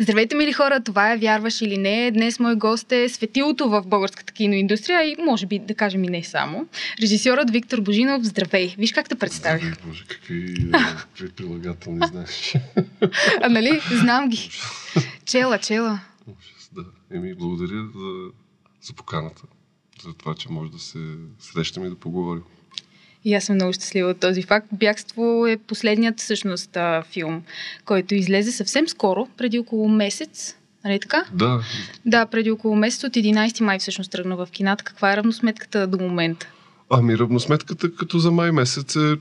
Здравейте, 0.00 0.34
мили 0.34 0.52
хора, 0.52 0.80
това 0.80 1.12
е 1.12 1.16
Вярваш 1.16 1.60
или 1.60 1.78
не. 1.78 2.10
Днес 2.10 2.38
мой 2.38 2.56
гост 2.56 2.92
е 2.92 3.08
светилото 3.08 3.68
в 3.68 3.82
българската 3.86 4.32
киноиндустрия 4.32 5.02
и 5.04 5.16
може 5.24 5.46
би 5.46 5.58
да 5.58 5.74
кажем 5.74 6.04
и 6.04 6.08
не 6.08 6.24
само. 6.24 6.66
Режисьорът 7.02 7.50
Виктор 7.50 7.80
Божинов, 7.80 8.22
здравей. 8.22 8.74
Виж 8.78 8.92
как 8.92 9.08
те 9.08 9.14
представих. 9.14 9.74
Здравей, 9.74 9.84
Боже, 9.86 10.04
какви, 10.08 10.70
какви 10.70 11.28
прилагателни 11.28 12.00
знаеш. 12.06 12.54
А 13.42 13.48
нали? 13.48 13.80
Знам 13.90 14.28
ги. 14.28 14.50
Чела, 15.24 15.58
чела. 15.58 16.00
Ужас, 16.26 16.70
да. 16.72 16.84
Еми, 17.16 17.34
благодаря 17.34 17.88
за, 17.94 18.30
за 18.82 18.92
поканата. 18.92 19.42
За 20.04 20.14
това, 20.14 20.34
че 20.34 20.48
може 20.50 20.72
да 20.72 20.78
се 20.78 20.98
срещаме 21.38 21.86
и 21.86 21.90
да 21.90 21.96
поговорим. 21.96 22.42
И 23.24 23.34
аз 23.34 23.44
съм 23.44 23.54
много 23.54 23.72
щастлива 23.72 24.10
от 24.10 24.20
този 24.20 24.42
факт. 24.42 24.66
Бягство 24.72 25.46
е 25.46 25.56
последният 25.56 26.20
всъщност 26.20 26.76
филм, 27.10 27.42
който 27.84 28.14
излезе 28.14 28.52
съвсем 28.52 28.88
скоро, 28.88 29.28
преди 29.36 29.58
около 29.58 29.88
месец. 29.88 30.56
Нали 30.84 31.00
така? 31.00 31.24
Да. 31.32 31.60
Да, 32.06 32.26
преди 32.26 32.50
около 32.50 32.76
месец 32.76 33.04
от 33.04 33.12
11 33.12 33.60
май 33.60 33.78
всъщност 33.78 34.10
тръгна 34.10 34.36
в 34.36 34.48
кината. 34.52 34.84
Каква 34.84 35.12
е 35.12 35.16
равносметката 35.16 35.86
до 35.86 35.98
момента? 35.98 36.46
Ами 36.90 37.18
равносметката 37.18 37.94
като 37.94 38.18
за 38.18 38.30
май 38.30 38.52
месец 38.52 38.96
е 38.96 39.16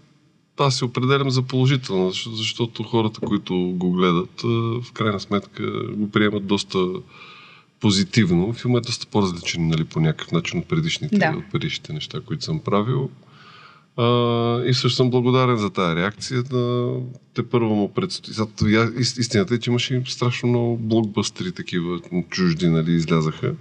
аз 0.59 0.75
се 0.75 0.85
определям 0.85 1.29
за 1.29 1.41
положителна, 1.41 2.11
защото 2.25 2.83
хората, 2.83 3.19
които 3.19 3.55
го 3.55 3.91
гледат, 3.91 4.41
в 4.83 4.91
крайна 4.93 5.19
сметка 5.19 5.63
го 5.93 6.11
приемат 6.11 6.45
доста 6.45 6.79
позитивно. 7.79 8.53
Филмът 8.53 8.85
е 8.85 8.87
доста 8.87 9.07
по-различен 9.07 9.67
нали, 9.67 9.83
по 9.83 9.99
някакъв 9.99 10.31
начин 10.31 10.59
от 10.59 10.67
предишните, 10.67 11.17
да. 11.17 11.33
от 11.37 11.51
предишните 11.51 11.93
неща, 11.93 12.21
които 12.21 12.43
съм 12.43 12.59
правил. 12.59 13.09
А, 14.01 14.63
и 14.65 14.73
също 14.73 14.89
съм 14.89 15.09
благодарен 15.09 15.57
за 15.57 15.69
тази 15.69 15.95
реакция. 15.95 16.43
Да, 16.43 16.95
те 17.33 17.43
първо 17.43 17.75
му 17.75 17.93
предстои. 17.93 18.33
Истината 18.99 19.55
е, 19.55 19.57
че 19.57 19.69
имаше 19.69 20.03
страшно 20.05 20.49
много 20.49 20.77
блокбъстери 20.77 21.51
такива 21.51 21.99
чужди, 22.29 22.67
нали, 22.67 22.91
излязаха, 22.91 23.55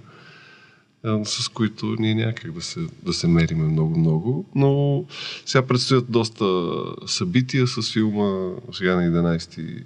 с 1.23 1.49
които 1.49 1.95
ние 1.99 2.15
някак 2.15 2.51
да 2.51 2.61
се, 2.61 2.79
да 3.03 3.13
се 3.13 3.27
мериме 3.27 3.63
много-много. 3.63 4.45
Но 4.55 5.03
сега 5.45 5.65
предстоят 5.65 6.11
доста 6.11 6.45
събития 7.05 7.67
с 7.67 7.93
филма. 7.93 8.51
Сега 8.73 8.95
на 8.95 9.01
11 9.01 9.83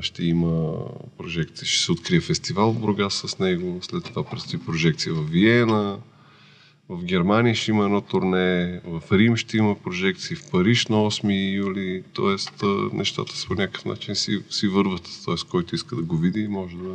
ще 0.00 0.24
има 0.24 0.72
прожекция. 1.18 1.66
Ще 1.66 1.84
се 1.84 1.92
открие 1.92 2.20
фестивал 2.20 2.72
в 2.72 2.80
Бургас 2.80 3.14
с 3.26 3.38
него. 3.38 3.78
След 3.82 4.04
това 4.04 4.24
предстои 4.24 4.58
прожекция 4.58 5.14
в 5.14 5.30
Виена 5.30 5.98
в 6.88 7.04
Германия 7.04 7.54
ще 7.54 7.70
има 7.70 7.84
едно 7.84 8.00
турне, 8.00 8.80
в 8.84 9.02
Рим 9.12 9.36
ще 9.36 9.56
има 9.56 9.74
прожекции, 9.74 10.36
в 10.36 10.50
Париж 10.50 10.86
на 10.86 10.96
8 10.96 11.54
юли, 11.56 12.02
т.е. 12.16 12.66
нещата 12.96 13.32
по 13.48 13.54
някакъв 13.54 13.84
начин 13.84 14.14
си, 14.14 14.42
си 14.50 14.68
върват, 14.68 15.02
т.е. 15.24 15.34
който 15.50 15.74
иска 15.74 15.96
да 15.96 16.02
го 16.02 16.16
види, 16.16 16.48
може 16.48 16.76
да... 16.76 16.94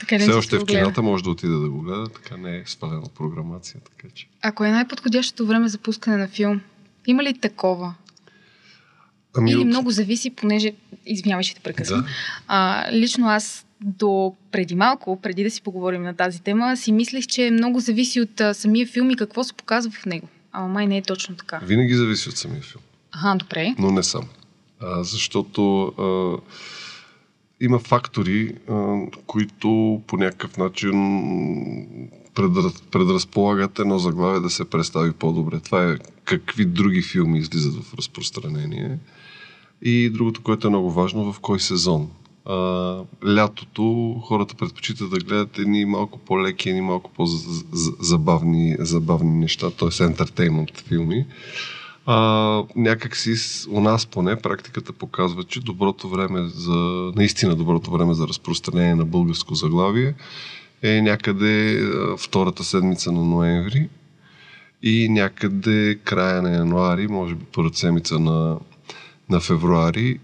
Така 0.00 0.18
Все 0.18 0.30
още 0.30 0.58
в 0.58 0.64
кината 0.64 1.02
може 1.02 1.24
да 1.24 1.30
отиде 1.30 1.52
да 1.52 1.70
го 1.70 1.80
гледа, 1.80 2.08
така 2.08 2.36
не 2.36 2.56
е 2.56 2.62
свалена 2.66 3.08
програмация. 3.14 3.80
Така 3.80 4.14
че. 4.14 4.28
Ако 4.42 4.64
е 4.64 4.70
най-подходящото 4.70 5.46
време 5.46 5.68
за 5.68 5.78
пускане 5.78 6.16
на 6.16 6.28
филм, 6.28 6.60
има 7.06 7.22
ли 7.22 7.38
такова? 7.38 7.94
Ами 9.36 9.50
Или 9.50 9.58
от... 9.58 9.66
много 9.66 9.90
зависи, 9.90 10.30
понеже, 10.30 10.72
извинявай, 11.06 11.42
ще 11.42 11.54
те 11.54 11.60
прекъсвам. 11.60 12.00
Да. 12.00 12.08
А, 12.48 12.88
лично 12.92 13.28
аз 13.28 13.66
до 13.80 14.34
преди 14.52 14.74
малко, 14.74 15.20
преди 15.22 15.44
да 15.44 15.50
си 15.50 15.62
поговорим 15.62 16.02
на 16.02 16.14
тази 16.14 16.42
тема, 16.42 16.76
си 16.76 16.92
мислех, 16.92 17.26
че 17.26 17.50
много 17.50 17.80
зависи 17.80 18.20
от 18.20 18.40
а, 18.40 18.54
самия 18.54 18.86
филм 18.86 19.10
и 19.10 19.16
какво 19.16 19.44
се 19.44 19.54
показва 19.54 19.92
в 19.92 20.06
него. 20.06 20.28
Ама 20.52 20.68
май 20.68 20.86
не 20.86 20.96
е 20.96 21.02
точно 21.02 21.36
така. 21.36 21.60
Винаги 21.62 21.94
зависи 21.94 22.28
от 22.28 22.36
самия 22.36 22.62
филм. 22.62 22.82
Ага, 23.12 23.38
добре. 23.38 23.74
Но 23.78 23.90
не 23.90 24.02
сам. 24.02 24.28
А, 24.80 25.04
защото 25.04 25.84
а, 25.84 26.36
има 27.60 27.78
фактори, 27.78 28.54
а, 28.70 28.96
които 29.26 30.02
по 30.06 30.16
някакъв 30.16 30.56
начин 30.56 30.92
предраз, 32.34 32.82
предразполагат 32.90 33.78
едно 33.78 33.98
заглавие 33.98 34.40
да 34.40 34.50
се 34.50 34.70
представи 34.70 35.12
по-добре. 35.12 35.60
Това 35.60 35.92
е 35.92 35.96
какви 36.24 36.64
други 36.64 37.02
филми 37.02 37.38
излизат 37.38 37.74
в 37.84 37.94
разпространение. 37.94 38.98
И 39.82 40.10
другото, 40.10 40.42
което 40.42 40.66
е 40.66 40.70
много 40.70 40.90
важно, 40.90 41.32
в 41.32 41.40
кой 41.40 41.60
сезон 41.60 42.10
а, 42.48 42.54
лятото 43.26 44.14
хората 44.24 44.54
предпочитат 44.54 45.10
да 45.10 45.18
гледат 45.18 45.58
едни 45.58 45.84
малко 45.84 46.18
по-леки, 46.18 46.68
едни 46.68 46.80
малко 46.80 47.10
по-забавни 47.10 48.76
забавни 48.78 49.38
неща, 49.38 49.70
т.е. 49.70 50.04
ентертеймент 50.04 50.80
филми. 50.80 51.26
А, 52.06 52.62
някак 52.76 53.16
си 53.16 53.34
у 53.70 53.80
нас 53.80 54.06
поне 54.06 54.36
практиката 54.36 54.92
показва, 54.92 55.44
че 55.44 55.60
доброто 55.60 56.08
време 56.08 56.48
за, 56.48 57.12
наистина 57.16 57.56
доброто 57.56 57.90
време 57.90 58.14
за 58.14 58.28
разпространение 58.28 58.94
на 58.94 59.04
българско 59.04 59.54
заглавие 59.54 60.14
е 60.82 61.02
някъде 61.02 61.82
втората 62.18 62.64
седмица 62.64 63.12
на 63.12 63.24
ноември 63.24 63.88
и 64.82 65.08
някъде 65.08 65.98
края 66.04 66.42
на 66.42 66.54
януари, 66.54 67.08
може 67.08 67.34
би 67.34 67.44
първата 67.52 67.78
седмица 67.78 68.18
на, 68.18 68.58
на 69.30 69.40
февруари 69.40 70.18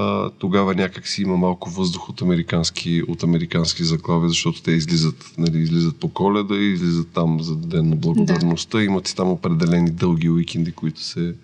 а, 0.00 0.30
тогава 0.38 0.74
някак 0.74 1.08
си 1.08 1.22
има 1.22 1.36
малко 1.36 1.70
въздух 1.70 2.08
от 2.08 2.22
американски, 2.22 3.02
от 3.08 3.22
американски 3.22 3.84
заглавия, 3.84 4.28
защото 4.28 4.62
те 4.62 4.70
излизат, 4.70 5.32
нали, 5.38 5.58
излизат 5.58 5.96
по 5.96 6.08
коледа 6.08 6.54
и 6.56 6.72
излизат 6.72 7.08
там 7.14 7.42
за 7.42 7.56
Ден 7.56 7.88
на 7.88 7.96
благодарността. 7.96 8.78
Да. 8.78 8.84
Имат 8.84 9.08
и 9.08 9.16
там 9.16 9.28
определени 9.28 9.90
дълги 9.90 10.30
уикенди, 10.30 10.72
които 10.72 11.00
се, 11.00 11.34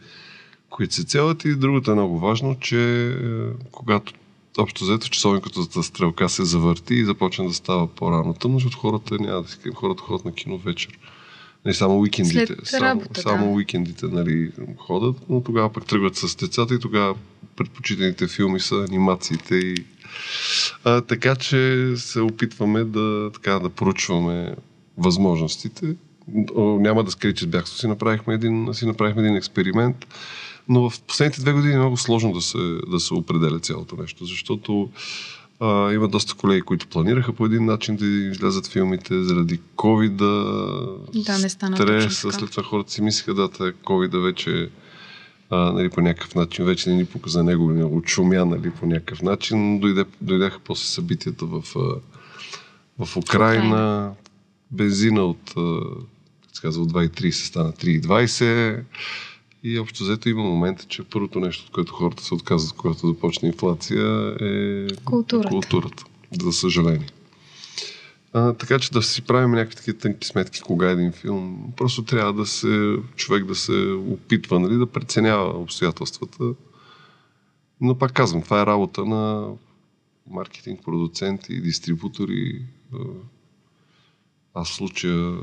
които 0.71 0.95
се 0.95 1.05
целят. 1.05 1.45
И 1.45 1.57
другото 1.57 1.91
е 1.91 1.95
много 1.95 2.19
важно, 2.19 2.57
че 2.61 3.09
е, 3.09 3.15
когато 3.73 4.13
общо 4.59 4.85
взето 4.85 5.09
часовниката 5.09 5.83
стрелка 5.83 6.29
се 6.29 6.45
завърти 6.45 6.95
и 6.95 7.05
започне 7.05 7.47
да 7.47 7.55
става 7.55 7.87
по-рано 7.87 8.35
тъмно, 8.35 8.59
защото 8.59 8.79
хората 8.79 9.15
няма 9.21 9.43
да 9.43 9.49
си 9.49 9.59
хората 9.75 10.03
ходят 10.03 10.25
на 10.25 10.33
кино 10.33 10.59
вечер. 10.59 10.99
Не 11.67 11.75
само 11.75 12.01
уикендите. 12.01 12.55
След 12.65 12.81
работа, 12.81 13.21
само, 13.21 13.37
да. 13.37 13.41
само 13.41 13.55
уикендите 13.55 14.07
нали, 14.07 14.51
ходят, 14.79 15.17
но 15.29 15.43
тогава 15.43 15.73
пък 15.73 15.87
тръгват 15.87 16.17
с 16.17 16.37
децата 16.37 16.75
и 16.75 16.81
тогава 16.81 17.15
предпочитаните 17.57 18.29
филми 18.29 18.61
са 18.61 18.87
анимациите 18.89 19.57
и 19.57 19.75
а, 20.85 21.01
така 21.01 21.37
че 21.37 21.93
се 21.97 22.21
опитваме 22.21 22.85
да, 22.85 23.31
така, 23.35 23.59
да 23.59 23.71
поручваме 23.71 24.55
възможностите. 24.99 25.97
Няма 26.57 27.05
да 27.05 27.11
скрия, 27.11 27.35
че 27.35 27.47
бях 27.47 27.69
си 27.69 27.87
направихме 27.87 28.35
един, 28.35 28.69
си 28.73 28.87
направихме 28.87 29.23
един 29.23 29.37
експеримент, 29.37 30.07
но 30.69 30.91
в 30.91 31.01
последните 31.01 31.41
две 31.41 31.53
години 31.53 31.75
е 31.75 31.79
много 31.79 31.97
сложно 31.97 32.33
да 32.33 32.41
се, 32.41 32.59
да 32.91 33.01
се 33.01 33.15
определя 33.15 33.61
цялото 33.61 33.97
нещо, 33.97 34.25
защото 34.25 34.91
а, 35.61 35.93
има 35.93 36.09
доста 36.09 36.35
колеги, 36.35 36.63
които 36.63 36.87
планираха 36.87 37.33
по 37.33 37.47
един 37.47 37.65
начин 37.65 37.97
да 37.97 38.07
излязат 38.07 38.67
филмите 38.67 39.23
заради 39.23 39.61
covid 39.77 40.17
Да, 41.25 41.39
не 41.39 41.49
стана 41.49 41.77
стреса. 41.77 42.33
След 42.33 42.51
това 42.51 42.63
хората 42.63 42.93
си 42.93 43.03
мислиха, 43.03 43.35
да, 43.35 43.49
covid 43.49 44.23
вече 44.23 44.71
а, 45.51 45.57
нали, 45.57 45.91
по 45.91 46.01
някакъв 46.01 46.35
начин 46.35 46.65
вече 46.65 46.91
не 46.91 46.97
ни 46.97 47.05
показа 47.05 47.43
него, 47.43 47.71
не 47.71 47.85
отшумя 47.85 48.45
нали, 48.45 48.71
по 48.71 48.87
някакъв 48.87 49.23
начин. 49.23 49.81
Дойде, 49.81 50.05
дойдяха 50.21 50.59
после 50.65 50.85
събитията 50.85 51.47
в, 51.47 51.63
в 52.99 53.17
Украина. 53.17 54.13
Бензина 54.71 55.25
от, 55.25 55.55
се 56.53 56.63
казва, 56.63 56.83
от 56.83 56.93
2,30 56.93 57.31
стана 57.31 57.73
3,20. 57.73 58.83
И 59.69 59.79
общо 59.79 60.05
взето 60.05 60.29
има 60.29 60.43
момента, 60.43 60.85
че 60.85 61.05
първото 61.05 61.41
нещо, 61.41 61.65
от 61.65 61.71
което 61.71 61.93
хората 61.93 62.25
се 62.25 62.35
отказват, 62.35 62.77
когато 62.77 63.07
започне 63.07 63.49
инфлация, 63.49 64.37
е 64.41 64.87
културата. 65.05 65.49
културата 65.49 66.05
за 66.43 66.53
съжаление. 66.53 67.07
А, 68.33 68.53
така 68.53 68.79
че 68.79 68.93
да 68.93 69.03
си 69.03 69.23
правим 69.23 69.51
някакви 69.51 69.77
такива 69.77 69.99
тънки 69.99 70.27
сметки, 70.27 70.61
кога 70.61 70.89
е 70.89 70.93
един 70.93 71.13
филм. 71.13 71.73
Просто 71.77 72.05
трябва 72.05 72.33
да 72.33 72.47
се, 72.47 72.97
човек 73.17 73.45
да 73.45 73.55
се 73.55 73.73
опитва, 74.09 74.61
нали, 74.61 74.77
да 74.77 74.87
преценява 74.87 75.59
обстоятелствата. 75.59 76.45
Но 77.81 77.99
пак 77.99 78.13
казвам, 78.13 78.43
това 78.43 78.63
е 78.63 78.67
работа 78.67 79.05
на 79.05 79.49
маркетинг, 80.31 80.85
продуценти, 80.85 81.61
дистрибутори. 81.61 82.63
Аз 84.55 84.71
в 84.71 84.75
случая 84.75 85.37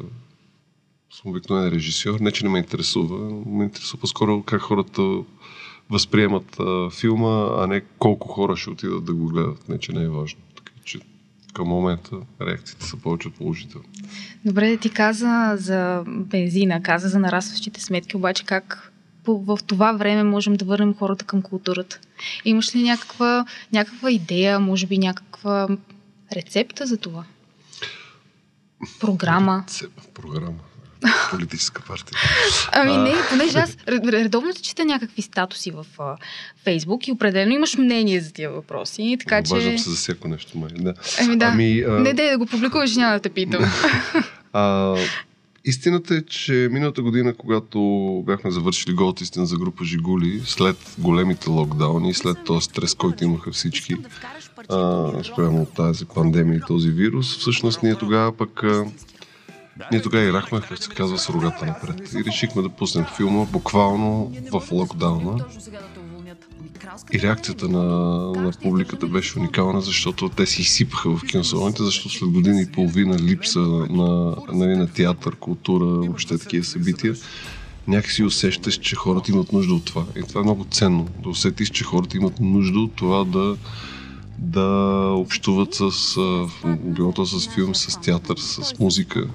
съм 1.14 1.32
обикновен 1.32 1.70
режисьор. 1.70 2.20
Не, 2.20 2.32
че 2.32 2.44
не 2.44 2.50
ме 2.50 2.58
интересува. 2.58 3.42
Ме 3.46 3.64
интересува 3.64 4.02
по-скоро 4.02 4.44
как 4.44 4.62
хората 4.62 5.02
възприемат 5.90 6.60
а, 6.60 6.90
филма, 6.90 7.50
а 7.58 7.68
не 7.68 7.82
колко 7.82 8.28
хора 8.28 8.56
ще 8.56 8.70
отидат 8.70 9.06
да 9.06 9.14
го 9.14 9.26
гледат. 9.26 9.70
Не, 9.70 9.80
че 9.80 9.92
не 9.92 10.04
е 10.04 10.10
важно. 10.10 10.40
Така 10.56 10.72
че 10.84 11.00
към 11.54 11.68
момента 11.68 12.16
реакциите 12.42 12.86
са 12.86 12.98
повече 12.98 13.28
от 13.28 13.34
положителни. 13.34 13.86
Добре, 14.46 14.78
ти 14.78 14.90
каза 14.90 15.54
за 15.58 16.04
бензина, 16.08 16.84
каза 16.84 17.10
за 17.10 17.20
нарастващите 17.20 17.82
сметки, 17.82 18.18
обаче 18.18 18.46
как 18.46 18.92
в 19.26 19.60
това 19.68 19.94
време 19.94 20.24
можем 20.24 20.54
да 20.54 20.66
върнем 20.66 20.94
хората 20.94 21.26
към 21.26 21.42
културата? 21.42 22.00
Имаш 22.46 22.76
ли 22.76 22.84
някаква, 22.84 23.46
някаква 23.74 24.12
идея, 24.12 24.60
може 24.60 24.88
би 24.88 24.98
някаква 24.98 25.68
рецепта 26.36 26.86
за 26.86 26.98
това? 26.98 27.24
Програма? 29.00 29.64
Рецеп, 29.68 29.92
програма. 30.14 30.60
Политическа 31.32 31.82
партия. 31.88 32.18
Ами 32.72 32.98
не, 32.98 33.14
понеже 33.30 33.58
аз 33.58 33.78
редовно 33.88 34.54
чета 34.62 34.86
някакви 34.86 35.22
статуси 35.22 35.72
в 35.72 35.86
Фейсбук 36.64 37.08
и 37.08 37.12
определено 37.12 37.52
имаш 37.52 37.78
мнение 37.78 38.22
за 38.22 38.34
тия 38.34 38.52
въпроси. 38.52 39.18
Така, 39.20 39.44
че... 39.44 39.54
Обаждам 39.54 39.78
се 39.78 39.90
за 39.90 39.96
всяко 39.96 40.28
нещо, 40.28 40.58
май. 40.58 40.70
Да. 40.76 40.94
Ами 41.22 41.38
да. 41.38 41.46
Ами, 41.46 41.84
а... 41.88 41.92
Не, 41.92 42.14
дай 42.14 42.30
да 42.30 42.38
го 42.38 42.46
публикуваш, 42.46 42.96
няма 42.96 43.14
да 43.14 43.20
те 43.20 43.30
питам. 43.30 43.64
а, 44.54 44.96
Истината 45.66 46.16
е, 46.16 46.22
че 46.22 46.70
миналата 46.72 47.02
година, 47.02 47.34
когато 47.34 47.80
бяхме 48.26 48.52
завършили 48.52 48.94
голът 48.94 49.22
истина 49.22 49.46
за 49.46 49.58
група 49.58 49.84
Жигули, 49.84 50.42
след 50.46 50.96
големите 50.98 51.50
локдауни, 51.50 52.14
след 52.14 52.38
този 52.46 52.66
стрес, 52.66 52.96
който 52.96 53.24
имаха 53.24 53.52
всички, 53.52 53.96
а, 54.70 55.10
спрямо 55.24 55.62
от 55.62 55.74
тази 55.74 56.06
пандемия 56.06 56.58
и 56.58 56.68
този 56.68 56.90
вирус, 56.90 57.38
всъщност 57.38 57.84
ние 57.84 57.96
тогава 57.96 58.38
пък 58.38 58.64
а, 58.64 58.86
ние 59.92 60.02
тогава 60.02 60.24
ирахме, 60.24 60.62
както 60.62 60.84
се 60.84 60.90
казва, 60.90 61.18
с 61.18 61.30
рогата 61.30 61.66
напред. 61.66 62.14
И 62.14 62.24
решихме 62.24 62.62
да 62.62 62.70
пуснем 62.70 63.06
филма 63.18 63.46
буквално 63.46 64.32
в 64.52 64.72
локдауна. 64.72 65.46
И 67.14 67.20
реакцията 67.20 67.70
на, 67.70 67.84
на 68.42 68.52
публиката 68.62 69.08
беше 69.08 69.40
уникална, 69.40 69.82
защото 69.82 70.30
те 70.30 70.46
си 70.46 70.62
изсипаха 70.62 71.18
в 71.18 71.22
киносалоните, 71.26 71.84
защото 71.84 72.10
след 72.10 72.30
година 72.30 72.62
и 72.62 72.72
половина 72.72 73.20
липса 73.20 73.60
на, 73.60 74.36
нали, 74.54 74.76
на 74.76 74.88
театър, 74.88 75.36
култура, 75.36 75.86
въобще 75.86 76.38
такива 76.38 76.66
събития, 76.66 77.16
някакси 77.88 78.24
усещаш, 78.24 78.78
че 78.78 78.96
хората 78.96 79.32
имат 79.32 79.54
нужда 79.54 79.74
от 79.74 79.86
това. 79.86 80.06
И 80.16 80.24
това 80.24 80.42
е 80.42 80.44
много 80.44 80.66
ценно. 80.72 81.08
Да 81.24 81.30
усетиш, 81.30 81.70
че 81.70 81.84
хората 81.84 82.18
имат 82.18 82.40
нужда 82.40 82.80
от 82.80 82.94
това 82.94 83.24
да, 83.24 83.58
да 84.38 84.66
общуват 85.18 85.74
с, 85.74 86.18
било 86.84 87.26
с 87.26 87.50
филм, 87.50 87.76
с 87.76 88.02
театър, 88.02 88.38
с 88.38 88.80
музика. 88.80 89.28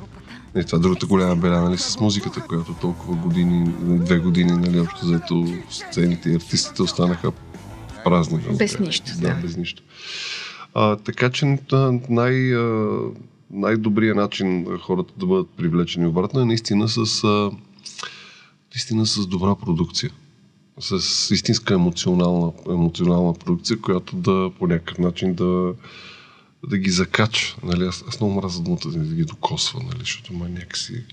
И 0.57 0.65
това 0.65 0.79
е 0.79 0.81
другата 0.81 1.07
голяма 1.07 1.37
беля, 1.37 1.61
нали, 1.61 1.79
с 1.79 2.01
музиката, 2.01 2.41
която 2.41 2.75
толкова 2.81 3.15
години, 3.15 3.75
две 3.81 4.19
години, 4.19 4.53
нали, 4.53 4.81
общо 4.81 5.07
заето 5.07 5.47
сцените 5.71 6.31
и 6.31 6.35
артистите 6.35 6.83
останаха 6.83 7.33
празни. 8.05 8.41
Без 8.59 8.79
нищо. 8.79 9.11
Да, 9.21 9.35
да. 9.35 9.41
без 9.43 9.57
нищо. 9.57 9.83
А, 10.75 10.97
така 10.97 11.31
че 11.31 11.59
най, 12.09 12.53
най-добрият 13.51 14.17
начин 14.17 14.67
хората 14.83 15.15
да 15.17 15.27
бъдат 15.27 15.49
привлечени 15.57 16.07
обратно 16.07 16.41
е 16.41 16.45
наистина 16.45 16.89
с, 16.89 17.25
наистина 18.75 19.07
с 19.07 19.27
добра 19.27 19.55
продукция. 19.55 20.11
С 20.81 20.95
истинска 21.35 21.75
емоционална, 21.75 22.53
емоционална 22.69 23.35
продукция, 23.35 23.81
която 23.81 24.17
да 24.17 24.51
по 24.59 24.67
някакъв 24.67 24.99
начин 24.99 25.35
да, 25.35 25.73
да 26.67 26.79
ги 26.79 26.91
закача. 26.91 27.57
Нали? 27.63 27.85
Аз, 27.85 28.05
аз 28.09 28.21
много 28.21 28.35
мразя 28.35 28.63
думата 28.63 28.81
да 28.85 29.15
ги 29.15 29.25
докосва, 29.25 29.81
нали? 29.83 29.99
защото 29.99 30.33
ма 30.33 30.49
някакси... 30.49 31.05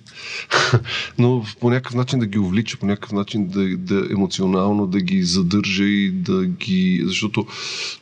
Но 1.17 1.45
по 1.59 1.69
някакъв 1.69 1.93
начин 1.93 2.19
да 2.19 2.25
ги 2.25 2.39
увлича, 2.39 2.77
по 2.77 2.85
някакъв 2.85 3.11
начин 3.11 3.47
да, 3.47 3.77
да 3.77 4.07
емоционално 4.11 4.87
да 4.87 5.01
ги 5.01 5.23
задържа 5.23 5.83
и 5.83 6.11
да 6.11 6.45
ги... 6.45 7.03
Защото 7.05 7.47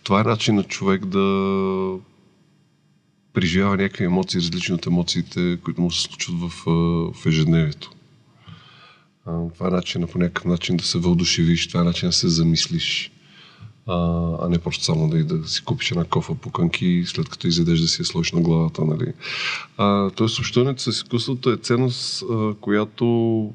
това 0.04 0.19
е 0.19 0.24
начин 0.24 0.56
на 0.56 0.63
човек 0.63 1.06
да 1.06 1.19
преживява 3.34 3.78
някакви 3.78 4.04
емоции, 4.04 4.40
различни 4.40 4.75
от 4.75 4.86
емоциите, 4.86 5.57
които 5.63 5.81
му 5.81 5.92
се 5.92 6.01
случват 6.01 6.40
в, 6.40 6.63
в 7.13 7.25
ежедневието. 7.25 7.92
Това 9.25 9.68
е 9.68 9.72
начин 9.72 10.07
по 10.12 10.18
някакъв 10.18 10.45
начин 10.45 10.78
да 10.78 10.84
се 10.84 10.98
въодушевиш, 10.98 11.68
това 11.68 11.81
е 11.81 11.84
начин 11.84 12.10
да 12.10 12.13
се 12.13 12.28
замислиш 12.28 13.12
а, 13.88 14.30
а 14.41 14.50
не 14.50 14.59
просто 14.59 14.83
само 14.83 15.09
да, 15.09 15.24
да 15.24 15.47
си 15.47 15.63
купиш 15.63 15.91
една 15.91 16.03
кофа 16.03 16.35
пуканки 16.35 16.85
и 16.85 17.06
след 17.06 17.30
като 17.30 17.47
изядеш 17.47 17.80
да 17.80 17.88
си 17.88 18.01
я 18.01 18.06
сложиш 18.06 18.31
на 18.31 18.41
главата. 18.41 18.85
Нали. 18.85 19.13
А, 19.77 20.09
тоест, 20.09 20.39
общуването 20.39 20.81
с 20.81 20.88
изкуството 20.88 21.50
е 21.50 21.57
ценност, 21.57 22.24
а, 22.31 22.53
която, 22.62 23.06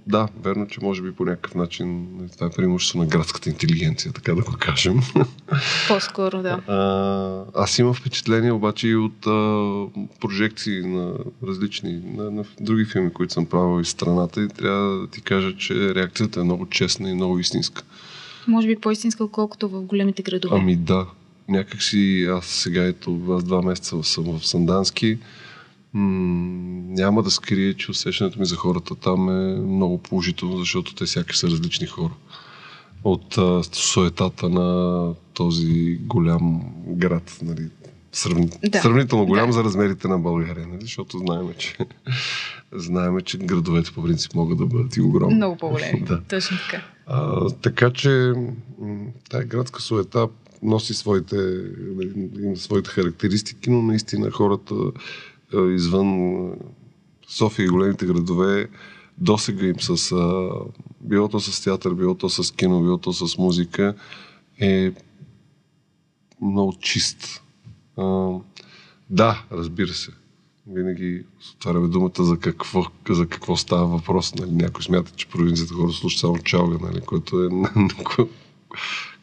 да, 0.07 0.29
верно, 0.43 0.67
че 0.69 0.81
може 0.83 1.03
би 1.03 1.13
по 1.13 1.25
някакъв 1.25 1.55
начин 1.55 2.07
това 2.35 2.47
е 2.47 2.51
преимущество 2.51 2.99
на 2.99 3.07
градската 3.07 3.51
интелигенция, 3.51 4.13
така 4.13 4.35
да 4.35 4.43
го 4.43 4.53
кажем. 4.59 5.01
По-скоро, 5.89 6.43
да. 6.43 6.61
А, 6.67 7.63
аз 7.63 7.79
имам 7.79 7.95
впечатление 7.95 8.53
обаче 8.53 8.89
и 8.89 8.97
от 8.97 9.27
а, 9.27 9.31
прожекции 10.21 10.81
на 10.81 11.15
различни, 11.47 12.01
на, 12.05 12.31
на 12.31 12.45
други 12.61 12.85
филми, 12.85 13.13
които 13.13 13.33
съм 13.33 13.47
правил 13.47 13.81
из 13.81 13.89
страната 13.89 14.43
и 14.43 14.49
трябва 14.49 14.99
да 14.99 15.07
ти 15.07 15.21
кажа, 15.21 15.57
че 15.57 15.95
реакцията 15.95 16.41
е 16.41 16.45
много 16.45 16.67
честна 16.67 17.11
и 17.11 17.15
много 17.15 17.39
истинска. 17.39 17.83
Може 18.49 18.67
би 18.67 18.77
по-истинска, 18.77 19.25
отколкото 19.25 19.69
в 19.69 19.83
големите 19.83 20.23
градове. 20.23 20.57
Ами 20.61 20.77
да. 20.77 21.07
Някак 21.49 21.83
си 21.83 22.27
аз 22.31 22.47
сега 22.47 22.85
ето, 22.85 23.21
аз 23.31 23.45
два 23.45 23.63
месеца 23.63 24.03
съм 24.03 24.39
в 24.39 24.47
Сандански. 24.47 25.19
М- 25.93 26.83
няма 26.89 27.23
да 27.23 27.31
скрие, 27.31 27.75
че 27.75 27.91
усещането 27.91 28.41
ми 28.41 28.47
за 28.47 28.57
хората 28.57 28.95
там 28.95 29.29
е 29.29 29.61
много 29.61 29.99
положително, 29.99 30.59
защото 30.59 30.95
те 30.95 31.07
сякаш 31.07 31.39
са 31.39 31.47
различни 31.47 31.87
хора. 31.87 32.13
От 33.05 33.39
а, 33.39 33.63
суетата 33.73 34.49
на 34.49 35.15
този 35.35 35.99
голям 36.03 36.63
град, 36.87 37.39
нали, 37.43 37.69
Сравни... 38.13 38.51
Да. 38.69 38.83
Сравнително 38.83 39.27
голям 39.27 39.47
да. 39.47 39.53
за 39.53 39.65
размерите 39.65 40.09
на 40.09 40.19
България, 40.19 40.67
нали? 40.67 40.81
защото 40.81 41.19
знаем, 41.19 41.55
че, 41.59 41.77
знаем, 42.73 43.21
че 43.21 43.39
градовете 43.39 43.93
по 43.93 44.03
принцип 44.03 44.35
могат 44.35 44.59
да 44.59 44.67
бъдат 44.67 44.97
и 44.97 45.01
огромни. 45.01 45.35
Много 45.35 45.57
по-големи, 45.57 46.01
да. 46.09 46.21
точно 46.29 46.57
така. 46.71 46.85
А, 47.07 47.51
така 47.51 47.91
че 47.91 48.33
тая 49.31 49.45
градска 49.45 49.83
суета 49.83 50.29
носи 50.63 50.95
своите, 50.95 51.37
има 52.41 52.57
своите 52.57 52.91
характеристики, 52.91 53.71
но 53.71 53.83
наистина 53.83 54.31
хората 54.31 54.75
извън 55.75 56.53
София 57.29 57.65
и 57.65 57.69
големите 57.69 58.07
градове 58.07 58.69
досега 59.19 59.67
им 59.67 59.81
с 59.81 60.15
било 61.01 61.29
то 61.29 61.41
с 61.41 61.65
театър, 61.65 61.95
било 61.95 62.15
то 62.15 62.29
с 62.29 62.55
кино, 62.55 62.83
било 62.83 62.99
то 62.99 63.13
с 63.13 63.39
музика 63.39 63.95
е 64.61 64.93
много 66.43 66.73
чист 66.81 67.43
а, 67.99 68.31
да, 69.11 69.45
разбира 69.53 69.89
се. 69.89 70.11
Винаги 70.67 71.25
отваряме 71.57 71.89
думата 71.89 72.25
за 72.25 72.39
какво, 72.39 72.85
за 73.11 73.27
какво 73.27 73.57
става 73.57 73.87
въпрос. 73.87 74.35
Нали? 74.35 74.51
Някой 74.51 74.83
смята, 74.83 75.13
че 75.17 75.29
провинцията 75.29 75.75
хора 75.75 75.93
слушат 75.93 76.21
само 76.21 76.39
чалга, 76.39 76.87
нали? 76.87 77.01
което 77.01 77.45
е 77.45 77.49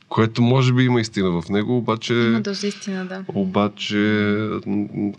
което 0.09 0.41
може 0.41 0.73
би 0.73 0.83
има 0.83 1.01
истина 1.01 1.41
в 1.41 1.49
него, 1.49 1.77
обаче... 1.77 2.13
Има 2.13 2.41
доста 2.41 2.67
истина, 2.67 3.05
да. 3.05 3.25
Обаче, 3.27 4.37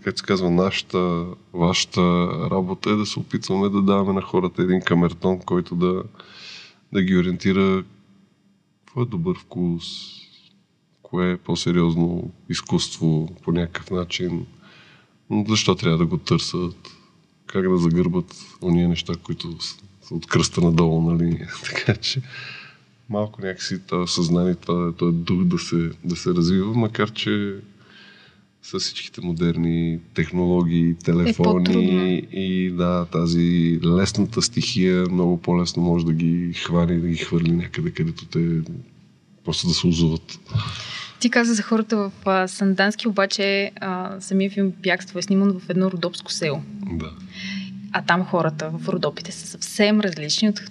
как 0.03 0.19
се 0.19 0.25
казва, 0.25 0.51
нашата, 0.51 1.25
вашата 1.53 2.01
работа 2.51 2.89
е 2.89 2.95
да 2.95 3.05
се 3.05 3.19
опитваме 3.19 3.69
да 3.69 3.81
даваме 3.81 4.13
на 4.13 4.21
хората 4.21 4.61
един 4.61 4.81
камертон, 4.81 5.39
който 5.39 5.75
да, 5.75 6.03
да 6.93 7.01
ги 7.01 7.17
ориентира 7.17 7.83
какво 8.85 9.01
е 9.01 9.05
добър 9.05 9.37
вкус, 9.37 9.83
кое 11.09 11.31
е 11.31 11.37
по-сериозно 11.37 12.31
изкуство 12.49 13.29
по 13.43 13.51
някакъв 13.51 13.91
начин, 13.91 14.45
защо 15.47 15.75
трябва 15.75 15.97
да 15.97 16.05
го 16.05 16.17
търсят, 16.17 16.75
как 17.45 17.69
да 17.69 17.77
загърбат 17.77 18.35
уния 18.61 18.89
неща, 18.89 19.13
които 19.23 19.61
са 19.61 20.15
от 20.15 20.25
кръста 20.25 20.61
надолу, 20.61 21.11
нали? 21.11 21.47
така 21.63 21.95
че 21.95 22.21
малко 23.09 23.41
някакси 23.41 23.79
това 23.87 24.07
съзнание, 24.07 24.55
това, 24.55 24.93
това 24.93 25.11
дух 25.11 25.43
да 25.43 25.59
се, 25.59 25.89
да 26.03 26.15
се 26.15 26.29
развива, 26.29 26.73
макар 26.73 27.11
че 27.11 27.55
с 28.61 28.79
всичките 28.79 29.21
модерни 29.21 29.99
технологии, 30.13 30.95
телефони 31.03 32.15
е 32.33 32.39
и 32.39 32.71
да, 32.71 33.05
тази 33.05 33.79
лесната 33.83 34.41
стихия 34.41 35.05
много 35.11 35.41
по-лесно 35.41 35.83
може 35.83 36.05
да 36.05 36.13
ги 36.13 36.53
хвани 36.53 36.95
и 36.95 36.99
да 36.99 37.07
ги 37.07 37.17
хвърли 37.17 37.51
някъде, 37.51 37.91
където 37.91 38.25
те 38.25 38.61
просто 39.45 39.67
да 39.67 39.73
се 39.73 39.87
озуват. 39.87 40.39
Ти 41.19 41.29
каза 41.29 41.53
за 41.53 41.63
хората 41.63 41.97
в 41.97 42.11
а, 42.25 42.47
Сандански, 42.47 43.07
обаче 43.07 43.71
а, 43.81 44.15
самия 44.19 44.49
филм 44.49 44.73
Бягство 44.83 45.19
е 45.19 45.21
сниман 45.21 45.59
в 45.59 45.69
едно 45.69 45.91
родопско 45.91 46.31
село. 46.31 46.61
Да. 46.91 47.11
А 47.91 48.01
там 48.01 48.25
хората 48.25 48.69
в 48.69 48.89
Родопите 48.89 49.31
са 49.31 49.47
съвсем 49.47 50.01
различни 50.01 50.49
от 50.49 50.61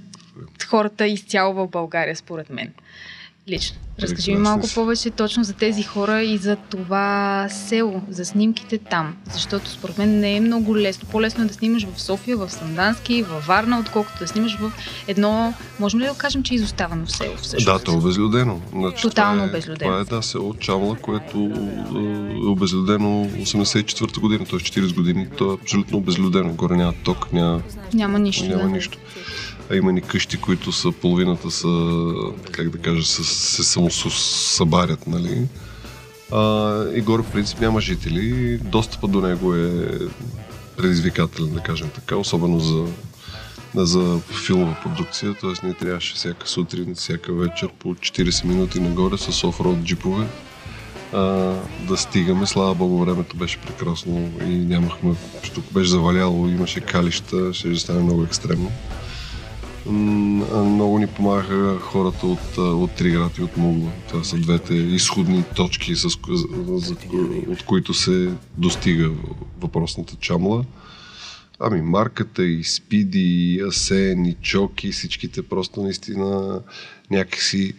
хората 0.67 1.07
изцяло 1.07 1.55
в 1.55 1.69
България, 1.69 2.17
според 2.17 2.51
мен. 2.51 2.73
Лично. 3.49 3.77
Разкажи 4.03 4.33
ми 4.33 4.39
малко 4.39 4.67
повече 4.75 5.11
точно 5.11 5.45
за 5.45 5.53
тези 5.53 5.83
хора 5.83 6.23
и 6.23 6.39
за 6.39 6.57
това 6.57 7.47
село, 7.51 8.03
за 8.09 8.25
снимките 8.25 8.79
там. 8.79 9.17
Защото 9.33 9.71
според 9.71 9.99
мен 9.99 10.21
не 10.21 10.37
е 10.37 10.41
много 10.41 10.77
лесно. 10.77 11.09
По-лесно 11.13 11.45
е 11.45 11.47
да 11.47 11.55
снимаш 11.55 11.87
в 11.95 12.01
София, 12.01 12.37
в 12.37 12.51
Сандански, 12.51 13.23
в 13.23 13.45
Варна, 13.47 13.81
отколкото 13.81 14.19
да 14.19 14.29
снимаш 14.29 14.59
в 14.59 14.73
едно, 15.09 15.55
можем 15.81 16.01
ли 16.01 16.05
да 16.05 16.15
кажем, 16.15 16.43
че 16.43 16.55
е 16.55 16.57
изоставано 16.57 17.07
село 17.07 17.37
всъщност? 17.37 17.65
Да, 17.65 17.85
то 17.85 17.93
е 17.93 17.97
обезлюдено. 17.97 18.61
Значи, 18.73 19.03
Тотално 19.03 19.35
това 19.35 19.45
е, 19.45 19.49
обезлюдено. 19.49 19.91
Това 19.91 20.01
е 20.01 20.05
да, 20.05 20.23
село 20.23 20.55
Чамла, 20.55 20.97
което 20.97 21.37
е 22.45 22.47
обезлюдено 22.47 23.25
84-та 23.25 24.21
година, 24.21 24.45
т.е. 24.45 24.59
40 24.59 24.95
години. 24.95 25.27
То 25.39 25.53
е 25.53 25.55
абсолютно 25.55 25.99
обезлюдено. 25.99 26.53
Горе 26.53 26.77
няма 26.77 26.95
ток, 27.05 27.33
няма, 27.33 27.63
няма 27.95 28.19
нищо. 28.19 28.45
Няма 28.45 28.63
да. 28.63 28.69
нищо. 28.69 28.99
А 29.71 29.77
има 29.77 29.93
ни 29.93 30.01
къщи, 30.01 30.41
които 30.41 30.73
са 30.73 30.93
половината 30.93 31.51
са, 31.51 31.69
как 32.51 32.71
да 32.71 32.79
кажа, 32.79 33.07
се, 33.07 33.25
се 33.25 33.65
самосъбарят, 33.65 35.07
нали? 35.07 35.49
А, 36.33 36.85
и 36.95 37.01
горе 37.01 37.23
в 37.23 37.33
принцип 37.33 37.61
няма 37.61 37.81
жители. 37.81 38.59
Достъпът 38.59 39.11
до 39.11 39.21
него 39.21 39.55
е 39.55 39.99
предизвикателен, 40.77 41.55
да 41.55 41.61
кажем 41.61 41.89
така, 41.95 42.17
особено 42.17 42.61
за 42.61 42.85
за 43.75 44.21
филмова 44.47 44.77
продукция, 44.83 45.35
т.е. 45.41 45.67
ние 45.67 45.75
трябваше 45.75 46.15
всяка 46.15 46.49
сутрин, 46.49 46.95
всяка 46.95 47.33
вечер 47.33 47.69
по 47.79 47.95
40 47.95 48.45
минути 48.45 48.81
нагоре 48.81 49.19
с 49.19 49.45
офроуд 49.45 49.79
джипове 49.85 50.27
а, 51.13 51.19
да 51.89 51.97
стигаме. 51.97 52.47
Слава 52.47 52.75
Богу, 52.75 53.05
времето 53.05 53.37
беше 53.37 53.59
прекрасно 53.59 54.31
и 54.41 54.55
нямахме, 54.55 55.15
тук 55.55 55.65
беше 55.73 55.91
заваляло, 55.91 56.49
имаше 56.49 56.81
калища, 56.81 57.55
ще 57.55 57.77
стане 57.77 58.03
много 58.03 58.23
екстремно. 58.23 58.73
Много 59.91 60.99
ни 60.99 61.07
помагаха 61.07 61.79
хората 61.81 62.27
от, 62.27 62.59
от 62.59 62.93
Триград 62.93 63.39
и 63.39 63.43
от 63.43 63.57
Мугла. 63.57 63.91
Това 64.09 64.25
са 64.25 64.37
двете 64.37 64.75
изходни 64.75 65.45
точки, 65.57 65.97
с, 65.97 66.09
за, 66.79 66.97
от 67.49 67.63
които 67.63 67.95
се 67.95 68.33
достига 68.59 69.11
въпросната 69.61 70.17
чамла. 70.21 70.65
Ами 71.61 71.81
марката 71.81 72.45
и 72.45 72.65
Спиди, 72.65 73.55
и 73.55 73.61
Асен, 73.61 74.27
и 74.27 74.35
Чоки, 74.43 74.93
всичките 74.93 75.43
просто 75.43 75.83
наистина 75.83 76.61
някакси 77.11 77.75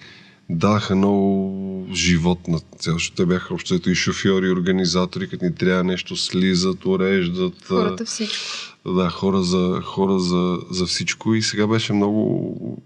даха 0.50 0.96
много 0.96 1.88
живот 1.94 2.48
на 2.48 2.60
цяло, 2.80 2.98
защото 2.98 3.16
те 3.16 3.26
бяха 3.26 3.54
общото 3.54 3.90
и 3.90 3.96
шофьори, 3.96 4.48
и 4.48 4.52
организатори, 4.52 5.30
като 5.30 5.46
ни 5.46 5.56
трябва 5.56 5.84
нещо 5.84 6.18
слизат, 6.18 6.86
уреждат. 6.86 7.66
Хората 7.66 8.06
всичко. 8.06 8.36
Да, 8.86 9.10
хора 9.10 9.44
за, 9.44 9.82
хора 9.84 10.20
за, 10.20 10.58
за 10.72 10.86
всичко 10.86 11.34
и 11.34 11.42
сега 11.42 11.68
беше 11.68 11.94
много 11.94 12.82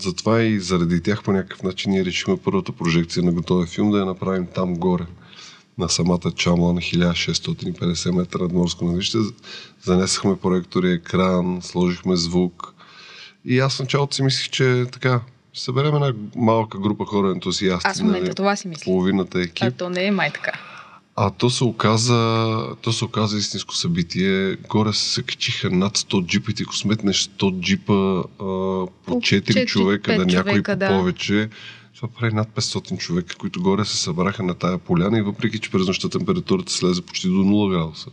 затова 0.00 0.42
и 0.42 0.60
заради 0.60 1.02
тях 1.02 1.22
по 1.22 1.32
някакъв 1.32 1.62
начин 1.62 1.92
ние 1.92 2.04
решихме 2.04 2.36
първата 2.36 2.72
прожекция 2.72 3.22
на 3.22 3.32
готовия 3.32 3.66
филм 3.66 3.90
да 3.90 3.98
я 3.98 4.04
направим 4.04 4.46
там 4.54 4.74
горе 4.74 5.06
на 5.78 5.88
самата 5.88 6.32
чамла 6.36 6.72
на 6.72 6.80
1650 6.80 8.10
метра 8.10 8.42
над 8.42 8.52
морско 8.52 8.84
надвище. 8.84 9.18
Занесахме 9.82 10.36
проектори, 10.36 10.92
екран, 10.92 11.58
сложихме 11.62 12.16
звук. 12.16 12.74
И 13.44 13.58
аз 13.58 13.80
началото 13.80 14.14
си 14.14 14.22
мислих, 14.22 14.50
че 14.50 14.86
така, 14.92 15.20
ще 15.56 15.64
съберем 15.64 15.94
една 15.94 16.12
малка 16.36 16.78
група 16.78 17.04
хора 17.04 17.30
ентусиасти. 17.30 17.88
Аз 17.88 17.98
в 17.98 18.02
момента 18.02 18.24
нали, 18.24 18.34
това 18.34 18.56
си 18.56 18.68
мисля. 18.68 18.84
Половината 18.84 19.40
екип. 19.40 19.62
А 19.62 19.70
то 19.70 19.90
не 19.90 20.06
е 20.06 20.10
май 20.10 20.30
така. 20.32 20.52
А 21.16 21.30
то 21.30 21.50
се 21.50 21.64
оказа, 21.64 22.58
то 22.80 22.92
се 22.92 23.04
оказа 23.04 23.38
истинско 23.38 23.74
събитие. 23.74 24.56
Горе 24.56 24.92
се 24.92 25.22
качиха 25.22 25.70
над 25.70 25.98
100 25.98 26.26
джипа 26.26 26.50
и 26.50 26.54
ти 26.54 26.62
ако 26.62 26.76
сметнеш 26.76 27.28
100 27.28 27.60
джипа 27.60 27.92
а, 27.92 28.22
по 29.06 29.14
4, 29.14 29.40
4 29.40 29.66
човека, 29.66 30.16
да 30.16 30.26
някой 30.26 30.62
по 30.62 30.76
да. 30.76 30.88
повече. 30.88 31.48
Това 31.96 32.08
прави 32.08 32.34
над 32.34 32.48
500 32.48 32.98
човека, 32.98 33.36
които 33.36 33.62
горе 33.62 33.84
се 33.84 33.96
събраха 33.96 34.42
на 34.42 34.54
тая 34.54 34.78
поляна 34.78 35.18
и 35.18 35.22
въпреки, 35.22 35.58
че 35.58 35.70
през 35.70 35.86
нощта 35.86 36.08
температурата 36.08 36.72
слезе 36.72 37.02
почти 37.02 37.28
до 37.28 37.34
0 37.34 37.70
градуса. 37.70 38.10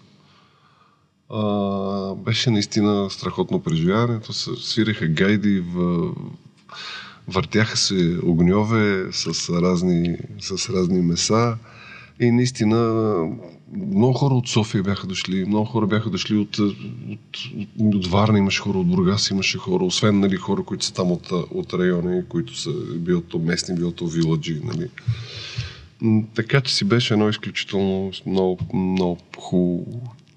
А, 1.30 2.16
беше 2.16 2.50
наистина 2.50 3.10
страхотно 3.10 3.64
преживяване. 3.64 4.20
То 4.20 4.34
се 4.34 4.50
свиреха 4.56 5.08
гайди, 5.08 5.60
в, 5.60 6.12
въртяха 7.28 7.78
се 7.78 8.18
огньове 8.24 9.08
с 9.12 9.50
разни, 9.50 10.18
с 10.40 10.70
разни 10.70 11.02
меса 11.02 11.58
и 12.20 12.32
наистина 12.32 13.14
много 13.78 14.14
хора 14.14 14.34
от 14.34 14.48
София 14.48 14.84
бяха 14.84 15.08
дошли, 15.08 15.46
много 15.46 15.66
хора 15.66 15.88
бяха 15.88 16.10
дошли 16.10 16.38
от, 16.38 16.60
от, 16.60 17.38
от, 17.80 18.08
Варна, 18.08 18.38
имаше 18.38 18.62
хора 18.62 18.78
от 18.78 18.88
Бургас, 18.88 19.30
имаше 19.30 19.58
хора, 19.58 19.84
освен 19.84 20.20
нали, 20.20 20.36
хора, 20.36 20.64
които 20.64 20.86
са 20.86 20.94
там 20.94 21.12
от, 21.12 21.32
от 21.32 21.74
райони, 21.74 22.24
които 22.30 22.58
са 22.58 22.72
било 22.96 23.22
то 23.22 23.40
местни, 23.40 23.76
било 23.76 23.92
то 23.92 24.08
виладжи. 24.08 24.62
Нали. 24.64 24.90
Така 26.36 26.62
че 26.62 26.76
си 26.76 26.86
беше 26.86 27.14
едно 27.14 27.30
изключително 27.30 28.12
много, 28.26 28.60
много 28.74 29.18
хубаво 29.38 29.86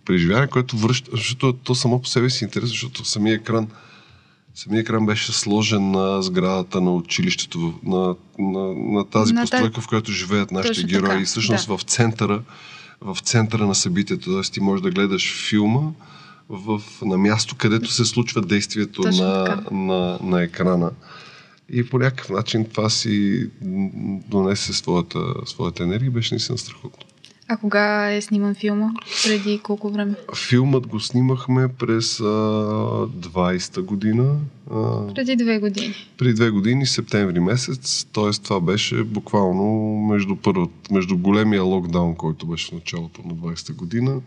преживяване, 0.05 0.47
което 0.47 0.77
връща, 0.77 1.11
защото 1.15 1.53
то 1.53 1.75
само 1.75 2.03
по 2.03 2.09
себе 2.09 2.31
си 2.31 2.45
е 2.45 2.47
интересно, 2.47 2.69
защото 2.69 3.05
самия 3.05 3.35
екран 3.35 3.69
Самия 4.57 4.81
екран 4.81 5.07
беше 5.07 5.33
сложен 5.33 5.91
на 5.91 6.23
сградата 6.23 6.81
на 6.81 6.95
училището, 6.95 7.75
на, 7.83 8.17
на, 8.39 8.75
на 8.75 9.05
тази 9.05 9.33
на 9.33 9.41
постройка, 9.41 9.81
в 9.81 9.89
която 9.89 10.13
живеят 10.13 10.51
нашите 10.51 10.75
Точно 10.75 10.89
герои. 10.89 11.09
Така. 11.09 11.21
И 11.21 11.25
всъщност 11.25 11.69
да. 11.69 11.79
в 11.79 11.83
центъра 11.83 12.43
в 13.01 13.19
центъра 13.23 13.67
на 13.67 13.75
събитието. 13.75 14.31
Тоест 14.31 14.53
ти 14.53 14.61
можеш 14.61 14.83
да 14.83 14.91
гледаш 14.91 15.49
филма 15.49 15.91
в, 16.49 16.83
на 17.03 17.19
място, 17.19 17.57
където 17.57 17.93
се 17.93 18.05
случва 18.05 18.43
действието 18.43 19.03
на, 19.03 19.63
на, 19.71 20.19
на 20.23 20.43
екрана. 20.43 20.91
И 21.73 21.89
по 21.89 21.99
някакъв 21.99 22.31
начин 22.31 22.65
това 22.65 22.91
си 22.91 23.47
донесе 24.29 24.73
своята, 24.73 25.19
своята 25.47 25.83
енергия. 25.83 26.11
Беше 26.11 26.35
наистина 26.35 26.59
страхотно. 26.59 27.07
А 27.49 27.57
кога 27.57 28.13
е 28.13 28.21
сниман 28.21 28.55
филма? 28.55 28.91
Преди 29.25 29.59
колко 29.59 29.91
време? 29.91 30.15
Филмът 30.49 30.87
го 30.87 31.01
снимахме 31.01 31.69
през 31.69 32.21
а, 32.21 32.25
20-та 32.25 33.83
година. 33.83 34.37
А, 34.71 35.07
преди 35.15 35.37
две 35.37 35.59
години. 35.59 35.95
Преди 36.19 36.35
две 36.35 36.51
години, 36.51 36.87
септември 36.87 37.41
месец. 37.41 38.07
Т.е. 38.13 38.31
това 38.31 38.61
беше 38.61 39.05
буквално 39.05 39.65
между, 40.01 40.37
първат, 40.37 40.91
между 40.91 41.19
големия 41.19 41.63
локдаун, 41.63 42.15
който 42.15 42.47
беше 42.47 42.69
в 42.69 42.73
началото 42.73 43.23
на 43.25 43.35
20-та 43.35 43.73
година 43.73 44.21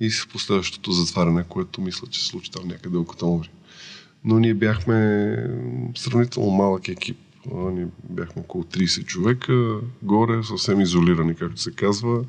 и 0.00 0.10
с 0.10 0.26
последващото 0.26 0.92
затваряне, 0.92 1.44
което 1.48 1.80
мисля, 1.80 2.06
че 2.06 2.20
се 2.20 2.26
случи 2.26 2.50
там 2.50 2.68
някъде 2.68 2.96
октомври. 2.96 3.50
Но 4.24 4.38
ние 4.38 4.54
бяхме 4.54 5.36
сравнително 5.96 6.50
малък 6.50 6.88
екип. 6.88 7.18
Ние 7.54 7.86
бяхме 8.10 8.42
около 8.42 8.64
30 8.64 9.04
човека, 9.04 9.78
горе, 10.02 10.42
съвсем 10.42 10.80
изолирани, 10.80 11.34
както 11.34 11.60
се 11.60 11.70
казва. 11.70 12.24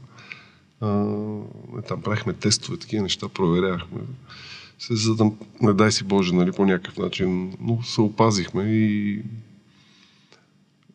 А, 0.82 1.06
там 1.88 2.02
правихме 2.02 2.34
тестове, 2.34 2.78
такива 2.78 3.04
неща, 3.04 3.30
проверяхме. 3.30 4.00
Се, 4.80 4.96
за 4.96 5.16
да, 5.16 5.32
не 5.62 5.74
дай 5.74 5.92
си 5.92 6.04
Боже, 6.04 6.34
нали, 6.34 6.52
по 6.52 6.66
някакъв 6.66 6.98
начин, 6.98 7.54
но 7.62 7.84
се 7.84 8.02
опазихме 8.02 8.64
и 8.64 9.22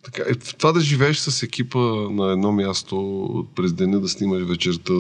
така, 0.03 0.23
е, 0.29 0.35
това 0.35 0.73
да 0.73 0.81
живееш 0.81 1.19
с 1.19 1.43
екипа 1.43 1.79
на 2.11 2.33
едно 2.33 2.53
място 2.53 3.47
през 3.57 3.73
деня, 3.73 4.01
да 4.01 4.09
снимаш 4.09 4.43
вечерта, 4.43 4.93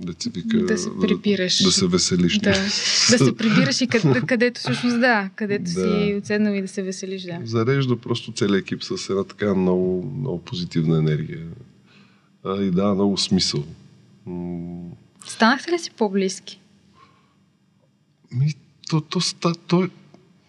да 0.00 0.14
се 0.18 0.30
вика, 0.30 0.58
да 0.58 0.78
се 0.78 0.90
прибираш. 1.00 1.58
Да, 1.58 1.64
да 1.64 1.72
се 1.72 1.86
веселиш. 1.86 2.38
Да, 2.38 2.50
да 3.10 3.18
се 3.18 3.36
прибираш 3.36 3.80
и 3.80 3.86
къде, 3.86 4.20
където 4.26 4.60
всъщност 4.60 5.00
да, 5.00 5.30
където 5.36 5.64
да. 5.64 5.70
си 5.70 6.14
отседнал 6.18 6.52
и 6.52 6.62
да 6.62 6.68
се 6.68 6.82
веселиш. 6.82 7.22
Да. 7.22 7.40
Зарежда 7.44 7.96
просто 7.96 8.32
целият 8.32 8.62
екип 8.62 8.82
с 8.82 9.10
една 9.10 9.24
така 9.24 9.54
много, 9.54 10.12
много 10.18 10.38
позитивна 10.38 10.98
енергия. 10.98 11.46
А, 12.44 12.62
и 12.62 12.70
да, 12.70 12.94
много 12.94 13.18
смисъл. 13.18 13.64
Станахте 15.26 15.72
ли 15.72 15.78
си 15.78 15.90
по-близки? 15.90 16.60
Ми, 18.32 18.54
то, 18.90 19.00
то, 19.00 19.20
то, 19.40 19.52
то, 19.66 19.88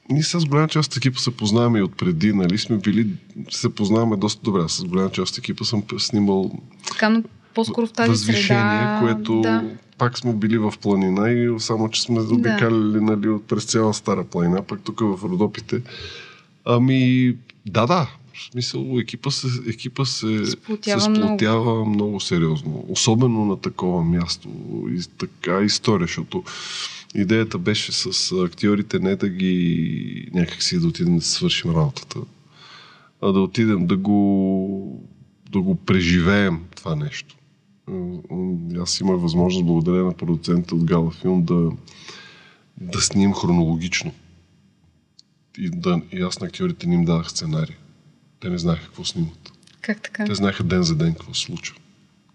ние 0.10 0.24
с 0.24 0.46
голяма 0.46 0.68
част 0.68 0.92
от 0.92 0.98
екипа 0.98 1.20
се 1.20 1.38
познаваме 1.38 1.80
и 1.80 1.82
отпреди, 1.82 2.34
нали 2.34 2.58
сме 2.58 2.78
били, 2.78 3.08
се 3.50 3.76
познаваме 3.76 4.18
доста 4.18 4.42
добре. 4.42 4.70
С 4.70 4.84
голяма 4.84 5.12
част 5.12 5.32
от 5.32 5.38
екипа 5.38 5.64
съм 5.64 5.84
снимал 5.98 6.52
така, 6.88 7.10
но 7.10 7.24
по-скоро 7.54 7.88
в 7.88 7.92
тази 7.92 8.34
среда, 8.34 9.00
което 9.02 9.42
да. 9.42 9.64
пак 9.98 10.18
сме 10.18 10.34
били 10.34 10.58
в 10.58 10.74
планина 10.82 11.32
и 11.32 11.60
само, 11.60 11.90
че 11.90 12.02
сме 12.02 12.20
обикаляли 12.20 13.02
нали, 13.02 13.38
през 13.48 13.64
цяла 13.64 13.94
стара 13.94 14.24
планина, 14.24 14.62
пък 14.62 14.82
тук 14.84 15.00
в 15.00 15.24
Родопите. 15.24 15.82
Ами, 16.66 17.36
да, 17.66 17.86
да, 17.86 18.10
в 18.40 18.52
смисъл, 18.52 19.00
екипа 19.00 19.32
се, 19.32 19.48
екипа 19.68 20.06
се 20.06 20.46
сплотява, 20.46 21.02
се 21.02 21.06
сплотява 21.06 21.76
много. 21.76 21.90
много 21.90 22.20
сериозно. 22.20 22.86
Особено 22.90 23.46
на 23.46 23.58
такова 23.58 24.04
място. 24.04 24.50
И 24.90 25.02
така 25.18 25.62
история, 25.62 26.08
защото 26.08 26.44
идеята 27.16 27.58
беше 27.58 27.92
с 27.92 28.32
актьорите 28.32 29.00
не 29.00 29.16
да 29.16 29.30
ги 29.30 30.30
някакси 30.34 30.80
да 30.80 30.88
отидем 30.88 31.16
да 31.16 31.22
свършим 31.22 31.72
работата, 31.72 32.20
а 33.22 33.32
да 33.32 33.40
отидем 33.40 33.88
да 33.88 33.98
го, 33.98 35.10
да 35.52 35.62
го 35.62 35.76
преживеем 35.76 36.60
това 36.76 36.96
нещо. 36.96 37.36
Аз 38.82 39.00
имах 39.00 39.22
възможност, 39.22 39.66
благодаря 39.66 40.04
на 40.04 40.14
продуцента 40.14 40.76
от 40.76 40.84
Гала 40.84 41.12
Филм, 41.12 41.44
да, 41.44 41.72
да 42.82 43.02
снимам 43.02 43.34
хронологично. 43.34 44.12
И, 45.58 45.70
да, 45.70 46.02
и 46.12 46.22
аз 46.22 46.40
на 46.40 46.48
актьорите 46.48 46.88
ни 46.88 46.96
им 46.96 47.06
дадах 47.06 47.30
сценарий. 47.30 47.76
Те 48.40 48.50
не 48.50 48.58
знаеха 48.58 48.86
какво 48.86 49.06
снимат. 49.06 49.52
Как 49.82 50.02
така? 50.02 50.26
Те 50.26 50.36
знаеха 50.36 50.64
ден 50.64 50.84
за 50.84 50.96
ден 50.96 51.14
какво 51.14 51.34
се 51.34 51.42
случва. 51.42 51.76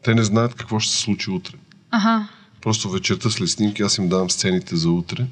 Те 0.02 0.14
не 0.14 0.24
знаят 0.24 0.54
какво 0.54 0.80
ще 0.80 0.92
се 0.92 0.98
случи 0.98 1.30
утре. 1.30 1.56
Ага. 1.90 2.28
Просто 2.60 2.90
вечерта 2.90 3.30
след 3.30 3.50
снимки 3.50 3.82
аз 3.82 3.98
им 3.98 4.08
давам 4.08 4.30
сцените 4.30 4.76
за 4.76 4.90
утре 4.90 5.26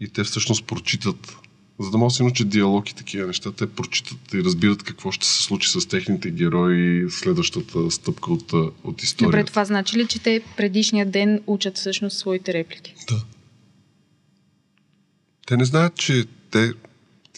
и 0.00 0.08
те 0.08 0.24
всъщност 0.24 0.64
прочитат 0.64 1.36
за 1.80 1.90
да 1.90 1.98
могат 1.98 2.12
да 2.12 2.14
се 2.14 2.22
научат 2.22 2.48
диалог 2.48 2.90
и 2.90 2.94
такива 2.94 3.26
неща, 3.26 3.52
те 3.52 3.66
прочитат 3.66 4.34
и 4.34 4.44
разбират 4.44 4.82
какво 4.82 5.12
ще 5.12 5.26
се 5.26 5.42
случи 5.42 5.68
с 5.68 5.88
техните 5.88 6.30
герои 6.30 7.10
следващата 7.10 7.90
стъпка 7.90 8.32
от, 8.32 8.52
от 8.84 9.02
историята. 9.02 9.36
Добре, 9.36 9.44
това 9.44 9.64
значи 9.64 9.98
ли, 9.98 10.06
че 10.06 10.18
те 10.18 10.42
предишния 10.56 11.06
ден 11.06 11.40
учат 11.46 11.76
всъщност 11.76 12.18
своите 12.18 12.52
реплики? 12.52 12.94
Да. 13.08 13.24
Те 15.46 15.56
не 15.56 15.64
знаят, 15.64 15.96
че 15.96 16.24
те 16.50 16.72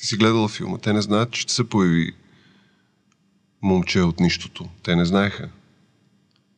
ти 0.00 0.07
си 0.07 0.16
гледала 0.16 0.49
филма. 0.49 0.78
Те 0.78 0.92
не 0.92 1.02
знаят, 1.02 1.30
че 1.30 1.40
ще 1.40 1.52
се 1.52 1.69
появи 1.69 2.12
момче 3.62 4.00
от 4.00 4.21
нищото. 4.21 4.69
Те 4.83 4.97
не 4.97 5.04
знаеха. 5.04 5.49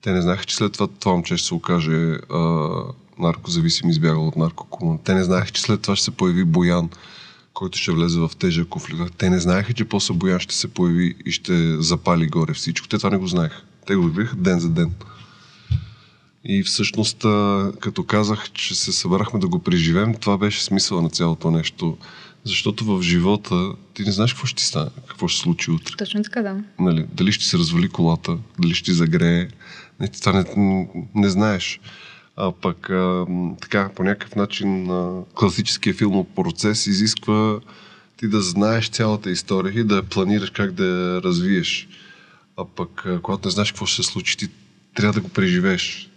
Те 0.02 0.12
не 0.12 0.22
знаеха, 0.22 0.44
че 0.44 0.56
след 0.56 0.72
това 0.72 0.86
това 0.86 1.12
момче 1.12 1.36
ще 1.36 1.46
се 1.46 1.54
окаже 1.54 2.18
а, 2.30 2.38
наркозависим, 3.18 3.90
избягал 3.90 4.28
от 4.28 4.36
наркокомун. 4.36 4.98
Те 5.04 5.14
не 5.14 5.24
знаеха, 5.24 5.50
че 5.50 5.62
след 5.62 5.82
това 5.82 5.96
ще 5.96 6.04
се 6.04 6.10
появи 6.10 6.44
Боян, 6.44 6.90
който 7.54 7.78
ще 7.78 7.92
влезе 7.92 8.18
в 8.18 8.30
тежък 8.38 8.68
конфликт. 8.68 9.14
Те 9.18 9.30
не 9.30 9.40
знаеха, 9.40 9.72
че 9.72 9.84
после 9.84 10.14
Боян 10.14 10.40
ще 10.40 10.54
се 10.54 10.68
появи 10.68 11.14
и 11.26 11.32
ще 11.32 11.82
запали 11.82 12.26
горе 12.26 12.54
всичко. 12.54 12.88
Те 12.88 12.98
това 12.98 13.10
не 13.10 13.18
го 13.18 13.26
знаеха. 13.26 13.62
Те 13.86 13.94
го 13.94 14.08
виха 14.08 14.36
ден 14.36 14.60
за 14.60 14.68
ден. 14.68 14.92
И 16.44 16.62
всъщност, 16.62 17.18
като 17.80 18.04
казах, 18.06 18.50
че 18.52 18.74
се 18.74 18.92
събрахме 18.92 19.40
да 19.40 19.48
го 19.48 19.58
преживеем, 19.58 20.14
това 20.14 20.38
беше 20.38 20.64
смисъла 20.64 21.02
на 21.02 21.10
цялото 21.10 21.50
нещо. 21.50 21.98
Защото 22.44 22.84
в 22.84 23.02
живота 23.02 23.72
ти 23.94 24.02
не 24.02 24.12
знаеш 24.12 24.32
какво 24.32 24.46
ще 24.46 24.56
ти 24.56 24.64
стане, 24.64 24.90
какво 25.08 25.28
ще 25.28 25.36
се 25.36 25.42
случи 25.42 25.70
утре. 25.70 25.96
Точно 25.96 26.22
така, 26.22 26.42
да. 26.42 26.56
Нали, 26.78 27.06
дали 27.14 27.32
ще 27.32 27.44
се 27.44 27.58
развали 27.58 27.88
колата, 27.88 28.38
дали 28.58 28.74
ще 28.74 28.84
ти 28.84 28.92
загрее. 28.92 29.48
Не, 30.00 30.08
това 30.08 30.44
не, 30.56 30.88
не 31.14 31.28
знаеш. 31.28 31.80
А 32.36 32.52
пък 32.52 32.90
а, 32.90 33.26
така, 33.60 33.90
по 33.96 34.04
някакъв 34.04 34.36
начин 34.36 34.90
а, 34.90 35.22
класическия 35.34 35.94
филмов 35.94 36.26
процес 36.36 36.86
изисква 36.86 37.60
ти 38.16 38.28
да 38.28 38.42
знаеш 38.42 38.88
цялата 38.88 39.30
история 39.30 39.80
и 39.80 39.84
да 39.84 39.96
я 39.96 40.02
планираш 40.02 40.50
как 40.50 40.72
да 40.72 40.84
я 40.84 41.22
развиеш. 41.22 41.88
А 42.56 42.64
пък, 42.64 43.06
а, 43.06 43.20
когато 43.20 43.48
не 43.48 43.52
знаеш 43.52 43.72
какво 43.72 43.86
ще 43.86 44.02
се 44.02 44.10
случи, 44.10 44.36
ти 44.36 44.48
трябва 44.94 45.12
да 45.12 45.20
го 45.20 45.28
преживееш. 45.28 46.10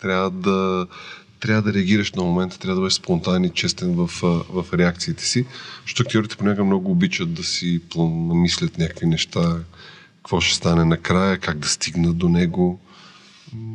Трябва 0.00 0.30
да, 0.30 0.86
трябва 1.40 1.62
да 1.62 1.72
реагираш 1.72 2.12
на 2.12 2.22
момента, 2.22 2.58
трябва 2.58 2.74
да 2.74 2.80
бъдеш 2.80 2.94
спонтанен 2.94 3.44
и 3.44 3.50
честен 3.50 3.94
в, 3.94 4.10
в 4.50 4.66
реакциите 4.72 5.24
си. 5.24 5.46
Защото 5.82 6.02
актьорите 6.02 6.36
понякога 6.36 6.64
много 6.64 6.90
обичат 6.90 7.34
да 7.34 7.44
си 7.44 7.80
намислят 7.96 8.78
някакви 8.78 9.06
неща, 9.06 9.58
какво 10.16 10.40
ще 10.40 10.54
стане 10.54 10.84
накрая, 10.84 11.38
как 11.38 11.58
да 11.58 11.68
стигнат 11.68 12.16
до 12.16 12.28
него. 12.28 12.80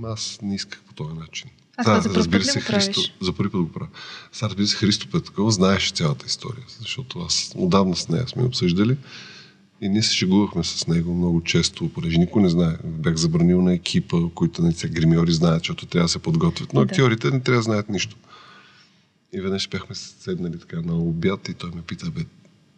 Аз 0.04 0.40
не 0.42 0.56
исках 0.56 0.82
по 0.88 0.94
този 0.94 1.14
начин. 1.14 1.50
Аз 1.78 2.04
да, 2.04 2.10
за 2.10 2.16
разбира 2.16 2.44
се, 2.44 2.60
Христо, 2.60 3.02
за 3.22 3.34
първи 3.34 3.52
път 3.52 3.62
го 3.62 3.72
правя. 3.72 3.90
Сега, 4.32 4.50
разбира 4.50 4.68
се, 4.68 4.76
Христо 4.76 5.08
Петкова 5.12 5.52
знаеше 5.52 5.94
цялата 5.94 6.26
история, 6.26 6.64
защото 6.80 7.20
аз 7.20 7.52
отдавна 7.56 7.96
с 7.96 8.10
нея 8.10 8.28
сме 8.28 8.44
обсъждали 8.44 8.98
и 9.82 9.90
ние 9.90 10.04
се 10.04 10.14
шегувахме 10.14 10.64
с 10.64 10.88
него 10.88 11.14
много 11.14 11.44
често, 11.44 11.90
понеже 11.94 12.18
никой 12.18 12.42
не 12.42 12.50
знае. 12.50 12.76
Бях 12.84 13.16
забранил 13.16 13.62
на 13.62 13.74
екипа, 13.74 14.18
които 14.36 14.62
не 14.62 14.72
са 14.72 14.88
гримьори 14.88 15.32
знаят, 15.32 15.60
защото 15.60 15.86
трябва 15.86 16.06
да 16.06 16.10
се 16.10 16.20
подготвят. 16.20 16.74
Но 16.74 16.82
актьорите 16.82 17.32
не 17.32 17.40
трябва 17.40 17.60
да 17.60 17.64
знаят 17.64 17.90
нищо. 17.90 18.16
И 19.34 19.42
веднъж 19.42 19.70
бяхме 19.70 19.96
седнали 19.96 20.60
така 20.60 20.82
на 20.82 20.96
обяд 20.96 21.50
и 21.50 21.54
той 21.54 21.72
ме 21.76 21.82
пита, 21.82 22.12
бе, 22.12 22.22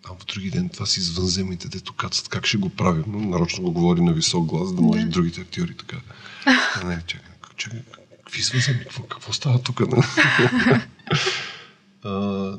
а 0.06 0.10
в 0.14 0.26
други 0.26 0.50
ден 0.50 0.70
това 0.70 0.86
си 0.86 1.00
извънземните, 1.00 1.68
дето 1.68 1.94
кацат, 1.94 2.28
как 2.28 2.46
ще 2.46 2.58
го 2.58 2.70
правим? 2.70 3.04
Но 3.08 3.20
нарочно 3.20 3.64
го 3.64 3.72
говори 3.72 4.02
на 4.02 4.14
висок 4.14 4.46
глас, 4.46 4.74
да 4.74 4.82
може 4.82 5.04
да. 5.04 5.10
другите 5.10 5.42
актьори 5.42 5.78
така. 5.78 5.98
А, 6.76 6.88
не, 6.88 7.02
чакай, 7.08 7.32
чакай, 7.58 7.80
какви 8.24 8.40
извънземни, 8.40 8.80
какво, 8.80 9.04
какво 9.04 9.34
става 9.34 9.62
тук? 9.62 9.82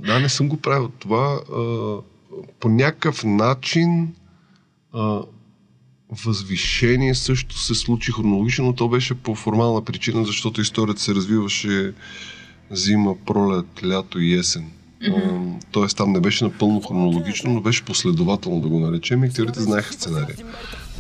да, 0.06 0.18
не 0.20 0.28
съм 0.28 0.48
го 0.48 0.56
правил. 0.56 0.92
Това 0.98 1.40
а, 1.52 1.96
по 2.60 2.68
някакъв 2.68 3.24
начин 3.24 4.14
а, 4.94 5.20
възвишение 6.24 7.14
също 7.14 7.58
се 7.58 7.74
случи 7.74 8.12
хронологично, 8.12 8.64
но 8.64 8.72
то 8.72 8.88
беше 8.88 9.14
по 9.14 9.34
формална 9.34 9.84
причина, 9.84 10.24
защото 10.24 10.60
историята 10.60 11.00
се 11.00 11.14
развиваше 11.14 11.92
зима, 12.70 13.14
пролет, 13.26 13.84
лято 13.84 14.20
и 14.20 14.34
есен. 14.34 14.70
Mm-hmm. 15.02 15.64
Тоест 15.70 15.96
там 15.96 16.12
не 16.12 16.20
беше 16.20 16.44
напълно 16.44 16.80
хронологично, 16.80 17.52
но 17.52 17.60
беше 17.60 17.84
последователно 17.84 18.60
да 18.60 18.68
го 18.68 18.80
наречем 18.80 19.24
и 19.24 19.26
актерите 19.26 19.60
знаеха 19.60 19.92
сценария. 19.92 20.36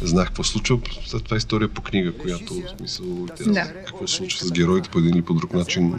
Знаех 0.02 0.28
какво 0.28 0.44
случва. 0.44 0.78
След 1.06 1.24
това 1.24 1.36
история 1.36 1.68
по 1.68 1.82
книга, 1.82 2.12
която 2.12 2.54
в 2.54 2.76
смисъл 2.78 3.06
да. 3.46 3.72
какво 3.86 4.06
се 4.06 4.16
случва 4.16 4.46
с 4.46 4.52
героите 4.52 4.88
по 4.88 4.98
един 4.98 5.14
или 5.14 5.22
по 5.22 5.34
друг 5.34 5.54
начин. 5.54 5.94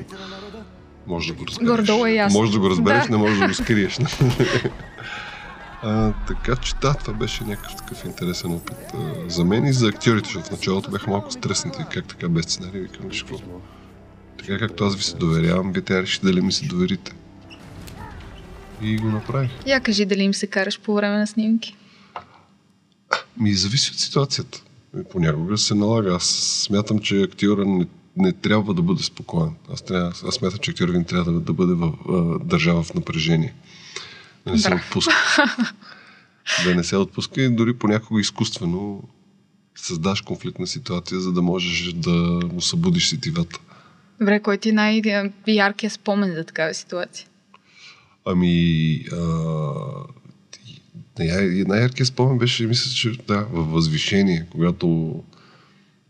Може 1.07 1.33
да 1.33 1.39
го 1.39 1.47
разбереш. 1.47 1.69
Гордо 1.69 2.05
е 2.05 2.11
ясно. 2.11 2.39
Може 2.39 2.51
да 2.51 2.59
го 2.59 2.69
разбереш, 2.69 3.05
да. 3.05 3.11
не 3.11 3.17
може 3.17 3.39
да 3.39 3.47
го 3.47 3.53
скриеш. 3.53 3.99
А, 5.87 6.13
така 6.27 6.55
че 6.55 6.75
да, 6.81 6.93
това 6.93 7.13
беше 7.13 7.43
някакъв 7.43 7.75
такъв 7.75 8.05
интересен 8.05 8.51
опит 8.51 8.77
а, 8.93 9.29
за 9.29 9.45
мен 9.45 9.65
и 9.65 9.73
за 9.73 9.87
актьорите, 9.87 10.25
защото 10.25 10.47
в 10.47 10.51
началото 10.51 10.91
бях 10.91 11.07
малко 11.07 11.31
стреснати, 11.31 11.83
как 11.93 12.05
така 12.05 12.29
без 12.29 12.45
сценарий, 12.45 12.81
викам, 12.81 13.09
виж 13.09 13.23
какво. 13.23 13.61
Така 14.37 14.57
както 14.59 14.83
аз 14.83 14.95
ви 14.95 15.03
се 15.03 15.15
доверявам, 15.15 15.71
вие 15.71 15.81
трябва 15.81 16.03
решите 16.03 16.25
дали 16.25 16.41
ми 16.41 16.51
се 16.51 16.65
доверите. 16.65 17.11
И 18.81 18.97
го 18.97 19.07
направих. 19.07 19.51
Я 19.65 19.79
кажи 19.79 20.05
дали 20.05 20.23
им 20.23 20.33
се 20.33 20.47
караш 20.47 20.79
по 20.79 20.93
време 20.93 21.17
на 21.17 21.27
снимки. 21.27 21.75
Ми 23.37 23.53
зависи 23.53 23.91
от 23.91 23.99
ситуацията. 23.99 24.63
Понякога 25.11 25.57
се 25.57 25.75
налага. 25.75 26.15
Аз 26.15 26.25
смятам, 26.65 26.99
че 26.99 27.21
актьора 27.21 27.65
не, 27.65 27.87
не 28.17 28.33
трябва 28.33 28.73
да 28.73 28.81
бъде 28.81 29.03
спокоен. 29.03 29.51
Аз, 29.73 29.81
трябва, 29.81 30.07
аз 30.09 30.35
смятам, 30.35 30.59
че 30.59 30.71
актьора 30.71 30.91
не 30.91 31.03
трябва 31.03 31.31
да, 31.31 31.39
да 31.39 31.53
бъде 31.53 31.73
в, 31.73 31.93
в 32.05 32.39
държава 32.45 32.83
в 32.83 32.93
напрежение 32.93 33.53
да 34.45 34.51
не 34.51 34.57
се 34.57 34.69
да. 34.69 34.75
отпуска. 34.75 35.13
да 36.63 36.75
не 36.75 36.83
се 36.83 36.97
отпуска 36.97 37.41
и 37.41 37.49
дори 37.49 37.73
понякога 37.73 38.21
изкуствено 38.21 39.03
създаш 39.75 40.21
конфликтна 40.21 40.67
ситуация, 40.67 41.19
за 41.19 41.31
да 41.31 41.41
можеш 41.41 41.93
да 41.93 42.39
му 42.53 42.61
събудиш 42.61 43.09
сетивата. 43.09 43.59
Добре, 44.19 44.39
кой 44.39 44.57
ти 44.57 44.69
е 44.69 44.73
най-яркият 44.73 45.93
спомен 45.93 46.33
за 46.35 46.43
такава 46.43 46.73
ситуация? 46.73 47.27
Ами, 48.25 49.05
а, 49.11 49.17
най-яркият 51.19 52.07
спомен 52.07 52.37
беше, 52.37 52.67
мисля, 52.67 52.91
че 52.91 53.11
да, 53.27 53.47
във 53.51 53.71
възвишение, 53.71 54.45
когато 54.51 55.23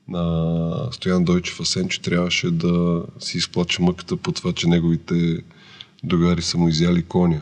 на 0.08 0.90
Стоян 0.92 1.24
Дойчев 1.24 1.60
Асенчо 1.60 2.02
трябваше 2.02 2.52
да 2.52 3.04
си 3.20 3.38
изплача 3.38 3.84
мъката 3.84 4.18
по 4.18 4.32
това, 4.32 4.54
че 4.54 4.68
неговите 4.68 5.38
догари 6.04 6.42
са 6.42 6.58
му 6.58 6.68
изяли 6.68 7.04
коня 7.04 7.42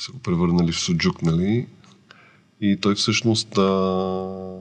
са 0.00 0.12
го 0.12 0.18
превърнали 0.18 0.72
в 0.72 0.80
суджук, 0.80 1.22
нали? 1.22 1.66
И 2.60 2.76
той 2.76 2.94
всъщност 2.94 3.58
а, 3.58 4.60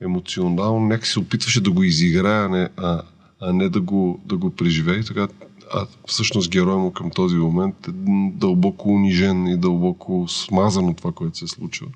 емоционално 0.00 0.80
някак 0.80 1.06
се 1.06 1.18
опитваше 1.18 1.60
да 1.60 1.70
го 1.70 1.82
изиграе, 1.82 2.44
а 2.44 2.48
не, 2.48 2.68
а, 2.76 3.02
а 3.40 3.52
не 3.52 3.68
да, 3.68 3.80
го, 3.80 4.20
да 4.24 4.36
го 4.36 4.50
преживее. 4.50 5.02
Така, 5.02 5.28
а 5.74 5.86
всъщност 6.06 6.50
героя 6.50 6.78
му 6.78 6.92
към 6.92 7.10
този 7.10 7.36
момент 7.36 7.88
е 7.88 7.92
дълбоко 8.32 8.88
унижен 8.88 9.46
и 9.46 9.56
дълбоко 9.56 10.28
смазан 10.28 10.88
от 10.88 10.96
това, 10.96 11.12
което 11.12 11.38
се 11.38 11.44
е 11.44 11.48
случва. 11.48 11.86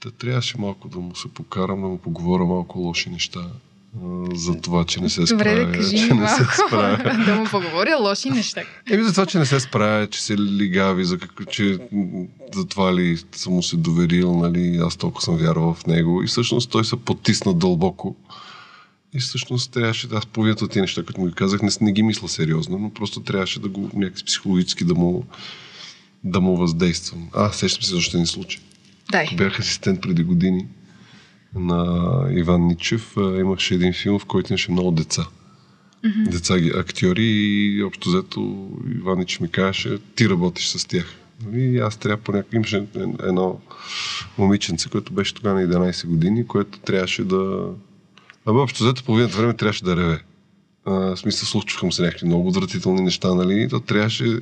Та 0.00 0.10
трябваше 0.10 0.58
малко 0.58 0.88
да 0.88 0.98
му 0.98 1.16
се 1.16 1.28
покарам, 1.28 1.80
да 1.80 1.88
му 1.88 1.98
поговоря 1.98 2.44
малко 2.44 2.78
лоши 2.78 3.10
неща 3.10 3.50
за 4.34 4.60
това, 4.60 4.84
че 4.84 5.00
не 5.00 5.10
се 5.10 5.26
справя. 5.26 5.38
Добре, 5.38 5.66
да 5.66 5.72
кажи 5.72 5.98
че 5.98 6.14
не 6.14 6.28
се 6.28 6.44
справя. 6.66 7.24
да 7.26 7.34
му 7.34 7.44
поговоря 7.44 7.96
лоши 8.00 8.30
неща. 8.30 8.62
Еми 8.90 9.04
за 9.04 9.12
това, 9.12 9.26
че 9.26 9.38
не 9.38 9.46
се 9.46 9.60
справя, 9.60 10.06
че 10.06 10.22
се 10.22 10.38
лигави, 10.38 11.04
за, 11.04 11.18
какво, 11.18 11.44
че 11.44 11.78
за 12.54 12.66
това 12.66 12.94
ли 12.94 13.18
съм 13.32 13.52
му 13.52 13.62
се 13.62 13.76
доверил, 13.76 14.36
нали, 14.36 14.80
аз 14.82 14.96
толкова 14.96 15.22
съм 15.22 15.36
вярвал 15.36 15.74
в 15.74 15.86
него. 15.86 16.22
И 16.22 16.26
всъщност 16.26 16.70
той 16.70 16.84
се 16.84 16.96
потисна 16.96 17.54
дълбоко. 17.54 18.16
И 19.14 19.20
всъщност 19.20 19.72
трябваше 19.72 20.08
да 20.08 20.16
аз 20.16 20.26
повията 20.26 20.68
тези 20.68 20.80
неща, 20.80 21.02
като 21.04 21.20
му 21.20 21.26
ги 21.26 21.34
казах, 21.34 21.62
не, 21.62 21.70
не 21.80 21.92
ги 21.92 22.02
мисля 22.02 22.28
сериозно, 22.28 22.78
но 22.78 22.90
просто 22.90 23.20
трябваше 23.20 23.60
да 23.60 23.68
го 23.68 23.90
някакси 23.94 24.24
психологически 24.24 24.84
да 24.84 24.94
му, 24.94 25.24
да 26.24 26.40
му 26.40 26.56
въздействам. 26.56 27.28
А, 27.32 27.52
сещам 27.52 27.82
се 27.82 27.94
защо 27.94 28.18
не 28.18 28.26
случи. 28.26 28.60
Дай. 29.10 29.28
Бях 29.36 29.60
асистент 29.60 30.00
преди 30.00 30.22
години 30.22 30.66
на 31.54 32.06
Иван 32.30 32.66
Ничев 32.66 33.14
имаше 33.16 33.74
един 33.74 33.92
филм, 33.92 34.18
в 34.18 34.24
който 34.24 34.52
имаше 34.52 34.72
много 34.72 34.90
деца. 34.90 35.26
Mm-hmm. 36.04 36.28
Деца 36.28 36.58
ги 36.58 36.72
актьори 36.76 37.24
и 37.24 37.82
общо 37.82 38.08
взето 38.08 38.68
Иван 38.96 39.18
Ничев 39.18 39.40
ми 39.40 39.50
казваше, 39.50 39.98
ти 40.14 40.28
работиш 40.28 40.66
с 40.66 40.84
тях. 40.88 41.14
И 41.54 41.78
аз 41.78 41.96
трябва 41.96 42.16
по 42.16 42.32
някакъв... 42.32 42.54
Имаше 42.54 42.86
едно 43.22 43.60
момиченце, 44.38 44.88
което 44.88 45.12
беше 45.12 45.34
тогава 45.34 45.60
на 45.60 45.66
11 45.66 46.06
години, 46.06 46.46
което 46.46 46.78
трябваше 46.78 47.24
да... 47.24 47.70
Абе, 48.46 48.58
общо 48.58 48.84
взето 48.84 49.04
половината 49.04 49.36
време 49.36 49.54
трябваше 49.54 49.84
да 49.84 49.96
реве. 49.96 50.22
А, 50.84 50.92
в 50.92 51.16
смисъл, 51.16 51.46
случваха 51.46 51.86
му 51.86 51.92
се 51.92 52.02
някакви 52.02 52.26
много 52.26 52.48
отвратителни 52.48 53.00
неща, 53.00 53.34
нали? 53.34 53.68
То 53.68 53.80
трябваше... 53.80 54.40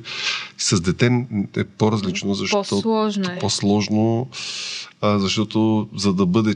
С 0.57 0.81
дете 0.81 1.25
е 1.57 1.63
по-различно, 1.63 2.33
защото... 2.33 2.69
По-сложно 2.69 3.31
е. 3.31 3.39
По-сложно, 3.39 4.29
а, 5.01 5.19
защото 5.19 5.89
за 5.95 6.13
да 6.13 6.25
бъде 6.25 6.55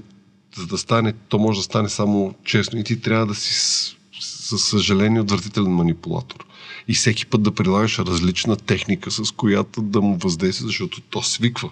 за 0.57 0.67
да 0.67 0.77
стане, 0.77 1.13
то 1.13 1.39
може 1.39 1.59
да 1.59 1.63
стане 1.63 1.89
само 1.89 2.35
честно 2.43 2.79
и 2.79 2.83
ти 2.83 3.01
трябва 3.01 3.25
да 3.25 3.35
си 3.35 3.95
със 4.19 4.63
съжаление 4.63 5.21
отвратителен 5.21 5.71
манипулатор. 5.71 6.45
И 6.87 6.93
всеки 6.93 7.25
път 7.25 7.43
да 7.43 7.51
прилагаш 7.51 7.99
различна 7.99 8.55
техника, 8.55 9.11
с 9.11 9.31
която 9.31 9.81
да 9.81 10.01
му 10.01 10.17
въздейства, 10.17 10.67
защото 10.67 11.01
то 11.01 11.21
свиква. 11.21 11.69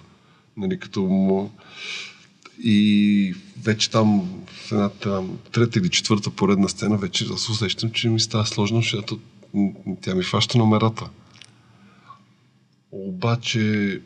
Нали, 0.56 0.78
като 0.78 1.02
му... 1.02 1.52
И 2.62 3.34
вече 3.62 3.90
там 3.90 4.28
в 4.46 4.72
една 4.72 4.88
там, 4.88 5.38
трета 5.52 5.78
или 5.78 5.88
четвърта 5.88 6.30
поредна 6.30 6.68
сцена 6.68 6.96
вече 6.96 7.26
аз 7.34 7.48
усещам, 7.48 7.90
че 7.90 8.08
ми 8.08 8.20
става 8.20 8.46
сложно, 8.46 8.76
защото 8.76 9.18
тя 10.02 10.14
ми 10.14 10.24
фаща 10.24 10.58
номерата. 10.58 11.08
Обаче 12.92 14.00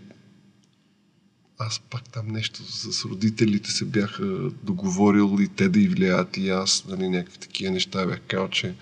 аз 1.58 1.78
пак 1.78 2.08
там 2.08 2.28
нещо 2.28 2.72
с 2.72 3.04
родителите 3.04 3.70
се 3.70 3.84
бяха 3.84 4.24
договорил 4.62 5.38
и 5.40 5.48
те 5.48 5.68
да 5.68 5.80
и 5.80 5.88
влияят 5.88 6.36
и 6.36 6.50
аз, 6.50 6.84
нали, 6.88 7.08
някакви 7.08 7.38
такива 7.38 7.70
неща. 7.70 8.06
Бях 8.06 8.20
казал, 8.20 8.48
че 8.48 8.74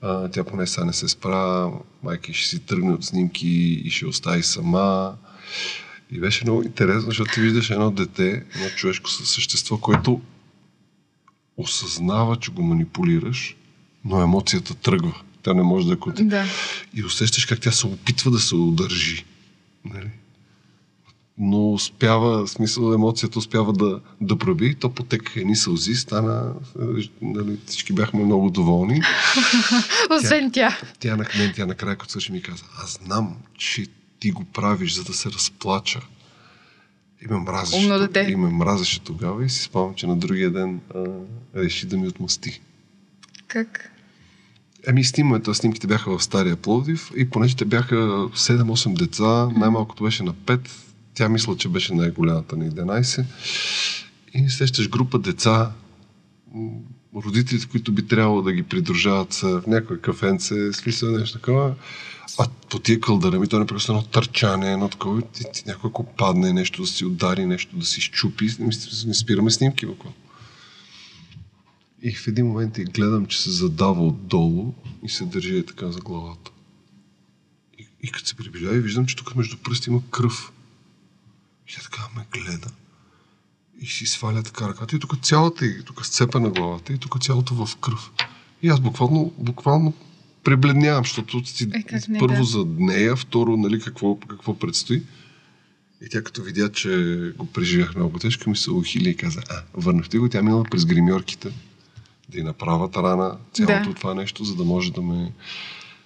а, 0.00 0.28
тя 0.28 0.44
поне 0.44 0.66
сега 0.66 0.84
не 0.84 0.92
се 0.92 1.08
спра, 1.08 1.70
майка 2.02 2.32
ще 2.32 2.48
си 2.48 2.58
тръгне 2.58 2.92
от 2.92 3.04
снимки 3.04 3.48
и 3.84 3.90
ще 3.90 4.06
остави 4.06 4.42
сама. 4.42 5.16
И 6.10 6.20
беше 6.20 6.44
много 6.44 6.62
интересно, 6.62 7.02
защото 7.02 7.32
ти 7.34 7.40
виждаш 7.40 7.70
едно 7.70 7.90
дете, 7.90 8.44
едно 8.54 8.68
човешко 8.76 9.10
същество, 9.10 9.78
което 9.78 10.20
осъзнава, 11.56 12.36
че 12.36 12.50
го 12.50 12.62
манипулираш, 12.62 13.56
но 14.04 14.22
емоцията 14.22 14.74
тръгва. 14.74 15.20
Тя 15.42 15.54
не 15.54 15.62
може 15.62 15.86
да 15.86 15.92
е 15.92 16.22
Да. 16.22 16.44
И 16.94 17.04
усещаш 17.04 17.46
как 17.46 17.60
тя 17.60 17.72
се 17.72 17.86
опитва 17.86 18.30
да 18.30 18.40
се 18.40 18.54
удържи. 18.54 19.24
Нали? 19.84 20.10
Но 21.44 21.72
успява, 21.72 22.48
смисъл 22.48 22.92
емоцията 22.92 23.38
успява 23.38 23.72
да, 23.72 24.00
да 24.20 24.38
проби, 24.38 24.74
то 24.74 24.90
потекаха 24.90 25.40
едни 25.40 25.56
сълзи, 25.56 25.94
стана, 25.94 26.52
нали, 27.22 27.58
всички 27.66 27.92
бяхме 27.92 28.24
много 28.24 28.50
доволни. 28.50 29.02
Освен 30.10 30.50
тя. 30.50 30.78
Тя, 31.00 31.16
тя, 31.16 31.24
тя, 31.24 31.52
тя 31.56 31.66
накрая, 31.66 31.96
като 31.96 32.12
също 32.12 32.32
ми 32.32 32.42
каза, 32.42 32.64
аз 32.84 33.00
знам, 33.04 33.36
че 33.58 33.86
ти 34.20 34.30
го 34.30 34.44
правиш, 34.44 34.94
за 34.94 35.04
да 35.04 35.12
се 35.14 35.30
разплача. 35.30 36.00
И 37.22 37.32
ме 37.32 37.38
мразеше, 37.38 37.76
Умно 37.76 37.98
дете. 37.98 38.26
И 38.30 38.36
ме 38.36 38.48
мразеше 38.48 39.00
тогава 39.00 39.44
и 39.44 39.50
си 39.50 39.62
спомням, 39.62 39.94
че 39.94 40.06
на 40.06 40.16
другия 40.16 40.50
ден 40.50 40.80
а, 40.94 41.04
реши 41.56 41.86
да 41.86 41.96
ми 41.96 42.08
отмъсти. 42.08 42.60
Как? 43.46 43.92
Ами 44.88 45.04
снимането, 45.04 45.54
снимките 45.54 45.86
бяха 45.86 46.18
в 46.18 46.24
Стария 46.24 46.56
Пловдив 46.56 47.10
и 47.16 47.30
понеже 47.30 47.56
те 47.56 47.64
бяха 47.64 47.94
7-8 47.94 48.98
деца, 48.98 49.48
най-малкото 49.56 50.04
беше 50.04 50.22
на 50.22 50.34
5, 50.34 50.68
тя 51.14 51.28
мисля, 51.28 51.56
че 51.56 51.68
беше 51.68 51.94
най-голямата 51.94 52.56
на 52.56 52.70
11. 52.70 53.24
И 54.34 54.50
сещаш 54.50 54.88
група 54.88 55.18
деца, 55.18 55.72
родителите, 57.14 57.66
които 57.68 57.92
би 57.92 58.06
трябвало 58.06 58.42
да 58.42 58.52
ги 58.52 58.62
придружават 58.62 59.32
са 59.32 59.60
в 59.60 59.66
някое 59.66 59.98
кафенце, 59.98 60.72
смисъл 60.72 61.10
нещо 61.10 61.38
такова. 61.38 61.74
А 62.38 62.48
по 62.70 62.78
тия 62.78 63.00
кълдъра 63.00 63.40
ми, 63.40 63.48
то 63.48 63.60
е 63.60 63.66
едно 63.88 64.02
търчане, 64.02 64.72
едно 64.72 64.88
такова, 64.88 65.22
ти, 65.22 65.44
ти, 65.52 65.62
някой 65.66 65.88
ако 65.88 66.04
падне, 66.04 66.52
нещо 66.52 66.82
да 66.82 66.88
си 66.88 67.04
удари, 67.04 67.46
нещо 67.46 67.76
да 67.76 67.86
си 67.86 68.00
щупи, 68.00 68.48
не 69.06 69.14
спираме 69.14 69.50
снимки 69.50 69.86
буквално. 69.86 70.16
И 72.02 72.14
в 72.14 72.28
един 72.28 72.46
момент 72.46 72.78
и 72.78 72.84
гледам, 72.84 73.26
че 73.26 73.40
се 73.40 73.50
задава 73.50 74.06
отдолу 74.06 74.74
и 75.04 75.08
се 75.08 75.24
държи 75.24 75.66
така 75.66 75.92
за 75.92 76.00
главата. 76.00 76.50
И, 77.78 77.88
и 78.02 78.10
като 78.10 78.26
се 78.26 78.34
приближава 78.34 78.76
и 78.76 78.80
виждам, 78.80 79.06
че 79.06 79.16
тук 79.16 79.36
между 79.36 79.56
пръсти 79.56 79.90
има 79.90 80.02
кръв. 80.10 80.52
И 81.68 81.74
тя 81.74 81.80
така 81.82 82.08
ме 82.16 82.26
гледа 82.32 82.68
и 83.80 83.86
си 83.86 84.06
сваля 84.06 84.42
така 84.42 84.68
ръката 84.68 84.96
и 84.96 84.98
тук 84.98 85.22
цялата 85.22 85.66
и 85.66 85.84
тук 85.84 86.06
сцепа 86.06 86.40
на 86.40 86.50
главата 86.50 86.92
и 86.92 86.98
тук 86.98 87.22
цялото 87.22 87.66
в 87.66 87.76
кръв. 87.76 88.10
И 88.62 88.68
аз 88.68 88.80
буквално, 88.80 89.32
буквално 89.38 89.92
пребледнявам, 90.44 91.04
защото 91.04 91.46
си 91.46 91.68
е, 91.74 92.18
първо 92.18 92.36
да. 92.36 92.44
за 92.44 92.66
нея, 92.78 93.16
второ, 93.16 93.56
нали, 93.56 93.80
какво, 93.80 94.16
какво 94.16 94.58
предстои. 94.58 95.02
И 96.06 96.08
тя 96.10 96.22
като 96.22 96.42
видя, 96.42 96.72
че 96.72 97.32
го 97.38 97.46
преживях 97.46 97.94
много 97.94 98.18
тежко, 98.18 98.50
ми 98.50 98.56
се 98.56 98.70
ухили 98.70 99.10
и 99.10 99.16
каза, 99.16 99.40
а, 99.50 99.62
върнахте 99.74 100.18
го, 100.18 100.28
тя 100.28 100.42
минала 100.42 100.64
през 100.64 100.84
гримьорките 100.84 101.52
да 102.28 102.38
й 102.38 102.42
направят 102.42 102.96
рана 102.96 103.36
цялото 103.52 103.88
да. 103.88 103.94
това 103.94 104.14
нещо, 104.14 104.44
за 104.44 104.54
да 104.54 104.64
може 104.64 104.92
да 104.92 105.02
ме 105.02 105.32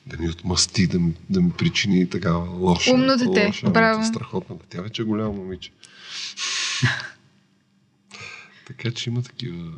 да 0.07 0.19
ми 0.19 0.29
отмъсти, 0.29 0.87
да 0.87 0.99
ми, 0.99 1.15
да 1.31 1.41
ми 1.41 1.51
причини 1.51 2.11
такава 2.11 2.51
лоша. 2.51 2.93
Умно 2.93 3.17
дете, 3.17 3.47
лоша, 3.47 3.71
браво. 3.71 4.05
Страхотна. 4.05 4.57
Тя 4.71 4.83
вече 4.83 5.03
е 5.03 5.05
голямо 5.05 5.33
момиче. 5.33 5.73
така 8.67 8.91
че 8.91 9.11
има 9.11 9.23
такива, 9.23 9.73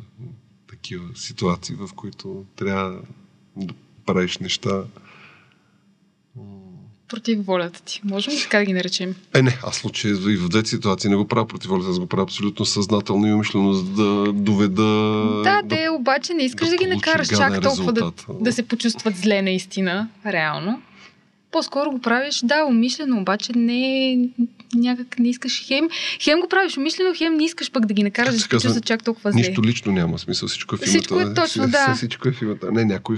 такива 0.67 1.15
ситуации, 1.15 1.75
в 1.75 1.89
които 1.95 2.45
трябва 2.55 3.01
да 3.55 3.73
правиш 4.05 4.37
неща 4.37 4.83
против 7.09 7.45
волята 7.45 7.81
ти. 7.81 8.01
Можем 8.03 8.33
ли 8.33 8.41
така 8.41 8.57
да 8.57 8.65
ги 8.65 8.73
наречем? 8.73 9.15
Е, 9.33 9.41
не, 9.41 9.59
аз 9.63 9.75
случай 9.75 10.11
и 10.11 10.37
в 10.37 10.49
двете 10.49 10.69
ситуации 10.69 11.09
не 11.09 11.15
го 11.15 11.27
правя 11.27 11.47
против 11.47 11.69
волята, 11.69 11.89
аз 11.89 11.99
го 11.99 12.07
правя 12.07 12.23
абсолютно 12.23 12.65
съзнателно 12.65 13.27
и 13.27 13.33
умишлено, 13.33 13.73
за 13.73 13.83
да 13.83 14.33
доведа... 14.33 14.83
Да, 15.43 15.61
да 15.61 15.75
те 15.75 15.89
обаче 15.89 16.33
не 16.33 16.43
искаш 16.43 16.67
да, 16.67 16.75
да 16.75 16.83
ги 16.83 16.89
накараш 16.89 17.27
чак 17.27 17.61
толкова 17.61 17.93
да, 17.93 18.11
да 18.41 18.53
се 18.53 18.63
почувстват 18.63 19.17
зле 19.17 19.41
наистина, 19.41 20.07
реално. 20.25 20.81
По-скоро 21.51 21.91
го 21.91 21.99
правиш, 21.99 22.41
да, 22.43 22.65
умишлено, 22.65 23.21
обаче 23.21 23.51
не 23.55 24.17
някак 24.75 25.19
не 25.19 25.29
искаш 25.29 25.63
хем. 25.67 25.89
Хем 26.21 26.39
го 26.39 26.47
правиш 26.49 26.77
умишлено, 26.77 27.13
хем 27.15 27.33
не 27.33 27.45
искаш 27.45 27.71
пък 27.71 27.85
да 27.85 27.93
ги 27.93 28.03
накараш 28.03 28.33
да 28.33 28.39
се 28.39 28.49
почувстват 28.49 28.85
чак 28.85 29.03
толкова 29.03 29.31
зле. 29.31 29.41
Нищо 29.41 29.63
лично 29.63 29.91
няма 29.91 30.19
смисъл, 30.19 30.47
всичко 30.47 30.75
е 30.75 30.77
в 30.77 30.81
Всичко 30.81 31.19
е 31.19 31.33
точно, 31.33 31.67
да. 31.67 31.93
Всичко 31.95 32.27
е 32.27 32.31
в 32.31 32.41
имата. 32.41 32.71
Не, 32.71 32.85
някой 32.85 33.17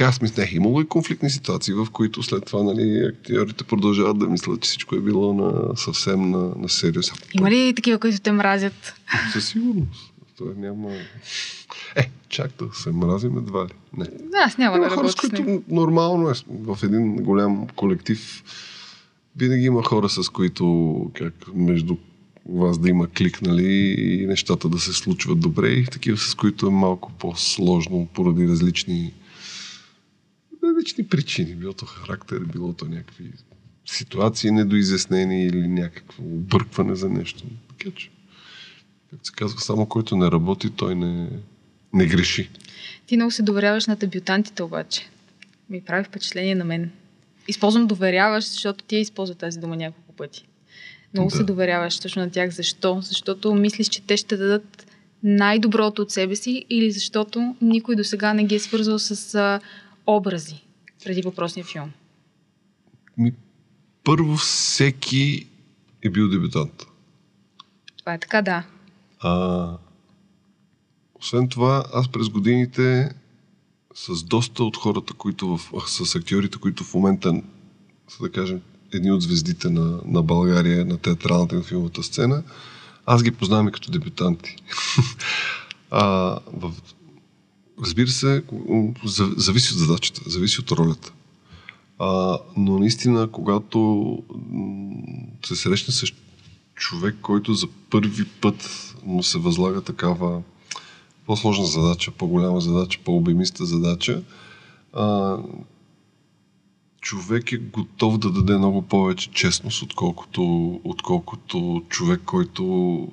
така 0.00 0.08
аз 0.08 0.22
мислех, 0.22 0.52
имало 0.52 0.80
и 0.80 0.86
конфликтни 0.86 1.30
ситуации, 1.30 1.74
в 1.74 1.86
които 1.92 2.22
след 2.22 2.44
това 2.44 2.62
нали, 2.62 3.06
актьорите 3.06 3.64
продължават 3.64 4.18
да 4.18 4.26
мислят, 4.26 4.60
че 4.60 4.68
всичко 4.68 4.94
е 4.94 5.00
било 5.00 5.32
на, 5.32 5.76
съвсем 5.76 6.30
на, 6.30 6.52
на 6.56 6.68
сериоз. 6.68 7.12
Има 7.34 7.50
ли 7.50 7.72
такива, 7.76 7.98
които 7.98 8.20
те 8.20 8.32
мразят? 8.32 8.94
Със 9.32 9.48
сигурност. 9.48 10.12
Това 10.38 10.52
няма... 10.56 10.88
Е, 11.96 12.10
чак 12.28 12.50
да 12.58 12.74
се 12.74 12.90
мразим 12.90 13.38
едва 13.38 13.64
ли. 13.64 13.70
Не. 13.96 14.06
Аз 14.44 14.58
няма 14.58 14.76
има 14.76 14.88
да 14.88 14.94
хора, 14.94 15.08
с 15.08 15.14
които 15.14 15.62
нормално 15.68 16.30
е 16.30 16.32
в 16.50 16.78
един 16.82 17.16
голям 17.16 17.66
колектив. 17.76 18.42
Винаги 19.36 19.64
има 19.64 19.82
хора, 19.84 20.08
с 20.08 20.28
които 20.28 21.10
как 21.14 21.34
между 21.54 21.96
вас 22.48 22.78
да 22.78 22.88
има 22.88 23.06
клик, 23.06 23.42
нали, 23.42 23.94
и 23.98 24.26
нещата 24.26 24.68
да 24.68 24.78
се 24.78 24.92
случват 24.92 25.40
добре, 25.40 25.68
и 25.68 25.84
такива, 25.84 26.16
с 26.16 26.34
които 26.34 26.66
е 26.66 26.70
малко 26.70 27.12
по-сложно 27.18 28.08
поради 28.14 28.48
различни 28.48 29.12
различни 30.64 31.06
причини. 31.06 31.54
Било 31.54 31.72
то 31.72 31.86
характер, 31.86 32.38
било 32.52 32.72
то 32.72 32.84
някакви 32.84 33.32
ситуации 33.86 34.50
недоизяснени 34.50 35.44
или 35.44 35.68
някакво 35.68 36.22
объркване 36.22 36.94
за 36.94 37.08
нещо. 37.08 37.44
Така 37.68 37.90
че, 37.96 38.10
както 39.10 39.26
се 39.26 39.32
казва, 39.32 39.60
само 39.60 39.86
който 39.86 40.16
не 40.16 40.30
работи, 40.30 40.70
той 40.70 40.94
не, 40.94 41.28
не 41.92 42.06
греши. 42.06 42.50
Ти 43.06 43.16
много 43.16 43.30
се 43.30 43.42
доверяваш 43.42 43.86
на 43.86 43.96
дебютантите 43.96 44.62
обаче. 44.62 45.08
Ми 45.70 45.80
прави 45.80 46.04
впечатление 46.04 46.54
на 46.54 46.64
мен. 46.64 46.90
Използвам 47.48 47.86
доверяваш, 47.86 48.44
защото 48.44 48.84
ти 48.84 48.96
използва 48.96 49.34
тази 49.34 49.58
дума 49.58 49.76
няколко 49.76 50.12
пъти. 50.12 50.46
Много 51.14 51.30
да. 51.30 51.36
се 51.36 51.42
доверяваш 51.42 51.98
точно 51.98 52.22
на 52.22 52.30
тях. 52.30 52.50
Защо? 52.50 53.00
Защото 53.02 53.54
мислиш, 53.54 53.88
че 53.88 54.02
те 54.02 54.16
ще 54.16 54.36
дадат 54.36 54.86
най-доброто 55.22 56.02
от 56.02 56.10
себе 56.10 56.36
си 56.36 56.64
или 56.70 56.90
защото 56.90 57.56
никой 57.62 57.96
до 57.96 58.04
сега 58.04 58.34
не 58.34 58.44
ги 58.44 58.54
е 58.54 58.58
свързвал 58.58 58.98
с 58.98 59.34
а, 59.34 59.60
образи 60.16 60.64
преди 61.04 61.22
въпросния 61.22 61.64
филм? 61.64 61.92
Ми, 63.18 63.32
първо 64.04 64.36
всеки 64.36 65.46
е 66.02 66.10
бил 66.10 66.28
дебютант. 66.28 66.86
Това 67.98 68.14
е 68.14 68.18
така, 68.18 68.42
да. 68.42 68.66
А, 69.20 69.76
освен 71.14 71.48
това, 71.48 71.84
аз 71.94 72.08
през 72.08 72.28
годините 72.28 73.10
с 73.94 74.22
доста 74.22 74.64
от 74.64 74.76
хората, 74.76 75.14
които 75.14 75.56
в, 75.56 75.72
с 75.86 76.14
актьорите, 76.14 76.58
които 76.58 76.84
в 76.84 76.94
момента 76.94 77.42
са 78.08 78.22
да 78.22 78.32
кажем 78.32 78.60
едни 78.92 79.12
от 79.12 79.22
звездите 79.22 79.70
на, 79.70 80.00
на 80.04 80.22
България, 80.22 80.84
на 80.84 80.98
театралната 80.98 81.54
и 81.54 81.58
на 81.58 81.64
филмовата 81.64 82.02
сцена, 82.02 82.42
аз 83.06 83.22
ги 83.22 83.30
познавам 83.30 83.68
и 83.68 83.72
като 83.72 83.90
дебютанти. 83.90 84.56
а, 85.90 86.04
в 86.52 86.72
Разбира 87.82 88.08
се, 88.08 88.42
зависи 89.36 89.72
от 89.72 89.78
задачата, 89.78 90.30
зависи 90.30 90.60
от 90.60 90.72
ролята. 90.72 91.12
А, 91.98 92.38
но 92.56 92.78
наистина, 92.78 93.28
когато 93.32 94.18
се 95.44 95.56
срещне 95.56 95.94
с 95.94 96.06
човек, 96.74 97.16
който 97.22 97.54
за 97.54 97.66
първи 97.90 98.24
път 98.24 98.94
му 99.06 99.22
се 99.22 99.38
възлага 99.38 99.80
такава 99.80 100.42
по-сложна 101.26 101.66
задача, 101.66 102.10
по-голяма 102.10 102.60
задача, 102.60 103.00
по-обемиста 103.04 103.64
задача, 103.64 104.22
а, 104.92 105.36
човек 107.00 107.52
е 107.52 107.56
готов 107.56 108.18
да 108.18 108.30
даде 108.30 108.58
много 108.58 108.82
повече 108.82 109.30
честност, 109.30 109.82
отколкото, 109.82 110.72
отколкото 110.84 111.82
човек, 111.88 112.20
който 112.24 113.08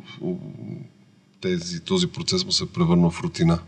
тези, 1.41 1.79
този 1.79 2.07
процес 2.07 2.45
му 2.45 2.51
се 2.51 2.73
превърна 2.73 3.09
в 3.09 3.21
рутина. 3.21 3.59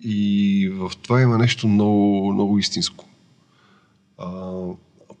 И 0.00 0.68
в 0.74 0.92
това 1.02 1.20
има 1.20 1.38
нещо 1.38 1.68
много, 1.68 2.32
много 2.32 2.58
истинско. 2.58 3.08
А, 4.18 4.28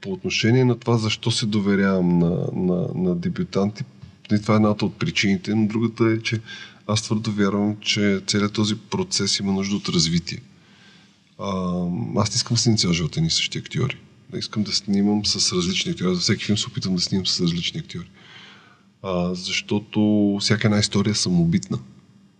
по 0.00 0.12
отношение 0.12 0.64
на 0.64 0.78
това, 0.78 0.98
защо 0.98 1.30
се 1.30 1.46
доверявам 1.46 2.18
на, 2.18 2.48
на, 2.52 2.88
на 2.94 3.14
дебютанти, 3.14 3.84
това 4.42 4.54
е 4.54 4.56
едната 4.56 4.84
от 4.84 4.98
причините, 4.98 5.54
но 5.54 5.66
другата 5.66 6.04
е, 6.04 6.22
че 6.22 6.40
аз 6.86 7.02
твърдо 7.02 7.32
вярвам, 7.32 7.76
че 7.80 8.22
целият 8.26 8.52
този 8.52 8.76
процес 8.76 9.38
има 9.38 9.52
нужда 9.52 9.76
от 9.76 9.88
развитие. 9.88 10.38
А, 11.38 11.82
аз 12.16 12.30
не 12.30 12.34
искам 12.34 12.54
да 12.54 12.60
си 12.60 12.76
цял 12.76 12.92
живот 12.92 13.16
ни 13.16 13.30
същи 13.30 13.58
актьори. 13.58 13.96
Искам 14.36 14.62
да 14.62 14.72
снимам 14.72 15.26
с 15.26 15.52
различни 15.52 15.92
актьори. 15.92 16.14
За 16.14 16.20
всеки 16.20 16.44
филм 16.44 16.58
се 16.58 16.66
опитвам 16.66 16.94
да 16.94 17.00
снимам 17.00 17.26
с 17.26 17.40
различни 17.40 17.80
актьори. 17.80 18.10
А, 19.02 19.34
защото 19.34 20.38
всяка 20.40 20.66
една 20.66 20.78
история 20.78 21.10
е 21.10 21.14
самобитна. 21.14 21.78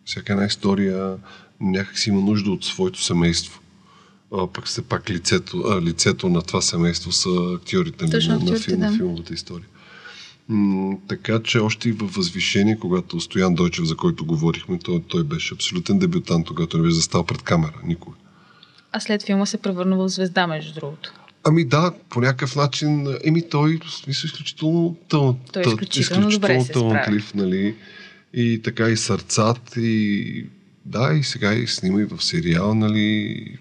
Всяка 0.04 0.32
една 0.32 0.46
история 0.46 1.16
някак 1.60 1.98
си 1.98 2.10
има 2.10 2.20
нужда 2.20 2.50
от 2.50 2.64
своето 2.64 3.02
семейство. 3.02 3.60
А, 4.32 4.46
пък 4.46 4.66
все 4.66 4.82
пак 4.82 5.10
лицето, 5.10 5.64
а, 5.66 5.82
лицето 5.82 6.28
на 6.28 6.42
това 6.42 6.62
семейство 6.62 7.12
са 7.12 7.30
актьорите 7.56 8.10
Точно, 8.10 8.34
на, 8.34 8.40
актьорите, 8.40 8.76
на, 8.76 8.86
филм, 8.86 8.92
да. 8.92 8.96
филмовата 8.96 9.34
история. 9.34 9.66
М, 10.48 10.96
така 11.08 11.42
че 11.42 11.58
още 11.58 11.88
и 11.88 11.92
във 11.92 12.14
възвишение, 12.14 12.78
когато 12.78 13.20
Стоян 13.20 13.54
Дойчев, 13.54 13.84
за 13.84 13.96
който 13.96 14.24
говорихме, 14.24 14.78
той, 14.78 15.02
той 15.08 15.24
беше 15.24 15.54
абсолютен 15.54 15.98
дебютант, 15.98 16.46
когато 16.46 16.76
не 16.76 16.82
беше 16.82 16.94
застал 16.94 17.24
пред 17.24 17.42
камера. 17.42 17.80
Никога. 17.84 18.16
А 18.92 19.00
след 19.00 19.22
филма 19.22 19.46
се 19.46 19.56
превърна 19.56 19.96
в 19.96 20.08
звезда, 20.08 20.46
между 20.46 20.74
другото. 20.74 21.12
Ами 21.44 21.64
да, 21.64 21.92
по 22.08 22.20
някакъв 22.20 22.56
начин, 22.56 23.16
еми 23.24 23.48
той, 23.48 23.78
в 23.86 23.92
смисъл, 23.92 24.26
изключително, 24.26 24.96
тъл, 25.08 25.36
Той 25.52 25.62
е 25.62 25.64
тъл- 25.64 25.68
изключително 25.68 26.30
добре 26.30 26.64
талантлив, 26.72 27.34
нали? 27.34 27.74
И 28.34 28.60
така 28.64 28.88
и 28.88 28.96
сърцат, 28.96 29.72
и 29.76 30.46
да, 30.84 31.14
и 31.20 31.22
сега 31.22 31.54
и 31.54 31.66
снима 31.66 32.00
и 32.00 32.04
в 32.04 32.24
сериал, 32.24 32.74
нали? 32.74 33.58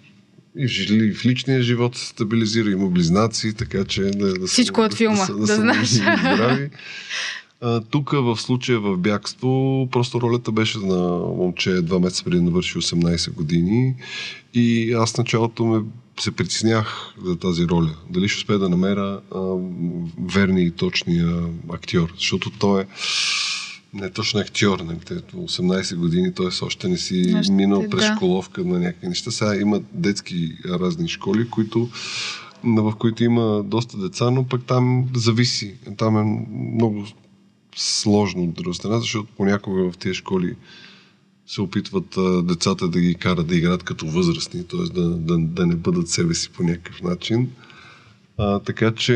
И 0.57 0.67
в, 0.67 0.69
жили, 0.69 1.13
в 1.13 1.25
личния 1.25 1.61
живот 1.61 1.95
се 1.95 2.05
стабилизира, 2.05 2.71
има 2.71 2.87
близнаци, 2.87 3.53
така 3.53 3.85
че 3.85 4.01
да, 4.01 4.33
да 4.33 4.47
Всичко 4.47 4.81
от 4.81 4.93
филма, 4.93 5.25
са- 5.25 5.35
да 5.35 5.47
са 5.47 5.55
знаеш. 5.55 5.87
здрави. 5.89 6.69
А, 7.61 7.81
тук 7.81 8.11
в 8.11 8.37
случая 8.37 8.79
в 8.79 8.97
бягство, 8.97 9.87
просто 9.91 10.21
ролята 10.21 10.51
беше 10.51 10.77
на 10.77 10.97
момче 11.17 11.81
два 11.81 11.99
месеца 11.99 12.23
преди 12.23 12.37
да 12.37 12.43
навърши 12.43 12.77
18 12.77 13.31
години 13.33 13.95
и 14.53 14.93
аз 14.93 15.17
началото 15.17 15.65
ме 15.65 15.81
се 16.19 16.31
притеснях 16.31 17.13
за 17.25 17.35
тази 17.35 17.67
роля. 17.67 17.95
Дали 18.09 18.27
ще 18.29 18.37
успея 18.37 18.59
да 18.59 18.69
намеря 18.69 19.19
а, 19.35 19.39
верния 20.25 20.65
и 20.65 20.71
точния 20.71 21.43
актьор, 21.69 22.13
защото 22.17 22.49
той 22.59 22.81
е 22.81 22.85
не 23.93 24.09
точно 24.09 24.39
актьор, 24.39 24.79
нали, 24.79 24.99
те 25.05 25.13
18 25.13 25.95
години, 25.95 26.33
т.е. 26.33 26.65
още 26.65 26.87
не 26.87 26.97
си 26.97 27.35
Още, 27.39 27.51
минал 27.51 27.89
през 27.89 28.07
да. 28.07 28.15
школовка 28.15 28.63
на 28.63 28.79
някакви 28.79 29.07
неща. 29.07 29.31
Сега 29.31 29.55
има 29.55 29.81
детски 29.93 30.57
разни 30.65 31.07
школи, 31.07 31.49
които 31.49 31.89
в 32.63 32.93
които 32.99 33.23
има 33.23 33.63
доста 33.63 33.97
деца, 33.97 34.31
но 34.31 34.47
пък 34.47 34.63
там 34.65 35.07
зависи. 35.15 35.75
Там 35.97 36.17
е 36.17 36.47
много 36.73 37.05
сложно 37.75 38.43
от 38.43 38.53
друга 38.53 38.73
страна, 38.73 38.99
защото 38.99 39.27
понякога 39.37 39.91
в 39.91 39.97
тези 39.97 40.15
школи 40.15 40.55
се 41.47 41.61
опитват 41.61 42.17
а, 42.17 42.43
децата 42.43 42.87
да 42.87 42.99
ги 42.99 43.15
карат 43.15 43.47
да 43.47 43.55
играят 43.55 43.83
като 43.83 44.07
възрастни, 44.07 44.67
т.е. 44.67 44.93
Да, 44.93 45.09
да, 45.09 45.37
да 45.37 45.65
не 45.65 45.75
бъдат 45.75 46.09
себе 46.09 46.33
си 46.33 46.49
по 46.49 46.63
някакъв 46.63 47.01
начин. 47.01 47.49
А, 48.37 48.59
така 48.59 48.91
че 48.95 49.13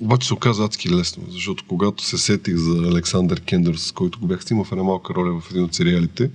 обаче 0.00 0.26
се 0.26 0.34
оказа 0.34 0.64
адски 0.64 0.90
лесно, 0.90 1.24
защото 1.28 1.64
когато 1.68 2.04
се 2.04 2.18
сетих 2.18 2.56
за 2.56 2.88
Александър 2.88 3.40
Кендър, 3.40 3.74
с 3.74 3.92
който 3.92 4.20
го 4.20 4.26
бях 4.26 4.44
снимал 4.44 4.64
в 4.64 4.72
една 4.72 4.84
малка 4.84 5.14
роля 5.14 5.40
в 5.40 5.50
един 5.50 5.64
от 5.64 5.74
сериалите, 5.74 6.30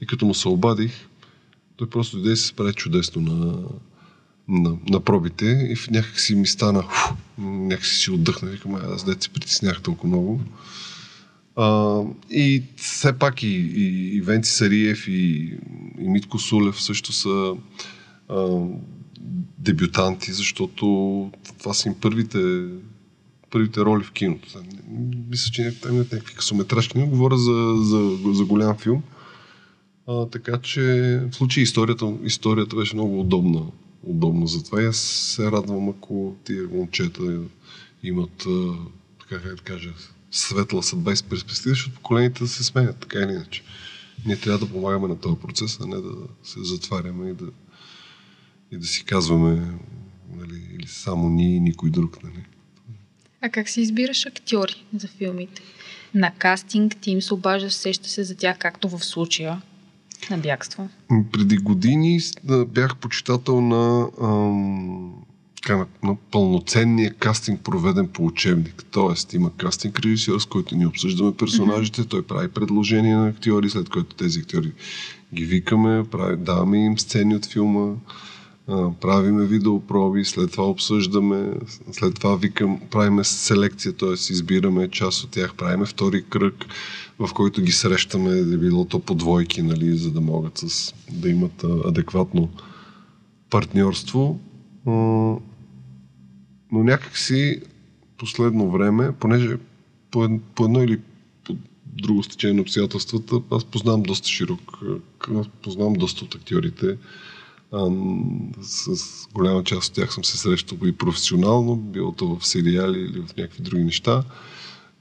и 0.00 0.06
като 0.06 0.26
му 0.26 0.34
се 0.34 0.48
обадих, 0.48 0.92
той 1.76 1.90
просто 1.90 2.16
дойде 2.16 2.32
и 2.32 2.36
се 2.36 2.46
справи 2.46 2.72
чудесно 2.72 3.22
на, 3.22 3.62
на, 4.48 4.76
на 4.88 5.00
пробите 5.00 5.68
и 5.70 5.76
в 5.76 5.90
някак 5.90 6.20
си 6.20 6.34
ми 6.34 6.46
стана, 6.46 6.82
фу, 6.82 7.14
някак 7.38 7.86
си 7.86 8.10
отдъхна. 8.10 8.50
Викам, 8.50 8.74
«Ай, 8.74 8.82
аз 8.94 9.04
дете 9.04 9.24
се 9.24 9.28
притеснях 9.28 9.82
толкова 9.82 10.08
много. 10.08 10.40
А, 11.56 12.00
и 12.30 12.62
все 12.76 13.12
пак 13.12 13.42
и, 13.42 13.46
и, 13.48 14.16
и 14.16 14.20
Венци 14.20 14.52
Сариев 14.52 15.08
и, 15.08 15.52
и 16.00 16.08
Митко 16.08 16.38
Сулев 16.38 16.82
също 16.82 17.12
са 17.12 17.54
а, 18.28 18.66
дебютанти, 19.58 20.32
защото 20.32 20.86
това 21.58 21.74
са 21.74 21.88
им 21.88 21.94
първите, 22.00 22.68
първите 23.50 23.80
роли 23.80 24.04
в 24.04 24.12
киното. 24.12 24.48
Мисля, 25.30 25.50
че 25.52 25.80
там 25.80 25.94
имат 25.94 26.12
някакви 26.12 26.34
късометражки. 26.34 26.98
Не 26.98 27.06
говоря 27.06 27.38
за, 27.38 27.74
за, 27.76 28.18
за 28.32 28.44
голям 28.44 28.78
филм. 28.78 29.02
А, 30.06 30.26
така 30.26 30.58
че 30.58 30.82
в 31.30 31.36
случай 31.36 31.62
историята, 31.62 32.14
историята 32.24 32.76
беше 32.76 32.94
много 32.94 33.20
удобна, 33.20 33.66
удобна 34.02 34.46
за 34.46 34.64
това. 34.64 34.82
И 34.82 34.86
аз 34.86 34.96
се 34.96 35.50
радвам, 35.50 35.88
ако 35.88 36.36
тия 36.44 36.68
момчета 36.72 37.40
имат, 38.02 38.46
така 39.20 39.42
как 39.42 39.54
да 39.54 39.62
кажа, 39.62 39.90
светла 40.30 40.82
съдба 40.82 41.12
и 41.12 41.28
перспектива, 41.30 41.74
защото 41.74 41.94
поколенията 41.94 42.48
се 42.48 42.64
сменят, 42.64 42.96
така 42.96 43.18
или 43.18 43.32
иначе. 43.32 43.62
Ние 44.26 44.36
трябва 44.36 44.66
да 44.66 44.72
помагаме 44.72 45.08
на 45.08 45.16
този 45.16 45.40
процес, 45.40 45.78
а 45.80 45.86
не 45.86 45.96
да 45.96 46.12
се 46.42 46.64
затваряме 46.64 47.30
и 47.30 47.34
да, 47.34 47.46
и 48.72 48.76
да 48.76 48.86
си 48.86 49.04
казваме 49.04 49.78
нали, 50.36 50.62
или 50.74 50.86
само 50.86 51.28
ние 51.28 51.56
и 51.56 51.60
никой 51.60 51.90
друг. 51.90 52.22
Нали. 52.24 52.44
А 53.40 53.48
как 53.48 53.68
си 53.68 53.80
избираш 53.80 54.26
актьори 54.26 54.84
за 54.96 55.08
филмите? 55.08 55.62
На 56.14 56.30
кастинг 56.30 56.96
ти 57.00 57.10
им 57.10 57.22
се 57.22 57.34
обаждаш, 57.34 57.72
сеща 57.72 58.08
се 58.08 58.24
за 58.24 58.36
тях, 58.36 58.58
както 58.58 58.88
в 58.88 59.04
случая 59.04 59.62
на 60.30 60.38
бягство. 60.38 60.88
Преди 61.32 61.56
години 61.56 62.20
бях 62.66 62.96
почитател 62.96 63.60
на, 63.60 64.08
ам, 64.22 65.14
на, 65.68 65.86
на 66.02 66.16
пълноценния 66.30 67.14
кастинг, 67.14 67.60
проведен 67.60 68.08
по 68.08 68.24
учебник. 68.24 68.84
Тоест 68.90 69.32
има 69.32 69.56
кастинг 69.56 70.00
режисьор, 70.00 70.40
с 70.40 70.46
който 70.46 70.76
ни 70.76 70.86
обсъждаме 70.86 71.36
персонажите, 71.36 72.04
той 72.04 72.22
прави 72.22 72.48
предложения 72.48 73.18
на 73.18 73.28
актьори, 73.28 73.70
след 73.70 73.88
което 73.88 74.16
тези 74.16 74.40
актьори 74.40 74.72
ги 75.34 75.44
викаме, 75.44 76.04
прави, 76.10 76.36
даваме 76.36 76.84
им 76.84 76.98
сцени 76.98 77.36
от 77.36 77.46
филма, 77.46 77.94
правиме 79.00 79.46
видеопроби, 79.46 80.24
след 80.24 80.52
това 80.52 80.64
обсъждаме, 80.64 81.52
след 81.92 82.14
това 82.14 82.36
викам, 82.36 82.80
правиме 82.90 83.24
селекция, 83.24 83.92
т.е. 83.92 84.12
избираме 84.12 84.88
част 84.88 85.24
от 85.24 85.30
тях, 85.30 85.54
правиме 85.54 85.86
втори 85.86 86.24
кръг, 86.24 86.66
в 87.18 87.34
който 87.34 87.62
ги 87.62 87.72
срещаме, 87.72 88.30
да 88.30 88.58
било 88.58 88.84
то 88.84 89.00
по 89.00 89.14
двойки, 89.14 89.62
нали, 89.62 89.98
за 89.98 90.10
да 90.10 90.20
могат 90.20 90.58
с, 90.58 90.94
да 91.12 91.28
имат 91.28 91.64
адекватно 91.84 92.48
партньорство. 93.50 94.40
Но 94.86 95.40
някак 96.72 97.18
си 97.18 97.60
последно 98.18 98.70
време, 98.70 99.12
понеже 99.20 99.56
по, 100.10 100.24
ед- 100.24 100.42
по 100.54 100.64
едно 100.64 100.82
или 100.82 101.00
по 101.44 101.56
друго 101.86 102.22
стечение 102.22 102.54
на 102.54 102.62
обстоятелствата, 102.62 103.40
аз 103.50 103.64
познавам 103.64 104.02
доста 104.02 104.28
широк, 104.28 104.78
а, 105.28 105.44
познавам 105.62 105.92
доста 105.92 106.24
от 106.24 106.34
актьорите. 106.34 106.96
С, 108.62 109.26
голяма 109.34 109.64
част 109.64 109.88
от 109.88 109.94
тях 109.94 110.14
съм 110.14 110.24
се 110.24 110.38
срещал 110.38 110.78
и 110.84 110.92
професионално, 110.92 111.76
било 111.76 112.12
то 112.12 112.36
в 112.36 112.46
сериали 112.46 112.98
или 112.98 113.20
в 113.20 113.36
някакви 113.36 113.62
други 113.62 113.84
неща. 113.84 114.24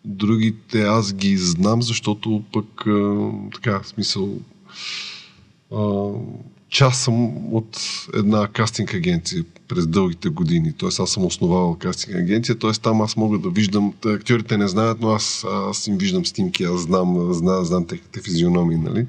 Другите 0.06 0.82
аз 0.82 1.14
ги 1.14 1.38
знам, 1.38 1.82
защото 1.82 2.44
пък 2.54 2.86
така, 3.54 3.80
в 3.80 3.88
смисъл 3.88 4.40
част 6.70 7.02
съм 7.02 7.54
от 7.56 7.80
една 8.14 8.48
кастинг 8.48 8.94
агенция 8.94 9.46
през 9.68 9.88
дългите 9.88 10.30
години. 10.30 10.74
Тоест 10.74 11.00
аз 11.00 11.12
съм 11.12 11.26
основавал 11.26 11.76
кастинг 11.76 12.16
агенция, 12.16 12.60
т.е. 12.60 12.72
там 12.72 13.02
аз 13.02 13.18
мога 13.18 13.40
да 13.40 13.50
виждам, 13.50 13.94
актьорите 14.06 14.58
не 14.58 14.68
знаят, 14.68 14.98
но 15.02 15.10
аз, 15.10 15.46
аз 15.50 15.88
им 15.88 15.98
виждам 15.98 16.26
снимки, 16.26 16.64
аз 16.64 16.82
знам, 16.82 17.34
знам, 17.34 17.66
знам 17.66 17.88
техните 17.88 18.22
физиономии, 18.22 18.78
нали? 18.78 19.08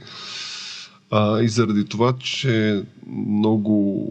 А, 1.10 1.40
и 1.40 1.48
заради 1.48 1.84
това, 1.84 2.12
че 2.18 2.84
много 3.06 4.06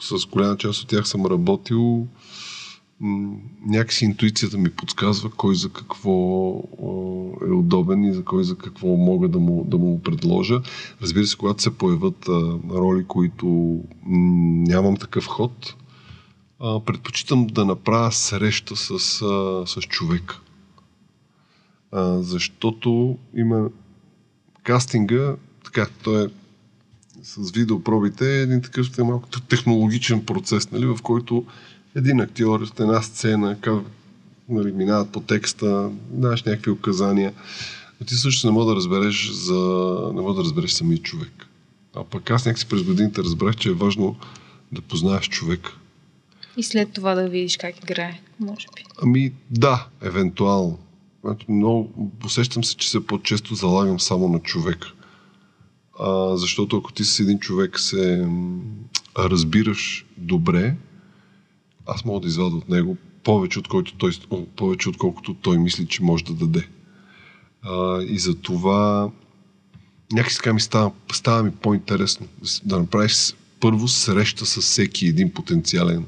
с 0.00 0.26
голяма 0.26 0.56
част 0.56 0.82
от 0.82 0.88
тях 0.88 1.08
съм 1.08 1.26
работил, 1.26 2.06
м, 3.00 3.36
някакси 3.66 4.04
интуицията 4.04 4.58
ми 4.58 4.70
подсказва 4.70 5.30
кой 5.30 5.54
за 5.54 5.68
какво 5.68 6.50
е 7.48 7.50
удобен 7.50 8.04
и 8.04 8.12
за 8.12 8.24
кой 8.24 8.44
за 8.44 8.56
какво 8.58 8.88
мога 8.88 9.28
да 9.28 9.38
му, 9.38 9.64
да 9.64 9.78
му 9.78 10.02
предложа. 10.02 10.60
Разбира 11.02 11.26
се, 11.26 11.36
когато 11.36 11.62
се 11.62 11.78
появят 11.78 12.28
а, 12.28 12.58
роли, 12.70 13.04
които 13.04 13.46
м, 13.46 13.80
нямам 14.68 14.96
такъв 14.96 15.26
ход, 15.26 15.74
а, 16.60 16.80
предпочитам 16.80 17.46
да 17.46 17.64
направя 17.64 18.12
среща 18.12 18.76
с, 18.76 18.90
а, 19.22 19.66
с 19.66 19.80
човек. 19.80 20.34
А, 21.92 22.22
защото 22.22 23.18
има 23.36 23.68
кастинга, 24.62 25.36
така, 25.66 25.86
той 26.02 26.24
е 26.24 26.28
с 27.22 27.50
видеопробите, 27.50 28.38
е 28.38 28.42
един 28.42 28.62
такъв 28.62 28.98
е 28.98 29.02
малко 29.02 29.28
технологичен 29.28 30.26
процес, 30.26 30.70
нали, 30.70 30.86
в 30.86 30.98
който 31.02 31.44
един 31.94 32.20
актьор 32.20 32.60
от 32.60 32.80
една 32.80 33.02
сцена 33.02 33.56
как, 33.60 33.82
нали, 34.48 34.72
минават 34.72 35.10
по 35.10 35.20
текста, 35.20 35.90
даваш 36.10 36.42
някакви 36.42 36.70
указания. 36.70 37.32
Но 38.00 38.06
ти 38.06 38.14
също 38.14 38.46
не 38.46 38.52
мога 38.52 38.66
да 38.66 38.76
разбереш 38.76 39.30
за... 39.30 39.54
не 40.14 40.20
мога 40.20 40.34
да 40.34 40.40
разбереш 40.40 40.70
самия 40.70 40.98
човек. 40.98 41.46
А 41.94 42.04
пък 42.04 42.30
аз 42.30 42.46
някакси 42.46 42.68
през 42.68 42.82
годините 42.82 43.22
разбрах, 43.22 43.56
че 43.56 43.68
е 43.68 43.72
важно 43.72 44.16
да 44.72 44.80
познаеш 44.80 45.28
човек. 45.28 45.68
И 46.56 46.62
след 46.62 46.92
това 46.92 47.14
да 47.14 47.28
видиш 47.28 47.56
как 47.56 47.78
играе, 47.78 48.20
може 48.40 48.66
би. 48.76 48.84
Ами 49.02 49.32
да, 49.50 49.86
евентуално. 50.02 50.78
Много, 51.48 52.10
усещам 52.24 52.64
се, 52.64 52.76
че 52.76 52.90
се 52.90 53.06
по-често 53.06 53.54
залагам 53.54 54.00
само 54.00 54.28
на 54.28 54.38
човек. 54.38 54.86
А, 56.00 56.36
защото 56.36 56.76
ако 56.76 56.92
ти 56.92 57.04
с 57.04 57.20
един 57.20 57.38
човек 57.38 57.80
се 57.80 58.28
разбираш 59.18 60.06
добре, 60.16 60.76
аз 61.86 62.04
мога 62.04 62.20
да 62.20 62.28
извада 62.28 62.56
от 62.56 62.68
него 62.68 62.96
повече, 63.24 63.58
от 63.58 63.68
който 63.68 63.94
той, 63.94 64.12
повече 64.56 64.88
отколкото 64.88 65.34
той 65.34 65.58
мисли, 65.58 65.86
че 65.86 66.02
може 66.02 66.24
да 66.24 66.34
даде. 66.34 66.68
А, 67.62 68.02
и 68.02 68.18
за 68.18 68.34
това 68.34 69.10
някакси 70.12 70.36
така 70.36 70.52
ми 70.52 70.60
става, 70.60 70.92
става 71.12 71.42
ми 71.42 71.50
по-интересно 71.50 72.26
да 72.64 72.78
направиш 72.78 73.34
първо 73.60 73.88
среща 73.88 74.46
с 74.46 74.60
всеки 74.60 75.06
един 75.06 75.32
потенциален, 75.32 76.04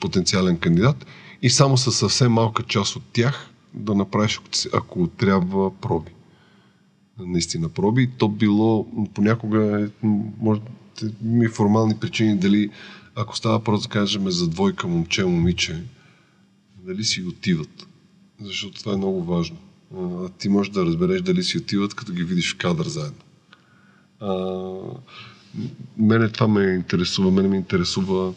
потенциален 0.00 0.58
кандидат 0.58 1.06
и 1.42 1.50
само 1.50 1.76
с 1.76 1.92
съвсем 1.92 2.32
малка 2.32 2.62
част 2.62 2.96
от 2.96 3.02
тях 3.12 3.50
да 3.74 3.94
направиш, 3.94 4.40
ако 4.72 5.06
трябва, 5.06 5.80
проби. 5.80 6.10
Наистина 7.18 7.68
проби. 7.68 8.10
То 8.18 8.28
било 8.28 8.86
понякога, 9.14 9.90
може 10.40 10.60
ми 11.22 11.48
формални 11.48 11.94
причини, 12.00 12.38
дали 12.38 12.70
ако 13.14 13.36
става 13.36 13.64
просто 13.64 13.88
да 13.88 13.92
кажем 13.92 14.30
за 14.30 14.48
двойка 14.48 14.86
момче, 14.88 15.24
момиче, 15.24 15.82
дали 16.86 17.04
си 17.04 17.22
отиват. 17.22 17.86
Защото 18.40 18.80
това 18.80 18.92
е 18.92 18.96
много 18.96 19.24
важно. 19.24 19.56
А, 19.96 20.28
ти 20.28 20.48
можеш 20.48 20.72
да 20.72 20.84
разбереш 20.84 21.22
дали 21.22 21.42
си 21.44 21.58
отиват, 21.58 21.94
като 21.94 22.12
ги 22.12 22.24
видиш 22.24 22.54
в 22.54 22.58
кадър 22.58 22.86
заедно. 22.86 23.22
А, 24.20 24.78
мене 25.98 26.28
това 26.28 26.48
ме 26.48 26.74
интересува. 26.74 27.30
Мене 27.30 27.48
ме 27.48 27.56
интересува 27.56 28.34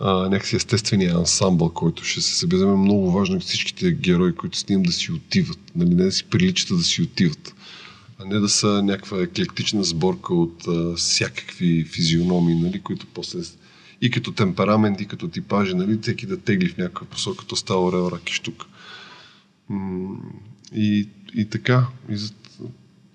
а, 0.00 0.12
някакси 0.12 0.56
естествения 0.56 1.16
ансамбъл, 1.16 1.70
който 1.70 2.04
ще 2.04 2.20
се 2.20 2.34
събере. 2.34 2.64
Много 2.66 3.12
важно 3.12 3.36
е 3.36 3.40
всичките 3.40 3.92
герои, 3.92 4.34
които 4.34 4.58
снимам 4.58 4.82
да 4.82 4.92
си 4.92 5.12
отиват. 5.12 5.58
Нали? 5.76 5.94
Не 5.94 6.04
да 6.04 6.12
си 6.12 6.24
приличат, 6.24 6.78
да 6.78 6.84
си 6.84 7.02
отиват. 7.02 7.54
А 8.18 8.24
не 8.24 8.38
да 8.38 8.48
са 8.48 8.82
някаква 8.82 9.22
еклектична 9.22 9.84
сборка 9.84 10.34
от 10.34 10.68
а, 10.68 10.94
всякакви 10.96 11.84
физиономии, 11.84 12.54
нали? 12.54 12.80
които 12.80 13.06
после 13.06 13.38
и 14.00 14.10
като 14.10 14.32
темперамент, 14.32 15.00
и 15.00 15.08
като 15.08 15.28
типажи, 15.28 15.74
нали? 15.74 15.98
всеки 16.02 16.26
да 16.26 16.40
тегли 16.40 16.68
в 16.68 16.78
някаква 16.78 17.06
посока, 17.06 17.38
като 17.38 17.56
става 17.56 17.84
орел, 17.84 18.10
рак 18.12 18.30
и 18.30 18.34
штук. 18.34 18.66
И, 20.74 21.08
и 21.34 21.44
така, 21.50 21.86
и 22.08 22.16
за, 22.16 22.32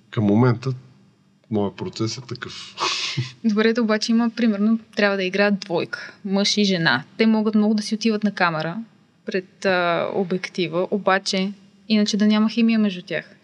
към 0.10 0.24
момента 0.24 0.74
моят 1.52 1.76
процес 1.76 2.18
е 2.18 2.22
такъв. 2.22 2.76
Добре, 3.44 3.74
обаче 3.82 4.12
има, 4.12 4.30
примерно, 4.30 4.80
трябва 4.96 5.18
да 5.18 5.24
играят 5.24 5.60
двойка, 5.60 6.14
мъж 6.26 6.58
и 6.58 6.64
жена. 6.64 7.04
Те 7.18 7.26
могат 7.26 7.56
много 7.56 7.74
да 7.74 7.84
си 7.84 7.96
отиват 7.96 8.24
на 8.24 8.32
камера 8.32 8.78
пред 9.26 9.66
а, 9.66 10.10
обектива, 10.14 10.88
обаче 10.92 11.52
иначе 11.90 12.18
да 12.18 12.28
няма 12.28 12.50
химия 12.50 12.80
между 12.80 13.02
тях. 13.02 13.36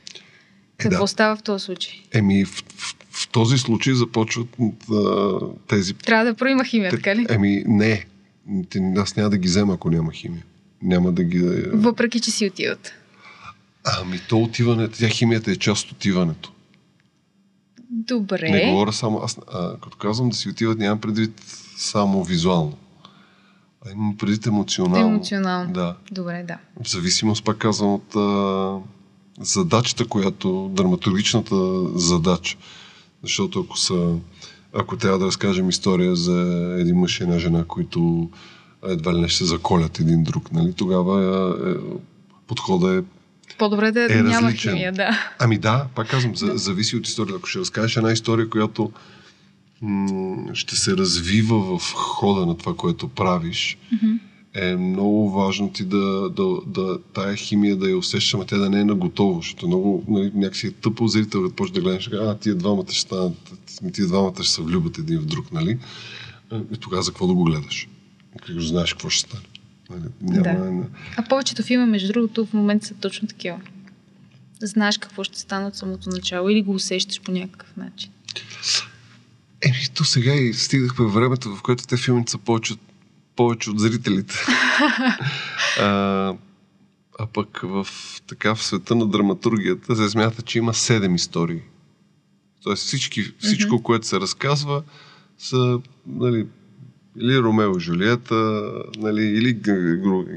Какво 0.79 1.03
да. 1.03 1.07
става 1.07 1.35
в 1.35 1.43
този 1.43 1.65
случай? 1.65 1.93
Еми, 2.13 2.45
в, 2.45 2.49
в, 2.49 2.95
в 3.11 3.27
този 3.27 3.57
случай 3.57 3.93
започват 3.93 4.47
а, 4.91 5.39
тези... 5.67 5.93
Трябва 5.93 6.25
да 6.25 6.33
проима 6.33 6.63
химия, 6.63 6.91
така 6.91 7.15
ли? 7.15 7.25
Еми, 7.29 7.63
не. 7.67 8.05
Аз 8.97 9.15
няма 9.15 9.29
да 9.29 9.37
ги 9.37 9.47
взема, 9.47 9.73
ако 9.73 9.89
няма 9.89 10.11
химия. 10.11 10.43
Няма 10.81 11.11
да 11.11 11.23
ги... 11.23 11.39
Въпреки, 11.73 12.19
че 12.19 12.31
си 12.31 12.47
отиват. 12.47 12.93
Ами 14.01 14.19
то 14.29 14.37
отиването, 14.37 14.97
тя 14.97 15.07
химията 15.07 15.51
е 15.51 15.55
част 15.55 15.85
от 15.85 15.91
отиването. 15.91 16.51
Добре. 17.91 18.49
Не 18.49 18.71
говоря 18.71 18.93
само, 18.93 19.19
аз 19.23 19.37
а, 19.53 19.77
като 19.77 19.97
казвам 19.97 20.29
да 20.29 20.35
си 20.35 20.49
отиват, 20.49 20.77
нямам 20.77 21.01
предвид 21.01 21.41
само 21.77 22.23
визуално. 22.23 22.77
А 23.85 23.91
имам 23.91 24.17
предвид 24.17 24.47
емоционално. 24.47 25.07
Емоционално. 25.07 25.73
Да. 25.73 25.95
Добре, 26.11 26.43
да. 26.47 26.57
В 26.83 26.89
зависимост, 26.89 27.43
пак 27.43 27.57
казвам, 27.57 27.93
от 27.93 28.15
а, 28.15 28.77
задачата, 29.39 30.05
която, 30.05 30.71
драматургичната 30.73 31.55
задача. 31.95 32.57
Защото 33.23 33.59
ако 33.59 33.77
са, 33.77 34.15
ако 34.73 34.97
трябва 34.97 35.19
да 35.19 35.25
разкажем 35.25 35.69
история 35.69 36.15
за 36.15 36.75
един 36.79 36.95
мъж 36.95 37.19
и 37.19 37.23
една 37.23 37.39
жена, 37.39 37.63
които 37.63 38.29
едва 38.87 39.13
ли 39.13 39.21
не 39.21 39.27
ще 39.27 39.37
се 39.37 39.45
заколят 39.45 39.99
един 39.99 40.23
друг, 40.23 40.51
нали, 40.51 40.73
тогава 40.73 41.21
е, 41.23 41.71
е, 41.71 41.75
подхода 42.47 42.95
е 42.95 43.01
по-добре 43.57 43.91
да 43.91 44.13
е 44.13 44.23
няма 44.23 44.51
химия, 44.51 44.91
да. 44.91 45.31
Ами 45.39 45.57
да, 45.57 45.87
пак 45.95 46.09
казвам, 46.09 46.35
за, 46.35 46.51
зависи 46.55 46.95
от 46.95 47.07
историята. 47.07 47.37
Ако 47.37 47.47
ще 47.47 47.59
разкажеш 47.59 47.97
една 47.97 48.11
история, 48.11 48.49
която 48.49 48.91
м- 49.81 50.53
ще 50.53 50.75
се 50.75 50.97
развива 50.97 51.77
в 51.77 51.93
хода 51.93 52.45
на 52.45 52.57
това, 52.57 52.75
което 52.75 53.07
правиш, 53.07 53.77
mm-hmm. 53.93 54.19
Е 54.61 54.75
много 54.75 55.31
важно 55.31 55.71
ти 55.71 55.83
да, 55.83 56.29
да, 56.29 56.57
да 56.67 56.99
тая 57.13 57.35
химия 57.35 57.75
да 57.75 57.89
я 57.89 57.97
усещаш, 57.97 58.33
а 58.33 58.45
тя 58.45 58.57
да 58.57 58.69
не 58.69 58.79
е 58.79 58.85
наготово, 58.85 59.41
защото 59.41 59.67
много 59.67 60.03
нали, 60.07 60.31
някакси 60.35 60.67
е 60.67 60.71
тъпо 60.71 61.07
зрител, 61.07 61.41
да 61.41 61.55
почне 61.55 61.75
да 61.75 61.81
гледаш, 61.81 62.09
а 62.13 62.35
тия 62.35 62.55
двамата 62.55 62.91
ще 62.91 63.01
станат, 63.01 63.51
тия 63.93 64.07
двамата 64.07 64.43
ще 64.43 64.53
се 64.53 64.61
влюбят 64.61 64.97
един 64.97 65.19
в 65.19 65.25
друг, 65.25 65.51
нали? 65.51 65.77
И 66.73 66.77
тогава 66.79 67.03
за 67.03 67.11
какво 67.11 67.27
да 67.27 67.33
го 67.33 67.43
гледаш? 67.43 67.87
Как 68.45 68.59
знаеш 68.59 68.93
какво 68.93 69.09
ще 69.09 69.29
стане? 69.29 69.43
Нали, 69.89 70.03
няма... 70.21 70.81
Да. 70.81 70.87
А 71.17 71.23
повечето 71.29 71.63
филми, 71.63 71.85
между 71.85 72.13
другото, 72.13 72.45
в 72.45 72.53
момента 72.53 72.85
са 72.85 72.93
точно 72.93 73.27
такива. 73.27 73.61
Знаеш 74.61 74.97
какво 74.97 75.23
ще 75.23 75.39
стане 75.39 75.67
от 75.67 75.75
самото 75.75 76.09
начало 76.09 76.49
или 76.49 76.61
го 76.61 76.73
усещаш 76.73 77.21
по 77.21 77.31
някакъв 77.31 77.77
начин. 77.77 78.11
Еми, 79.61 79.77
то 79.93 80.03
сега 80.03 80.35
и 80.35 80.53
стигнахме 80.53 81.05
времето, 81.05 81.55
в 81.55 81.61
което 81.61 81.87
те 81.87 81.97
филмите 81.97 82.31
са 82.31 82.37
повече, 82.37 82.75
повече 83.39 83.69
от 83.69 83.79
зрителите. 83.79 84.35
а, 85.79 86.33
а 87.19 87.25
пък 87.33 87.59
в, 87.63 87.87
така, 88.27 88.55
в 88.55 88.63
света 88.63 88.95
на 88.95 89.07
драматургията 89.07 89.95
се 89.95 90.09
смята, 90.09 90.41
че 90.41 90.57
има 90.57 90.73
седем 90.73 91.15
истории. 91.15 91.61
Тоест 92.63 92.83
всички, 92.83 93.23
всичко, 93.39 93.75
mm-hmm. 93.75 93.81
което 93.81 94.07
се 94.07 94.19
разказва, 94.19 94.83
са 95.37 95.79
нали, 96.07 96.45
или 97.19 97.39
Ромео 97.39 97.77
и 97.77 97.79
Жулиета, 97.79 98.71
нали, 98.97 99.21
или 99.21 99.59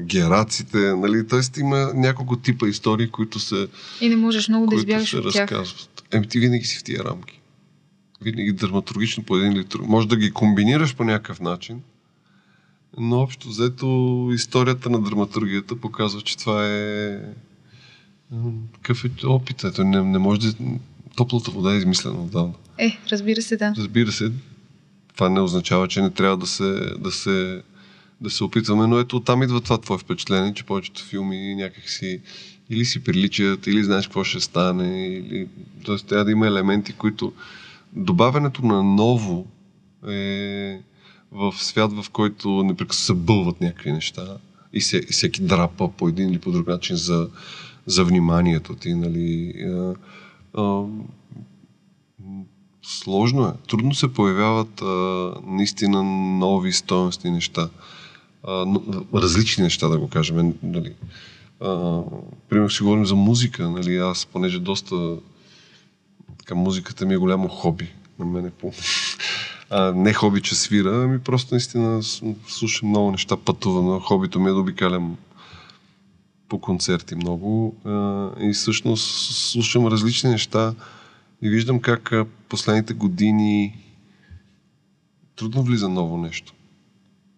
гераците, 0.05 0.77
нали, 0.77 1.27
т.е. 1.27 1.59
има 1.59 1.91
няколко 1.95 2.37
типа 2.37 2.67
истории, 2.67 3.09
които 3.09 3.39
се 3.39 3.67
И 4.01 4.09
не 4.09 4.15
можеш 4.15 4.49
много 4.49 4.65
да 4.65 4.75
избягаш 4.75 5.13
от 5.13 5.33
тях. 5.33 5.51
Разказват. 5.51 6.03
Еми 6.11 6.27
ти 6.27 6.39
винаги 6.39 6.65
си 6.65 6.77
в 6.77 6.83
тия 6.83 7.03
рамки. 7.03 7.39
Винаги 8.21 8.51
драматургично 8.51 9.23
по 9.23 9.37
един 9.37 9.51
или 9.51 9.63
друг. 9.63 9.87
Може 9.87 10.07
да 10.07 10.15
ги 10.15 10.31
комбинираш 10.31 10.95
по 10.95 11.03
някакъв 11.03 11.39
начин, 11.39 11.81
но 12.97 13.19
общо 13.19 13.49
взето 13.49 14.29
историята 14.33 14.89
на 14.89 15.01
драматургията 15.01 15.75
показва, 15.75 16.21
че 16.21 16.37
това 16.37 16.67
е 16.67 17.19
какъв 18.73 19.05
е 19.05 19.27
опит. 19.27 19.63
Ето, 19.63 19.83
не, 19.83 20.03
не 20.03 20.17
може 20.17 20.39
да... 20.39 20.53
Топлата 21.15 21.51
вода 21.51 21.73
е 21.73 21.77
измислена 21.77 22.23
отдавна. 22.23 22.53
Е, 22.77 22.97
разбира 23.11 23.41
се, 23.41 23.57
да. 23.57 23.73
Разбира 23.77 24.11
се 24.11 24.31
това 25.15 25.29
не 25.29 25.39
означава, 25.39 25.87
че 25.87 26.01
не 26.01 26.09
трябва 26.09 26.37
да 26.37 26.47
се, 26.47 26.79
да 26.99 27.11
се, 27.11 27.61
да 28.21 28.29
се 28.29 28.43
опитваме, 28.43 28.87
но 28.87 28.99
ето 28.99 29.19
там 29.19 29.43
идва 29.43 29.61
това 29.61 29.77
твое 29.77 29.97
впечатление, 29.97 30.53
че 30.53 30.63
повечето 30.63 31.03
филми 31.03 31.55
някакси 31.55 32.21
или 32.69 32.85
си 32.85 33.03
приличат, 33.03 33.67
или 33.67 33.83
знаеш 33.83 34.07
какво 34.07 34.23
ще 34.23 34.39
стане, 34.39 35.07
или... 35.07 35.47
Тоест 35.83 36.07
трябва 36.07 36.25
да 36.25 36.31
има 36.31 36.47
елементи, 36.47 36.93
които 36.93 37.33
добавянето 37.93 38.65
на 38.65 38.83
ново 38.83 39.47
е 40.07 40.79
в 41.33 41.53
свят, 41.57 41.93
в 41.93 42.09
който 42.09 42.63
непрекъснато 42.63 43.05
се 43.05 43.13
бълват 43.13 43.61
някакви 43.61 43.91
неща 43.91 44.37
и, 44.73 44.81
се, 44.81 44.97
и 44.97 45.11
всеки 45.11 45.41
драпа 45.41 45.91
по 45.97 46.07
един 46.07 46.29
или 46.29 46.39
по 46.39 46.51
друг 46.51 46.67
начин 46.67 46.95
за, 46.95 47.29
за 47.85 48.03
вниманието 48.03 48.75
ти, 48.75 48.93
нали. 48.93 49.53
А, 49.67 49.93
а, 50.61 50.83
Сложно 52.85 53.45
е. 53.45 53.51
Трудно 53.67 53.93
се 53.93 54.13
появяват 54.13 54.81
а, 54.81 54.85
наистина 55.45 56.03
нови 56.39 56.73
стоеностни 56.73 57.31
неща. 57.31 57.69
А, 58.43 58.51
но, 58.51 58.83
различни 59.13 59.63
неща, 59.63 59.87
да 59.87 59.97
го 59.97 60.09
кажем. 60.09 60.53
Нали. 60.63 60.93
А, 61.59 62.01
примерно 62.49 62.69
си 62.69 62.83
говорим 62.83 63.05
за 63.05 63.15
музика. 63.15 63.69
Нали. 63.69 63.97
Аз, 63.97 64.25
понеже 64.25 64.59
доста 64.59 65.15
така, 66.37 66.55
музиката 66.55 67.05
ми 67.05 67.13
е 67.13 67.17
голямо 67.17 67.47
хоби. 67.47 67.89
На 68.19 68.25
мен 68.25 68.45
е 68.45 68.51
по... 68.51 68.71
А, 69.75 69.93
не 69.95 70.13
хоби, 70.13 70.41
че 70.41 70.55
свира, 70.55 71.03
ами 71.03 71.19
просто 71.19 71.53
наистина 71.53 72.03
слушам 72.47 72.89
много 72.89 73.11
неща, 73.11 73.37
пътувам. 73.37 73.99
Хобито 73.99 74.39
ми 74.39 74.49
е 74.49 74.53
да 74.53 74.59
обикалям 74.59 75.17
по 76.49 76.59
концерти 76.59 77.15
много. 77.15 77.75
А, 77.85 78.29
и 78.39 78.53
всъщност 78.53 79.31
слушам 79.51 79.87
различни 79.87 80.29
неща 80.29 80.73
и 81.41 81.49
виждам 81.49 81.79
как 81.79 82.13
последните 82.49 82.93
години 82.93 83.77
трудно 85.35 85.63
влиза 85.63 85.89
ново 85.89 86.17
нещо. 86.17 86.53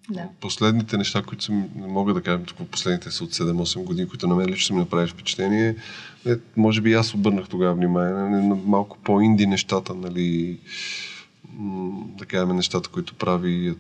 Да. 0.10 0.30
Последните 0.40 0.98
неща, 0.98 1.24
които 1.24 1.44
съм, 1.44 1.70
не 1.76 1.88
мога 1.88 2.14
да 2.14 2.22
кажа, 2.22 2.44
тук 2.44 2.70
последните 2.70 3.12
са 3.12 3.24
от 3.24 3.34
7-8 3.34 3.84
години, 3.84 4.08
които 4.08 4.28
на 4.28 4.36
мен 4.36 4.50
лично 4.50 4.76
ми 4.76 4.82
направи 4.82 5.08
впечатление, 5.08 5.76
е, 6.26 6.36
може 6.58 6.82
би 6.82 6.94
аз 6.94 7.14
обърнах 7.14 7.48
тогава 7.48 7.76
внимание 7.76 8.14
на, 8.14 8.30
на 8.30 8.56
малко 8.56 8.98
по-инди 9.04 9.48
нещата, 9.48 9.94
нали, 9.94 10.60
да 12.18 12.26
кажем 12.26 12.56
нещата, 12.56 12.90
които 12.90 13.14
прави 13.14 13.76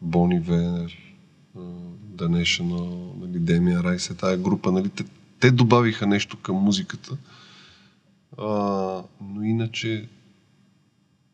Бони 0.00 0.40
Венер, 0.40 0.96
The 2.16 2.42
National, 2.42 3.12
нали, 3.20 3.38
Демия 3.38 3.82
Райс, 3.82 4.10
е 4.10 4.14
тая 4.14 4.36
група, 4.36 4.72
нали, 4.72 4.88
те, 4.88 5.04
те 5.40 5.50
добавиха 5.50 6.06
нещо 6.06 6.36
към 6.36 6.56
музиката, 6.56 7.16
а, 8.38 8.46
но 9.20 9.42
иначе 9.42 10.08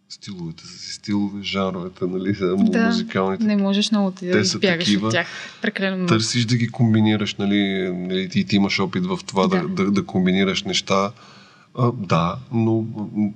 стиловете 0.08 0.66
са 0.66 0.78
си 0.78 0.92
стилове, 0.92 1.42
жанровете, 1.42 2.04
нали, 2.04 2.32
да, 2.32 2.86
музикалните. 2.86 3.44
не 3.44 3.56
можеш 3.56 3.90
много 3.90 4.10
да 4.10 4.32
Те 4.32 4.44
са 4.44 4.60
такива. 4.60 5.06
от 5.06 5.12
тях. 5.12 5.26
Прекалено 5.62 6.06
Търсиш 6.06 6.44
да 6.44 6.56
ги 6.56 6.68
комбинираш, 6.68 7.34
нали, 7.34 7.92
нали 7.92 8.28
ти, 8.28 8.44
ти 8.44 8.56
имаш 8.56 8.80
опит 8.80 9.06
в 9.06 9.18
това 9.26 9.46
да, 9.46 9.68
да, 9.68 9.84
да, 9.84 9.90
да 9.90 10.06
комбинираш 10.06 10.62
неща. 10.62 11.12
А, 11.78 11.92
да, 11.92 12.36
но 12.52 12.84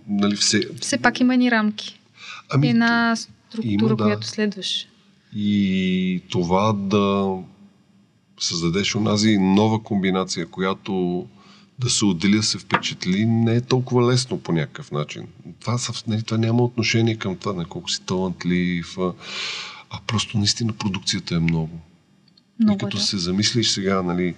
нали, 0.09 0.37
все... 0.37 0.61
Все 0.80 0.99
пак 0.99 1.20
има 1.20 1.37
ни 1.37 1.51
рамки. 1.51 2.01
Ами, 2.51 2.68
Една 2.68 3.16
структура, 3.16 3.72
има, 3.72 3.89
да. 3.89 4.05
която 4.05 4.26
следваш. 4.26 4.89
И 5.37 6.22
това 6.30 6.72
да 6.72 7.37
създадеш 8.41 8.95
онази 8.95 9.39
нова 9.39 9.82
комбинация, 9.82 10.47
която 10.47 11.26
да 11.78 11.91
се 11.91 12.05
отдели, 12.05 12.37
да 12.37 12.43
се 12.43 12.59
впечатли, 12.59 13.26
не 13.26 13.57
е 13.57 13.61
толкова 13.61 14.12
лесно 14.12 14.41
по 14.41 14.53
някакъв 14.53 14.93
начин. 14.93 15.26
Това, 15.61 15.78
нали, 16.07 16.22
това 16.22 16.39
няма 16.39 16.62
отношение 16.62 17.16
към 17.16 17.37
това, 17.37 17.53
на 17.53 17.64
колко 17.64 17.91
си 17.91 18.03
талантлив, 18.03 18.99
а, 18.99 19.12
а 19.91 19.99
просто 20.07 20.39
наистина 20.39 20.72
продукцията 20.72 21.35
е 21.35 21.39
много. 21.39 21.80
много 22.61 22.76
и 22.76 22.78
като 22.78 22.97
да. 22.97 23.03
се 23.03 23.18
замислиш 23.18 23.68
сега, 23.68 24.03
нали, 24.03 24.35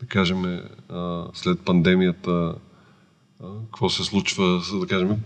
да 0.00 0.06
кажем, 0.06 0.44
а, 0.88 1.24
след 1.34 1.60
пандемията, 1.60 2.54
какво 3.64 3.90
се 3.90 4.04
случва, 4.04 4.62
да 4.80 4.86
кажем, 4.86 5.16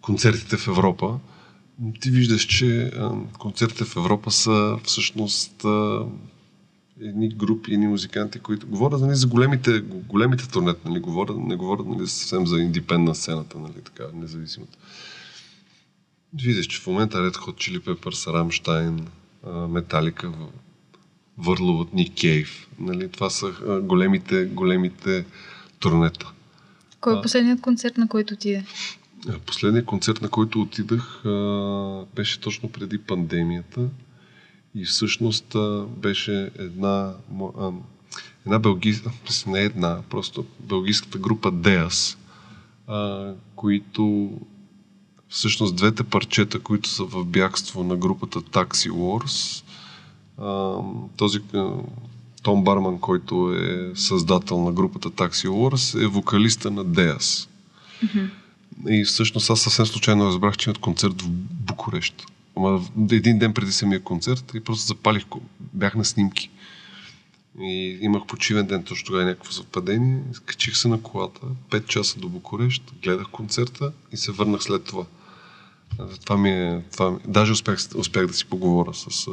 концертите 0.00 0.56
в 0.56 0.68
Европа, 0.68 1.18
ти 2.00 2.10
виждаш, 2.10 2.42
че 2.42 2.92
концертите 3.38 3.84
в 3.84 3.96
Европа 3.96 4.30
са 4.30 4.78
всъщност 4.84 5.64
едни 7.00 7.28
групи, 7.28 7.74
едни 7.74 7.86
музиканти, 7.86 8.38
които 8.38 8.66
говорят 8.66 9.00
нали, 9.00 9.14
за 9.14 9.26
големите, 9.26 9.80
големите 9.80 10.48
турнет, 10.48 10.84
нали, 10.84 11.00
говорят, 11.00 11.36
не 11.36 11.56
говорят 11.56 11.86
нали, 11.86 12.08
съвсем 12.08 12.46
за 12.46 12.60
индипендна 12.60 13.14
сцената, 13.14 13.58
нали, 13.58 13.82
така, 13.84 14.04
независимата. 14.14 14.78
Виждаш, 16.34 16.66
че 16.66 16.80
в 16.80 16.86
момента 16.86 17.18
Red 17.18 17.34
Hot 17.34 17.54
Chili 17.54 17.80
Peppers, 17.80 18.32
Рамштайн, 18.32 19.06
Металика, 19.68 20.32
върлуват 21.38 21.94
ни 21.94 22.14
Кейв. 22.14 22.68
Нали, 22.78 23.08
това 23.08 23.30
са 23.30 23.46
големите, 23.82 24.44
големите 24.44 25.24
турнета. 25.78 26.32
Кой 27.04 27.18
е 27.18 27.22
последният 27.22 27.60
концерт, 27.60 27.98
на 27.98 28.08
който 28.08 28.34
отиде? 28.34 28.64
Последният 29.46 29.86
концерт, 29.86 30.22
на 30.22 30.28
който 30.28 30.60
отидах, 30.60 31.22
беше 32.16 32.40
точно 32.40 32.68
преди 32.68 32.98
пандемията. 32.98 33.88
И 34.74 34.84
всъщност 34.84 35.56
беше 35.96 36.50
една, 36.58 37.14
една 38.46 38.58
белгийска, 38.58 39.10
не 39.46 39.60
една, 39.60 40.02
просто 40.10 40.46
белгийската 40.60 41.18
група 41.18 41.52
Deas, 41.52 42.16
които 43.56 44.30
всъщност 45.28 45.76
двете 45.76 46.04
парчета, 46.04 46.60
които 46.60 46.88
са 46.88 47.04
в 47.04 47.24
бягство 47.24 47.84
на 47.84 47.96
групата 47.96 48.40
Taxi 48.40 48.90
Wars, 48.90 49.64
този 51.16 51.40
Том 52.44 52.64
Барман, 52.64 52.98
който 52.98 53.52
е 53.52 53.92
създател 53.94 54.64
на 54.64 54.72
групата 54.72 55.10
Taxi 55.10 55.48
Wars, 55.48 56.04
е 56.04 56.06
вокалиста 56.06 56.70
на 56.70 56.84
Deas. 56.84 57.48
Mm-hmm. 58.04 58.28
И 58.88 59.04
всъщност 59.04 59.50
аз 59.50 59.60
съвсем 59.60 59.86
случайно 59.86 60.26
разбрах, 60.26 60.56
че 60.56 60.70
имат 60.70 60.78
концерт 60.78 61.22
в 61.22 61.28
Букурещ. 61.28 62.26
Ама 62.56 62.84
един 63.10 63.38
ден 63.38 63.54
преди 63.54 63.72
самия 63.72 64.00
концерт 64.00 64.52
и 64.54 64.60
просто 64.60 64.86
запалих, 64.86 65.24
бях 65.60 65.94
на 65.94 66.04
снимки. 66.04 66.50
И 67.60 67.98
имах 68.00 68.26
почивен 68.26 68.66
ден, 68.66 68.82
точно 68.82 69.06
тогава 69.06 69.24
някакво 69.24 69.52
съвпадение. 69.52 70.22
Качих 70.44 70.76
се 70.76 70.88
на 70.88 71.02
колата, 71.02 71.40
5 71.70 71.86
часа 71.86 72.18
до 72.18 72.28
Букурещ, 72.28 72.92
гледах 73.02 73.26
концерта 73.28 73.92
и 74.12 74.16
се 74.16 74.32
върнах 74.32 74.62
след 74.62 74.84
това. 74.84 75.04
Това 76.24 76.36
ми 76.36 76.50
е... 76.50 76.82
Това 76.92 77.10
ми... 77.10 77.18
Даже 77.26 77.52
успях, 77.52 77.78
успях 77.94 78.26
да 78.26 78.32
си 78.34 78.44
поговоря 78.44 78.94
с, 78.94 79.28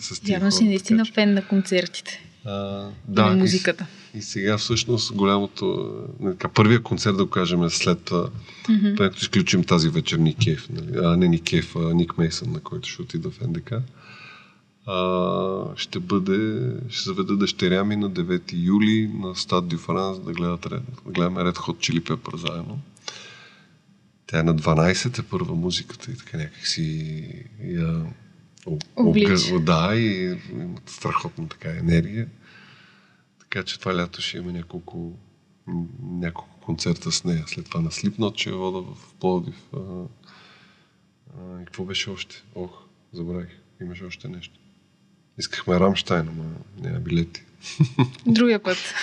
с 0.00 0.28
Явно 0.28 0.52
си 0.52 0.64
наистина 0.64 1.04
фен 1.04 1.34
на 1.34 1.48
концертите. 1.48 2.20
А, 2.44 2.88
да, 3.08 3.26
на 3.26 3.36
музиката. 3.36 3.86
И, 4.14 4.18
и 4.18 4.22
сега 4.22 4.58
всъщност 4.58 5.14
голямото, 5.14 5.94
така, 6.24 6.48
първия 6.48 6.82
концерт, 6.82 7.16
да 7.16 7.24
го 7.24 7.30
кажем, 7.30 7.70
след 7.70 8.02
това, 8.04 8.28
mm-hmm. 8.68 8.96
като 8.96 9.18
изключим 9.18 9.64
тази 9.64 9.88
вечер 9.88 10.16
Никев, 10.16 10.68
нали? 10.70 11.04
а 11.04 11.16
не 11.16 11.28
Никев, 11.28 11.76
а 11.76 11.94
Ник 11.94 12.18
Мейсън, 12.18 12.52
на 12.52 12.60
който 12.60 12.88
ще 12.88 13.02
отида 13.02 13.30
в 13.30 13.40
НДК, 13.40 13.72
а, 14.86 15.62
ще 15.76 15.98
бъде, 15.98 16.70
ще 16.88 17.04
заведа 17.04 17.36
дъщеря 17.36 17.84
ми 17.84 17.96
на 17.96 18.10
9 18.10 18.42
юли 18.52 19.10
на 19.14 19.36
Стад 19.36 19.68
Дю 19.68 19.78
Франс 19.78 20.18
да, 20.18 20.32
гледат, 20.32 20.60
да 20.60 20.80
гледаме 21.06 21.40
Red 21.40 21.56
Hot 21.56 21.76
Chili 21.76 22.00
Pepper 22.00 22.36
заедно. 22.36 22.78
Тя 24.26 24.38
е 24.38 24.42
на 24.42 24.56
12, 24.56 25.18
е 25.18 25.22
първа 25.22 25.54
музиката 25.54 26.10
и 26.10 26.16
така 26.16 26.36
някак 26.36 26.66
си 26.66 27.24
я 27.64 28.04
Облича. 28.96 29.60
Да, 29.60 29.96
и 29.96 30.38
имат 30.52 30.88
страхотна 30.88 31.48
така 31.48 31.76
енергия. 31.76 32.28
Така 33.40 33.62
че 33.62 33.80
това 33.80 33.96
лято 33.96 34.22
ще 34.22 34.38
има 34.38 34.52
няколко, 34.52 35.12
няколко 36.02 36.60
концерта 36.60 37.12
с 37.12 37.24
нея. 37.24 37.44
След 37.46 37.64
това 37.64 37.80
на 37.80 37.90
Слипнот 37.90 38.38
ще 38.38 38.52
вода 38.52 38.78
в 38.94 39.14
Пловдив. 39.20 39.68
А, 39.74 39.78
а, 39.78 41.62
и 41.62 41.64
какво 41.64 41.84
беше 41.84 42.10
още? 42.10 42.44
Ох, 42.54 42.82
забравих. 43.12 43.50
Имаше 43.80 44.04
още 44.04 44.28
нещо. 44.28 44.60
Искахме 45.38 45.80
Рамштайн, 45.80 46.28
но 46.36 46.44
няма 46.88 47.00
билети. 47.00 47.42
Другия 48.26 48.62
път. 48.62 48.94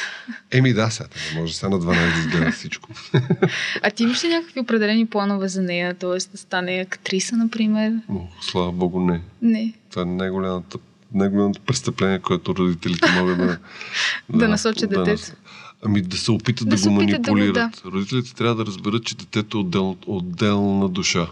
Еми 0.51 0.73
да, 0.73 0.89
сега 0.89 1.09
не 1.33 1.39
може 1.39 1.55
сега 1.55 1.69
на 1.69 1.79
12 1.79 2.13
да 2.13 2.19
изгледа 2.19 2.51
всичко. 2.51 2.89
а 3.83 3.91
ти 3.91 4.03
имаш 4.03 4.23
ли 4.23 4.27
някакви 4.27 4.59
определени 4.59 5.05
планове 5.05 5.47
за 5.47 5.61
нея? 5.61 5.93
Т.е. 5.93 6.31
да 6.31 6.37
стане 6.37 6.79
актриса, 6.79 7.37
например? 7.37 7.93
О, 8.09 8.27
слава 8.41 8.71
богу, 8.71 8.99
не. 8.99 9.21
Не. 9.41 9.73
Това 9.89 10.01
е 10.01 10.05
най-голямото, 10.05 10.79
най-голямото 11.13 11.61
престъпление, 11.61 12.19
което 12.19 12.55
родителите 12.55 13.11
могат 13.11 13.37
да... 13.37 13.45
да, 14.29 14.37
да 14.37 14.47
насочат 14.47 14.89
да 14.89 15.03
детето. 15.03 15.31
Ами 15.85 16.01
да 16.01 16.17
се 16.17 16.31
опитат 16.31 16.69
да, 16.69 16.75
да 16.75 16.81
го 16.81 16.95
манипулират. 16.95 17.53
Да 17.53 17.71
да. 17.83 17.91
Родителите 17.91 18.35
трябва 18.35 18.55
да 18.55 18.65
разберат, 18.65 19.03
че 19.03 19.15
детето 19.15 19.57
е 19.57 19.61
отдел, 19.61 19.97
отделна 20.07 20.89
душа. 20.89 21.27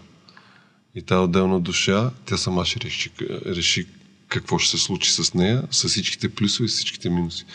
И 0.95 1.01
тази 1.01 1.19
отделна 1.19 1.59
душа, 1.59 2.11
тя 2.25 2.37
сама 2.37 2.65
ще 2.65 2.79
реши, 2.79 3.11
реши 3.45 3.87
какво 4.27 4.59
ще 4.59 4.77
се 4.77 4.83
случи 4.83 5.11
с 5.11 5.33
нея, 5.33 5.63
с 5.71 5.87
всичките 5.87 6.29
плюсове 6.29 6.65
и 6.65 6.69
всичките 6.69 7.09
минуси. 7.09 7.45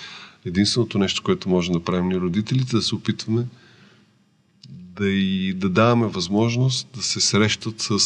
Единственото 0.44 0.98
нещо, 0.98 1.22
което 1.22 1.48
може 1.48 1.70
да 1.70 1.74
направим 1.74 2.08
ние 2.08 2.18
родителите, 2.18 2.76
да 2.76 2.82
се 2.82 2.94
опитваме 2.94 3.46
да 5.00 5.08
и 5.08 5.52
да 5.54 5.68
даваме 5.68 6.06
възможност 6.06 6.88
да 6.94 7.02
се 7.02 7.20
срещат 7.20 7.80
с, 7.80 7.90
а, 7.90 7.96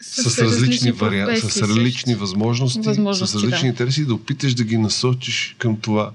с, 0.00 0.30
с 0.30 0.38
различни 0.38 0.92
варианти, 0.92 1.40
с 1.40 1.62
различни 1.62 2.14
възможности, 2.14 2.80
възможности, 2.80 3.32
с 3.32 3.34
различни 3.34 3.62
да. 3.62 3.66
интереси 3.66 4.00
и 4.00 4.04
да 4.04 4.14
опиташ 4.14 4.54
да 4.54 4.64
ги 4.64 4.78
насочиш 4.78 5.56
към 5.58 5.80
това, 5.80 6.12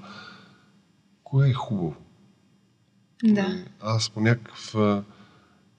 кое 1.24 1.50
е 1.50 1.54
хубаво. 1.54 1.96
Да. 3.24 3.48
Нали, 3.48 3.64
аз 3.82 4.10
по 4.10 4.22
някакъв 4.22 4.76
а, 4.76 5.04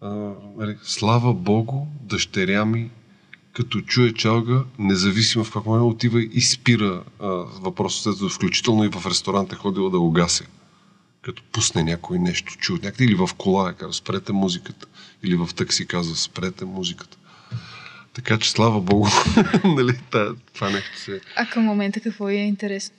а, 0.00 0.32
нали, 0.56 0.76
слава 0.82 1.34
Богу, 1.34 1.86
дъщеря 2.02 2.64
ми 2.64 2.90
като 3.55 3.80
чуе 3.80 4.12
чалга, 4.12 4.64
независимо 4.78 5.44
в 5.44 5.52
какво 5.52 5.76
момент 5.76 5.82
отива 5.82 6.22
и 6.22 6.40
спира 6.40 7.02
а, 7.20 7.26
въпросът, 7.61 8.30
включително 8.30 8.84
и 8.84 8.88
в 8.88 9.07
ресторант 9.07 9.52
е 9.52 9.57
ходила 9.57 9.90
да 9.90 10.00
го 10.00 10.11
гаси. 10.11 10.44
Като 11.22 11.42
пусне 11.52 11.82
някой 11.82 12.18
нещо, 12.18 12.57
чуе 12.59 12.78
някъде 12.82 13.05
или 13.05 13.14
в 13.14 13.30
кола, 13.38 13.70
е 13.70 13.72
казва, 13.72 13.92
спрете 13.92 14.32
музиката. 14.32 14.86
Или 15.22 15.36
в 15.36 15.48
такси 15.55 15.86
казва, 15.86 16.16
спрете 16.16 16.64
музиката. 16.64 17.16
Така 18.12 18.38
че, 18.38 18.50
слава 18.50 18.80
Богу, 18.80 19.09
нали, 19.64 20.00
това 20.55 20.70
нещо 20.70 20.98
се... 20.98 21.20
А 21.36 21.46
към 21.46 21.64
момента 21.64 22.00
какво 22.00 22.28
е 22.28 22.34
интересно? 22.34 22.96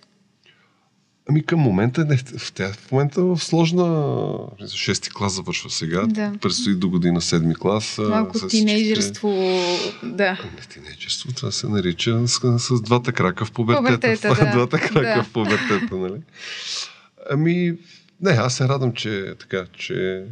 Ами 1.30 1.44
към 1.44 1.60
момента, 1.60 2.06
не, 2.06 2.18
в, 2.18 2.54
тя 2.54 2.74
в 2.74 2.92
момента 2.92 3.22
в 3.22 3.40
сложна... 3.40 4.28
Шести 4.76 5.10
клас 5.10 5.34
завършва 5.34 5.70
сега. 5.70 6.06
Да. 6.08 6.34
Предстои 6.42 6.76
до 6.76 6.90
година 6.90 7.22
седми 7.22 7.56
клас. 7.56 7.98
Малко 8.10 8.38
с 8.38 8.48
тинейджерство, 8.48 9.30
всичките... 9.78 10.08
да. 10.08 10.32
Не 10.32 10.62
тинейджерство, 10.70 11.34
това 11.34 11.52
се 11.52 11.68
нарича 11.68 12.28
с, 12.28 12.60
с 12.60 12.82
двата 12.82 13.12
крака 13.12 13.46
в 13.46 13.52
пубертета. 13.52 14.00
Повертета, 14.00 14.36
да. 14.46 14.52
двата 14.52 14.80
крака 14.80 15.16
да. 15.18 15.24
в 15.24 15.34
пубертета, 15.34 15.96
нали? 15.96 16.22
Ами, 17.30 17.78
не, 18.22 18.32
аз 18.32 18.56
се 18.56 18.68
радвам, 18.68 18.94
че 18.94 19.34
така, 19.40 19.66
че 19.78 20.26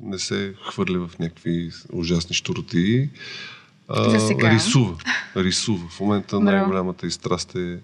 не 0.00 0.18
се 0.18 0.54
хвърля 0.70 1.08
в 1.08 1.18
някакви 1.18 1.70
ужасни 1.92 2.34
щуроти. 2.34 3.10
За 3.90 4.20
сега. 4.20 4.50
Рисува. 4.50 4.96
Рисува. 5.36 5.88
В 5.88 6.00
момента 6.00 6.40
най-голямата 6.40 7.06
и 7.06 7.10
страст 7.10 7.54
е 7.54 7.78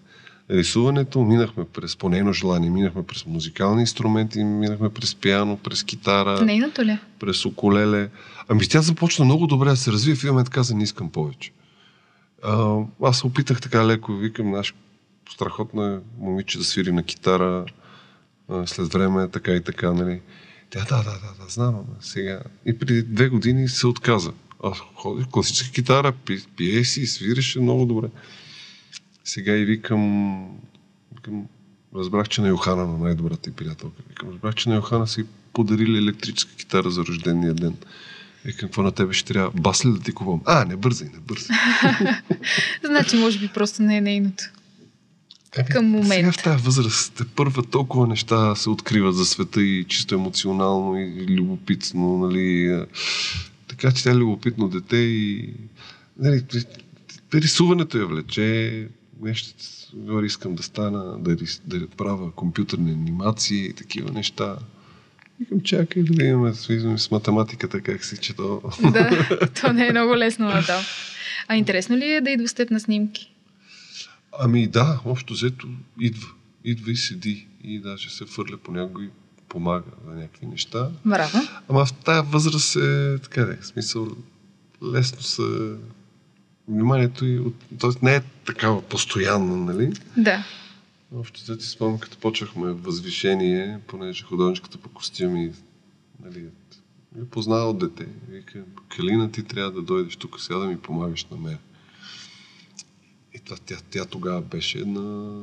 рисуването, 0.50 1.24
минахме 1.24 1.64
през, 1.64 1.96
по 1.96 2.08
нейно 2.08 2.32
желание, 2.32 2.70
минахме 2.70 3.02
през 3.02 3.26
музикални 3.26 3.80
инструменти, 3.80 4.44
минахме 4.44 4.90
през 4.90 5.14
пиано, 5.14 5.56
през 5.56 5.82
китара. 5.82 6.44
Нейното 6.44 6.84
ли? 6.84 6.98
През 7.18 7.44
околеле. 7.44 8.08
Ами 8.48 8.68
тя 8.68 8.82
започна 8.82 9.24
много 9.24 9.46
добре 9.46 9.70
да 9.70 9.76
се 9.76 9.92
развива 9.92 10.12
и 10.12 10.16
в 10.16 10.24
момент 10.24 10.48
каза, 10.48 10.74
не 10.74 10.82
искам 10.82 11.10
повече. 11.10 11.50
А, 12.42 12.78
аз 13.02 13.18
се 13.18 13.26
опитах 13.26 13.60
така 13.60 13.86
леко, 13.86 14.12
викам, 14.12 14.50
наш 14.50 14.74
страхотна 15.30 16.00
момиче 16.18 16.58
да 16.58 16.64
свири 16.64 16.92
на 16.92 17.02
китара, 17.02 17.64
а, 18.48 18.66
след 18.66 18.92
време 18.92 19.28
така 19.28 19.52
и 19.52 19.60
така, 19.60 19.92
нали. 19.92 20.20
Тя, 20.70 20.80
да, 20.80 20.96
да, 20.96 21.02
да, 21.02 21.44
да, 21.44 21.48
знам. 21.48 21.84
Сега. 22.00 22.40
И 22.66 22.78
преди 22.78 23.02
две 23.02 23.28
години 23.28 23.68
се 23.68 23.86
отказа. 23.86 24.32
Аз 24.64 24.78
ходих 24.94 25.26
класическа 25.26 25.72
китара, 25.72 26.12
пи, 26.12 26.38
пие 26.56 26.84
си, 26.84 27.06
свиреше 27.06 27.60
много 27.60 27.86
добре. 27.86 28.08
Сега 29.24 29.56
и 29.56 29.64
викам, 29.64 30.46
викам 31.14 31.46
разбрах, 31.94 32.28
че 32.28 32.40
на 32.40 32.48
Йохана, 32.48 32.86
на 32.86 32.98
най-добрата 32.98 33.42
ти 33.42 33.50
приятелка, 33.50 34.02
викам, 34.08 34.28
разбрах, 34.28 34.54
че 34.54 34.68
на 34.68 34.74
Йохана 34.74 35.06
си 35.06 35.24
подарили 35.52 35.98
електрическа 35.98 36.56
китара 36.56 36.90
за 36.90 37.04
рождения 37.04 37.54
ден. 37.54 37.76
Викам, 38.44 38.68
какво 38.68 38.82
на 38.82 38.92
тебе 38.92 39.12
ще 39.12 39.32
трябва? 39.32 39.50
Бас 39.60 39.84
ли 39.84 39.90
да 39.90 40.00
ти 40.00 40.12
купувам? 40.12 40.40
А, 40.44 40.64
не 40.64 40.76
бързай, 40.76 41.08
не 41.14 41.20
бързай. 41.20 41.56
значи, 42.84 43.16
може 43.16 43.38
би 43.38 43.48
просто 43.48 43.82
не 43.82 43.96
е 43.96 44.00
нейното. 44.00 44.44
Еми, 45.56 45.68
към 45.68 45.86
момента. 45.86 46.14
Сега 46.14 46.32
в 46.32 46.42
тази 46.42 46.64
възраст 46.64 47.14
те 47.14 47.24
първа 47.24 47.62
толкова 47.62 48.06
неща 48.06 48.54
се 48.54 48.70
откриват 48.70 49.16
за 49.16 49.24
света 49.24 49.62
и 49.62 49.84
чисто 49.84 50.14
емоционално 50.14 50.98
и 50.98 51.26
любопитно, 51.28 52.18
нали. 52.18 52.78
Така 53.68 53.92
че 53.92 54.04
тя 54.04 54.10
е 54.10 54.16
любопитно 54.16 54.68
дете 54.68 54.96
и 54.96 55.54
нали, 56.18 56.44
рисуването 57.34 57.98
я 57.98 58.06
влече, 58.06 58.88
нещо, 59.22 59.54
говори, 59.94 60.26
искам 60.26 60.54
да 60.54 60.62
стана, 60.62 61.18
да, 61.18 61.36
да 61.66 61.88
правя 61.88 62.32
компютърни 62.32 62.92
анимации 62.92 63.66
и 63.66 63.72
такива 63.72 64.12
неща. 64.12 64.56
Викам, 65.40 65.60
чакай 65.60 66.02
да 66.02 66.12
видим 66.12 66.54
с, 66.54 66.98
с 66.98 67.10
математиката 67.10 67.80
как 67.80 68.04
си 68.04 68.16
чето. 68.16 68.62
Да, 68.92 69.28
то 69.60 69.72
не 69.72 69.86
е 69.86 69.90
много 69.90 70.16
лесно 70.16 70.46
на 70.46 70.62
да. 70.62 70.80
А 71.48 71.56
интересно 71.56 71.96
ли 71.96 72.12
е 72.12 72.20
да 72.20 72.30
идва 72.30 72.48
с 72.48 72.54
теб 72.54 72.70
на 72.70 72.80
снимки? 72.80 73.32
Ами 74.38 74.66
да, 74.66 75.00
общо 75.04 75.32
взето 75.32 75.68
идва. 76.00 76.28
Идва 76.64 76.92
и 76.92 76.96
седи. 76.96 77.46
И 77.64 77.78
даже 77.78 78.10
се 78.10 78.26
фърля 78.26 78.56
по 78.56 78.72
него 78.72 79.00
и 79.00 79.08
помага 79.48 79.90
за 80.06 80.14
някакви 80.14 80.46
неща. 80.46 80.90
Браво. 81.04 81.38
Ама 81.68 81.86
в 81.86 81.92
тая 81.92 82.22
възраст 82.22 82.76
е, 82.76 83.18
така 83.18 83.44
да, 83.44 83.56
в 83.60 83.66
смисъл, 83.66 84.08
лесно 84.82 85.22
се 85.22 85.42
вниманието 86.68 87.26
и 87.26 87.38
от... 87.38 87.54
Тоест 87.80 88.02
не 88.02 88.14
е 88.14 88.20
такава 88.46 88.82
постоянна, 88.82 89.56
нали? 89.56 89.92
Да. 90.16 90.44
Общо 91.14 91.40
взето 91.42 91.64
си 91.64 91.70
спомням, 91.70 91.98
като 91.98 92.18
почнахме 92.18 92.72
възвишение, 92.72 93.78
понеже 93.86 94.24
художничката 94.24 94.78
по 94.78 94.88
костюми, 94.88 95.52
нали, 96.24 96.48
ми 97.14 97.28
познава 97.28 97.70
от 97.70 97.78
дете. 97.78 98.06
Вика, 98.28 98.64
Калина, 98.88 99.32
ти 99.32 99.42
трябва 99.42 99.72
да 99.72 99.82
дойдеш 99.82 100.16
тук 100.16 100.40
сега 100.40 100.58
да 100.58 100.66
ми 100.66 100.78
помагаш 100.78 101.24
на 101.24 101.36
мен. 101.36 101.58
И 103.34 103.38
това, 103.38 103.56
тя, 103.66 103.76
тя 103.90 104.04
тогава 104.04 104.42
беше 104.42 104.84
на 104.84 105.38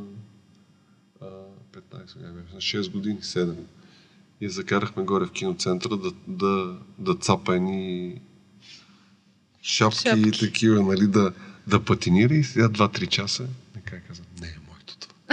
а, 1.22 1.26
15, 1.74 2.16
беше 2.16 2.54
на 2.54 2.62
6 2.62 2.92
години, 2.92 3.18
7. 3.22 3.56
И 4.42 4.50
закарахме 4.50 5.04
горе 5.04 5.26
в 5.26 5.32
киноцентъра 5.32 5.98
да, 5.98 6.12
да, 6.28 6.78
да 6.98 7.16
цапа 7.16 7.56
едни 7.56 8.22
шапки, 9.62 10.10
шапки. 10.10 10.30
и 10.30 10.32
такива, 10.32 10.82
нали, 10.84 11.08
да, 11.08 11.34
да 11.68 11.84
патинира 11.84 12.34
и 12.34 12.44
сега 12.44 12.70
2-3 12.70 13.08
часа. 13.08 13.46
Нека 13.76 14.02
казвам, 14.02 14.28
не 14.42 14.48
е 14.48 14.58
моето 14.70 14.98
това. 14.98 15.26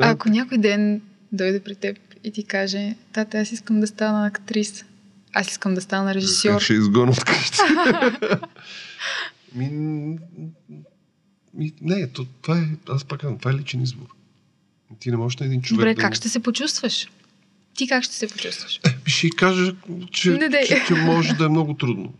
а 0.00 0.10
ако 0.10 0.28
някой 0.28 0.58
ден 0.58 1.02
дойде 1.32 1.60
при 1.60 1.74
теб 1.74 1.98
и 2.24 2.32
ти 2.32 2.44
каже, 2.44 2.94
тата, 3.12 3.38
аз 3.38 3.52
искам 3.52 3.80
да 3.80 3.86
стана 3.86 4.26
актриса, 4.26 4.84
аз 5.32 5.50
искам 5.50 5.74
да 5.74 5.80
стана 5.80 6.14
режисьор. 6.14 6.50
Как 6.50 6.62
ще 6.62 6.74
изгоня 6.74 7.10
от 7.10 7.24
къща. 7.24 7.62
ми, 9.54 9.68
ми, 11.54 11.72
не, 11.80 12.08
то, 12.08 12.26
това 12.42 12.58
е, 12.58 12.64
аз 12.88 13.04
пак 13.04 13.20
казвам, 13.20 13.38
това 13.38 13.50
е 13.50 13.54
личен 13.54 13.82
избор. 13.82 14.06
Ти 15.00 15.10
не 15.10 15.16
можеш 15.16 15.38
на 15.38 15.46
един 15.46 15.62
човек. 15.62 15.78
Добре, 15.78 15.94
да 15.94 16.00
как 16.00 16.14
ще 16.14 16.28
се 16.28 16.40
почувстваш? 16.40 17.08
Ти 17.74 17.88
как 17.88 18.04
ще 18.04 18.14
се 18.14 18.28
почувстваш? 18.28 18.80
Е, 18.86 19.10
ще 19.10 19.30
кажа, 19.30 19.74
че, 20.10 20.30
не, 20.30 20.64
че, 20.66 20.84
че 20.88 20.94
може 20.94 21.32
да 21.34 21.44
е 21.44 21.48
много 21.48 21.74
трудно. 21.74 22.12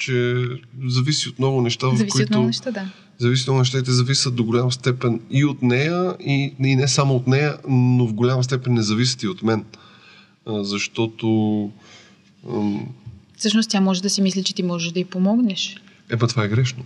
Че 0.00 0.44
зависи 0.84 1.28
от 1.28 1.38
много 1.38 1.60
неща, 1.60 1.86
зависи 1.86 2.04
в 2.04 2.08
които... 2.08 2.24
от 2.24 2.30
много 2.30 2.46
неща, 2.46 2.70
да. 2.70 2.90
Зависи 3.18 3.42
от 3.42 3.46
много 3.46 3.58
неща 3.58 3.78
и 3.78 3.82
те 3.82 3.90
зависят 3.90 4.34
до 4.34 4.44
голяма 4.44 4.72
степен 4.72 5.20
и 5.30 5.44
от 5.44 5.62
нея, 5.62 6.16
и, 6.20 6.54
и 6.58 6.76
не 6.76 6.88
само 6.88 7.16
от 7.16 7.26
нея, 7.26 7.56
но 7.68 8.06
в 8.06 8.12
голяма 8.12 8.44
степен 8.44 8.74
не 8.74 8.82
зависят 8.82 9.22
и 9.22 9.28
от 9.28 9.42
мен. 9.42 9.64
А, 10.46 10.64
защото... 10.64 11.70
Ам... 12.50 12.86
Всъщност 13.36 13.70
тя 13.70 13.80
може 13.80 14.02
да 14.02 14.10
си 14.10 14.22
мисли, 14.22 14.44
че 14.44 14.54
ти 14.54 14.62
можеш 14.62 14.92
да 14.92 15.00
й 15.00 15.04
помогнеш. 15.04 15.76
Е, 16.10 16.16
това 16.16 16.44
е 16.44 16.48
грешно. 16.48 16.84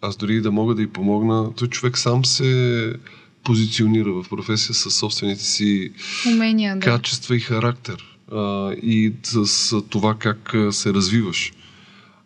Аз 0.00 0.16
дори 0.16 0.40
да 0.40 0.50
мога 0.50 0.74
да 0.74 0.82
й 0.82 0.86
помогна, 0.86 1.54
той 1.54 1.68
човек 1.68 1.98
сам 1.98 2.24
се 2.24 2.94
позиционира 3.44 4.12
в 4.12 4.26
професия 4.30 4.74
със 4.74 4.94
собствените 4.94 5.44
си 5.44 5.90
умения, 6.34 6.74
да. 6.74 6.80
качества 6.80 7.36
и 7.36 7.40
характер. 7.40 8.04
А, 8.32 8.72
и 8.72 9.12
с 9.22 9.80
това 9.82 10.14
как 10.14 10.54
се 10.70 10.94
развиваш. 10.94 11.52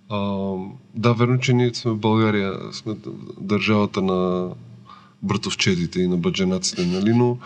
А, 0.08 0.54
да, 0.94 1.12
верно, 1.12 1.40
че 1.40 1.52
ние 1.52 1.74
сме 1.74 1.90
в 1.90 1.96
България, 1.96 2.54
сме 2.72 2.94
държавата 3.40 4.02
на 4.02 4.50
братовчедите 5.22 6.00
и 6.00 6.08
на 6.08 6.16
бъдженаците, 6.16 6.86
нали? 6.86 7.14
но 7.14 7.38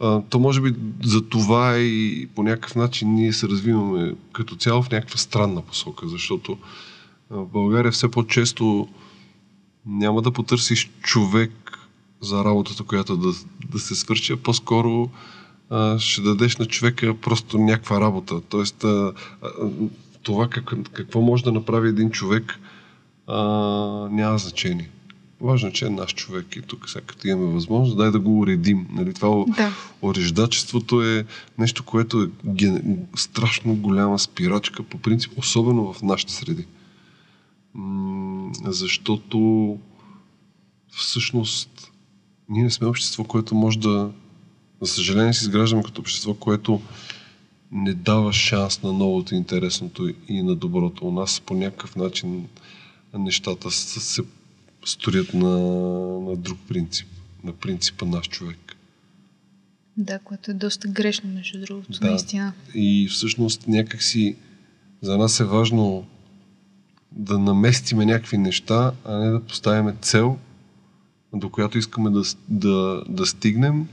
а, 0.00 0.22
то 0.30 0.38
може 0.38 0.60
би 0.60 0.74
за 1.04 1.22
това 1.22 1.78
и 1.78 2.28
по 2.34 2.42
някакъв 2.42 2.76
начин 2.76 3.14
ние 3.14 3.32
се 3.32 3.48
развиваме 3.48 4.14
като 4.32 4.56
цяло 4.56 4.82
в 4.82 4.90
някаква 4.90 5.16
странна 5.16 5.62
посока, 5.62 6.08
защото 6.08 6.58
в 7.30 7.46
България 7.46 7.92
все 7.92 8.10
по-често 8.10 8.88
няма 9.86 10.22
да 10.22 10.30
потърсиш 10.30 10.90
човек 11.02 11.61
за 12.22 12.44
работата, 12.44 12.82
която 12.82 13.16
да, 13.16 13.32
да 13.72 13.78
се 13.78 13.94
свърши, 13.94 14.32
а 14.32 14.36
по-скоро 14.36 15.10
а, 15.70 15.98
ще 15.98 16.20
дадеш 16.20 16.56
на 16.56 16.66
човека 16.66 17.14
просто 17.20 17.58
някаква 17.58 18.00
работа. 18.00 18.40
Тоест, 18.40 18.84
а, 18.84 19.12
а, 19.42 19.48
това 20.22 20.48
как, 20.48 20.74
какво 20.92 21.20
може 21.20 21.44
да 21.44 21.52
направи 21.52 21.88
един 21.88 22.10
човек 22.10 22.58
а, 23.26 23.42
няма 24.10 24.38
значение. 24.38 24.90
Важно 25.40 25.68
е, 25.68 25.72
че 25.72 25.86
е 25.86 25.90
наш 25.90 26.14
човек 26.14 26.56
и 26.56 26.62
тук 26.62 26.88
сега 26.88 27.04
като 27.06 27.28
имаме 27.28 27.54
възможност, 27.54 27.96
дай 27.96 28.10
да 28.10 28.20
го 28.20 28.40
уредим. 28.40 28.86
Нали? 28.92 29.14
Това 29.14 29.44
да. 29.56 29.72
ореждачеството 30.02 31.02
е 31.02 31.26
нещо, 31.58 31.84
което 31.84 32.22
е 32.22 32.28
ген... 32.46 32.98
страшно 33.16 33.74
голяма 33.74 34.18
спирачка 34.18 34.82
по 34.82 34.98
принцип, 34.98 35.32
особено 35.38 35.92
в 35.92 36.02
нашите 36.02 36.32
среди. 36.32 36.66
М- 37.74 38.50
защото 38.64 39.78
всъщност 40.96 41.71
ние 42.48 42.62
не 42.62 42.70
сме 42.70 42.86
общество, 42.86 43.24
което 43.24 43.54
може 43.54 43.78
да... 43.78 44.10
За 44.80 44.92
съжаление 44.92 45.34
си 45.34 45.44
изграждаме 45.44 45.82
като 45.82 46.00
общество, 46.00 46.34
което 46.34 46.82
не 47.72 47.94
дава 47.94 48.32
шанс 48.32 48.82
на 48.82 48.92
новото, 48.92 49.34
интересното 49.34 50.14
и 50.28 50.42
на 50.42 50.54
доброто. 50.54 51.08
У 51.08 51.12
нас 51.12 51.40
по 51.40 51.54
някакъв 51.54 51.96
начин 51.96 52.48
нещата 53.14 53.70
се 53.70 54.22
строят 54.84 55.34
на, 55.34 55.58
на 56.20 56.36
друг 56.36 56.58
принцип. 56.68 57.08
На 57.44 57.52
принципа 57.52 58.06
наш 58.06 58.28
човек. 58.28 58.76
Да, 59.96 60.18
което 60.18 60.50
е 60.50 60.54
доста 60.54 60.88
грешно, 60.88 61.30
между 61.30 61.60
другото, 61.60 62.00
да. 62.00 62.06
наистина. 62.06 62.52
И 62.74 63.08
всъщност 63.10 63.68
някакси 63.68 64.36
за 65.02 65.18
нас 65.18 65.40
е 65.40 65.44
важно 65.44 66.06
да 67.12 67.38
наместиме 67.38 68.06
някакви 68.06 68.38
неща, 68.38 68.92
а 69.04 69.18
не 69.18 69.30
да 69.30 69.40
поставяме 69.40 69.94
цел, 70.00 70.38
до 71.34 71.50
която 71.50 71.78
искаме 71.78 72.10
да, 72.10 72.22
да, 72.48 73.04
да 73.08 73.26
стигнем 73.26 73.88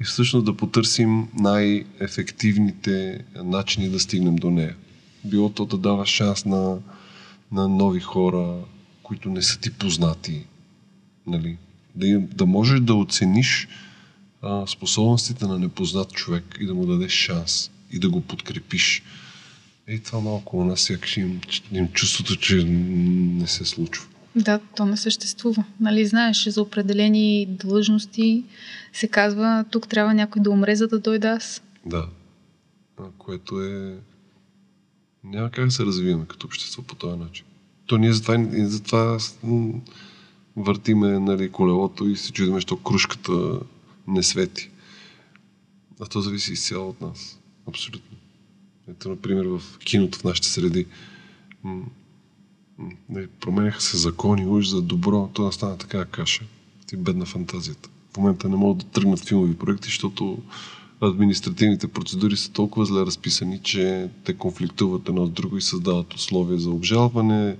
и 0.00 0.04
всъщност 0.04 0.46
да 0.46 0.56
потърсим 0.56 1.28
най-ефективните 1.34 3.24
начини 3.44 3.88
да 3.88 4.00
стигнем 4.00 4.36
до 4.36 4.50
нея. 4.50 4.76
Било 5.24 5.50
то 5.50 5.66
да 5.66 5.78
дава 5.78 6.06
шанс 6.06 6.44
на, 6.44 6.78
на 7.52 7.68
нови 7.68 8.00
хора, 8.00 8.56
които 9.02 9.28
не 9.28 9.42
са 9.42 9.60
ти 9.60 9.72
познати. 9.72 10.44
Нали? 11.26 11.56
Да, 11.94 12.20
да 12.20 12.46
можеш 12.46 12.80
да 12.80 12.94
оцениш 12.94 13.68
а, 14.42 14.66
способностите 14.66 15.46
на 15.46 15.58
непознат 15.58 16.12
човек 16.12 16.58
и 16.60 16.66
да 16.66 16.74
му 16.74 16.86
дадеш 16.86 17.12
шанс 17.12 17.70
и 17.92 17.98
да 17.98 18.10
го 18.10 18.20
подкрепиш. 18.20 19.02
Ей, 19.86 19.98
това 19.98 20.20
малко 20.20 20.58
у 20.58 20.64
нас 20.64 20.80
сякаш 20.80 21.16
им, 21.16 21.40
им 21.72 21.88
чувството, 21.88 22.36
че 22.36 22.64
не 22.64 23.46
се 23.46 23.64
случва. 23.64 24.06
Да, 24.38 24.60
то 24.76 24.86
не 24.86 24.96
съществува. 24.96 25.64
Нали, 25.80 26.06
знаеш, 26.06 26.48
за 26.48 26.62
определени 26.62 27.46
длъжности 27.50 28.44
се 28.92 29.08
казва, 29.08 29.64
тук 29.70 29.88
трябва 29.88 30.14
някой 30.14 30.42
да 30.42 30.50
умре, 30.50 30.76
за 30.76 30.88
да 30.88 30.98
дойда 30.98 31.28
аз. 31.28 31.62
Да. 31.86 32.08
Което 33.18 33.62
е... 33.62 33.98
Няма 35.24 35.50
как 35.50 35.64
да 35.64 35.70
се 35.70 35.84
развиваме 35.84 36.26
като 36.28 36.46
общество 36.46 36.82
по 36.82 36.94
този 36.94 37.18
начин. 37.18 37.44
То 37.86 37.98
ние 37.98 38.12
затова, 38.12 38.46
затова 38.52 39.18
въртиме 40.56 41.18
нали, 41.18 41.50
колелото 41.50 42.08
и 42.08 42.16
се 42.16 42.32
чудиме, 42.32 42.56
защо 42.56 42.76
кружката 42.76 43.60
не 44.08 44.22
свети. 44.22 44.70
А 46.00 46.06
то 46.06 46.20
зависи 46.20 46.52
изцяло 46.52 46.88
от 46.88 47.00
нас. 47.00 47.38
Абсолютно. 47.68 48.16
Ето, 48.90 49.08
например, 49.08 49.44
в 49.44 49.62
киното 49.78 50.18
в 50.18 50.24
нашите 50.24 50.48
среди 50.48 50.86
променяха 53.40 53.82
се 53.82 53.96
закони, 53.96 54.46
уж 54.46 54.68
за 54.68 54.82
добро, 54.82 55.30
то 55.32 55.44
да 55.44 55.52
стана 55.52 55.78
така 55.78 56.04
каша. 56.04 56.44
Ти 56.86 56.96
бедна 56.96 57.24
фантазията. 57.24 57.88
В 58.14 58.16
момента 58.16 58.48
не 58.48 58.56
могат 58.56 58.78
да 58.78 58.90
тръгнат 58.92 59.28
филмови 59.28 59.56
проекти, 59.58 59.86
защото 59.86 60.38
административните 61.00 61.88
процедури 61.88 62.36
са 62.36 62.52
толкова 62.52 62.86
зле 62.86 63.00
разписани, 63.00 63.58
че 63.62 64.08
те 64.24 64.34
конфликтуват 64.34 65.08
едно 65.08 65.26
с 65.26 65.30
друго 65.30 65.56
и 65.56 65.62
създават 65.62 66.14
условия 66.14 66.58
за 66.58 66.70
обжалване, 66.70 67.56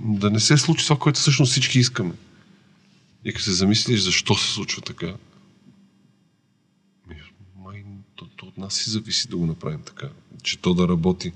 да 0.00 0.30
не 0.30 0.40
се 0.40 0.56
случи 0.56 0.84
това, 0.84 0.98
което 0.98 1.20
всъщност 1.20 1.50
всички 1.50 1.78
искаме. 1.78 2.12
И 3.24 3.32
като 3.32 3.44
се 3.44 3.52
замислиш 3.52 4.00
защо 4.00 4.34
се 4.34 4.52
случва 4.52 4.82
така, 4.82 5.14
май, 7.58 7.84
то, 8.16 8.26
то 8.36 8.46
от 8.46 8.58
нас 8.58 8.74
си 8.74 8.90
зависи 8.90 9.28
да 9.28 9.36
го 9.36 9.46
направим 9.46 9.80
така, 9.86 10.08
че 10.42 10.58
то 10.58 10.74
да 10.74 10.88
работи. 10.88 11.32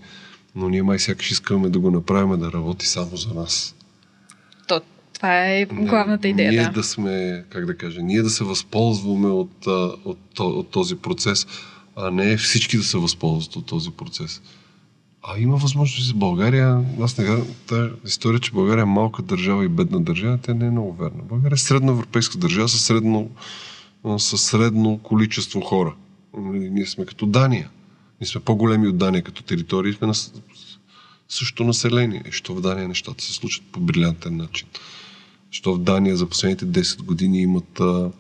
Но 0.55 0.68
ние 0.68 0.82
май 0.82 0.98
сякаш 0.98 1.30
искаме 1.30 1.68
да 1.68 1.78
го 1.78 1.90
направим 1.90 2.40
да 2.40 2.52
работи 2.52 2.86
само 2.86 3.16
за 3.16 3.34
нас. 3.34 3.74
То, 4.68 4.80
това 5.12 5.46
е 5.46 5.64
главната 5.64 6.28
идея. 6.28 6.50
Ние 6.50 6.62
да. 6.62 6.70
да 6.70 6.82
сме, 6.82 7.44
как 7.50 7.66
да 7.66 7.76
кажа, 7.76 8.02
ние 8.02 8.22
да 8.22 8.30
се 8.30 8.44
възползваме 8.44 9.28
от, 9.28 9.66
от, 10.05 10.38
от 10.38 10.68
този 10.68 10.96
процес, 10.96 11.46
а 11.96 12.11
не 12.11 12.36
всички 12.36 12.76
да 12.76 12.82
се 12.82 12.98
възползват 12.98 13.57
от 13.57 13.66
този 13.66 13.90
процес. 13.90 14.42
А 15.22 15.38
има 15.38 15.57
възможност 15.57 16.09
за 16.09 16.14
България. 16.14 16.84
Аз 17.00 17.18
не 17.18 17.44
тази 17.66 17.90
история, 18.05 18.40
че 18.40 18.52
България 18.52 18.82
е 18.82 18.84
малка 18.84 19.22
държава 19.22 19.64
и 19.64 19.68
бедна 19.68 20.00
държава, 20.00 20.38
тя 20.42 20.55
не 20.55 20.66
е 20.66 20.70
много 20.70 20.92
верна. 20.92 21.22
България 21.22 21.55
е 21.55 21.59
средна 21.59 21.92
европейска 21.92 22.38
държава 22.38 22.68
със 22.68 22.84
средно, 22.84 23.30
със 24.18 24.42
средно 24.42 24.98
количество 24.98 25.61
хора. 25.61 25.94
Ние 26.36 26.86
сме 26.86 27.07
като 27.07 27.26
Дания. 27.26 27.70
Ние 28.21 28.29
сме 28.29 28.41
по-големи 28.41 28.89
от 28.89 28.99
Дания 28.99 29.23
като 29.23 29.43
територия 29.43 29.91
и 29.91 29.95
сме 29.95 30.07
на 30.07 30.15
същото 31.29 31.65
население. 31.65 32.23
И 32.29 32.33
що 32.33 32.55
в 32.55 32.61
Дания 32.61 32.89
нещата 32.89 33.25
се 33.25 33.33
случат 33.33 33.65
по 33.73 33.81
брилянтен 33.81 34.37
начин. 34.37 34.69
Що 35.51 35.75
в 35.75 35.79
Дания 35.79 36.17
за 36.17 36.29
последните 36.29 36.67
10 36.67 37.03
години 37.03 37.43
имат 37.43 37.81
а, 37.81 38.11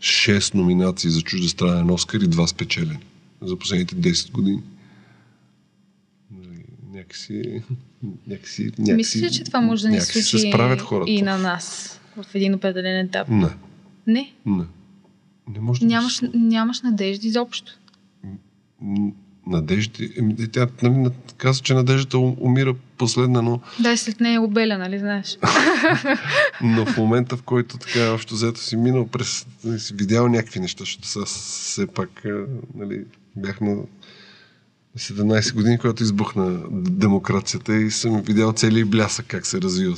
6 0.00 0.54
номинации 0.54 1.10
за 1.10 1.22
чуждестранен 1.22 1.90
Оскар 1.90 2.20
и 2.20 2.28
2 2.28 2.46
спечелени. 2.46 2.98
За 3.42 3.56
последните 3.56 3.96
10 3.96 4.30
години 4.30 4.62
някакси, 6.98 7.62
някакси, 8.26 8.62
някакси 8.78 8.94
Мисля, 8.94 9.30
че 9.30 9.44
това 9.44 9.60
може 9.60 9.82
да 9.82 9.88
ни 9.88 10.00
случи 10.00 10.22
се 10.22 10.38
справят 10.38 10.80
хората. 10.80 11.10
и 11.10 11.22
на 11.22 11.38
нас 11.38 12.00
в 12.16 12.34
един 12.34 12.54
определен 12.54 13.06
етап. 13.06 13.28
Не. 13.28 13.48
Не? 14.06 14.32
Не. 14.46 14.64
Не 15.48 15.60
може 15.60 15.80
да 15.80 15.86
нямаш, 15.86 16.22
нямаш 16.34 16.80
надежди 16.80 17.28
изобщо. 17.28 17.72
Надежди. 19.48 20.10
Тя 20.52 20.66
нали, 20.82 21.10
каза, 21.36 21.60
че 21.60 21.74
надеждата 21.74 22.18
умира 22.18 22.74
последна, 22.98 23.42
но... 23.42 23.60
Да, 23.80 23.96
след 23.96 24.20
нея 24.20 24.34
е 24.34 24.38
обеля, 24.38 24.78
нали 24.78 24.98
знаеш? 24.98 25.38
но 26.62 26.86
в 26.86 26.96
момента, 26.96 27.36
в 27.36 27.42
който 27.42 27.78
така 27.78 28.12
общо 28.12 28.34
взето 28.34 28.60
си 28.60 28.76
минал 28.76 29.06
през... 29.06 29.46
Нали, 29.64 29.80
си 29.80 29.94
видял 29.94 30.28
някакви 30.28 30.60
неща, 30.60 30.82
защото 30.82 31.08
сега 31.08 31.24
все 31.24 31.86
пак 31.86 32.24
нали, 32.74 33.04
бях 33.36 33.60
на 33.60 33.76
17 34.98 35.54
години, 35.54 35.78
когато 35.78 36.02
избухна 36.02 36.60
демокрацията 36.70 37.76
и 37.76 37.90
съм 37.90 38.22
видял 38.22 38.52
целият 38.52 38.90
блясък 38.90 39.26
как 39.26 39.46
се 39.46 39.60
развива 39.60 39.96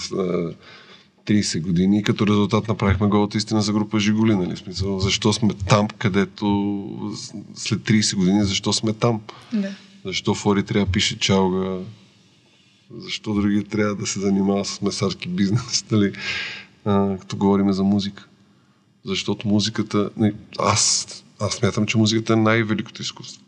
30 1.31 1.63
години 1.63 1.99
и 1.99 2.03
като 2.03 2.27
резултат 2.27 2.69
направихме 2.69 3.07
голата 3.07 3.39
истина 3.39 3.63
за 3.63 3.73
група 3.73 4.01
Жигули, 4.01 4.37
нали? 4.37 4.57
Смисъл, 4.57 5.01
защо 5.01 5.33
сме 5.33 5.55
там, 5.69 5.89
където 5.89 6.47
след 7.55 7.81
30 7.81 8.17
години, 8.17 8.45
защо 8.45 8.73
сме 8.73 8.93
там? 8.93 9.21
Да. 9.53 9.75
Защо 10.05 10.35
Фори 10.35 10.63
трябва 10.63 10.87
да 10.87 10.93
пише 10.93 11.19
чалга? 11.19 11.79
Защо 12.99 13.35
други 13.35 13.65
трябва 13.65 13.95
да 13.95 14.07
се 14.07 14.21
занимава 14.21 14.65
с 14.65 14.83
месарски 14.83 15.29
бизнес, 15.29 15.85
нали? 15.91 16.13
А, 16.85 17.19
като 17.19 17.37
говорим 17.37 17.73
за 17.73 17.83
музика. 17.85 18.27
Защото 19.05 19.49
музиката... 19.49 20.11
Аз, 20.59 21.07
аз 21.41 21.55
смятам, 21.55 21.87
че 21.87 21.99
музиката 21.99 22.33
е 22.33 22.37
най-великото 22.37 23.03
изкуство. 23.03 23.43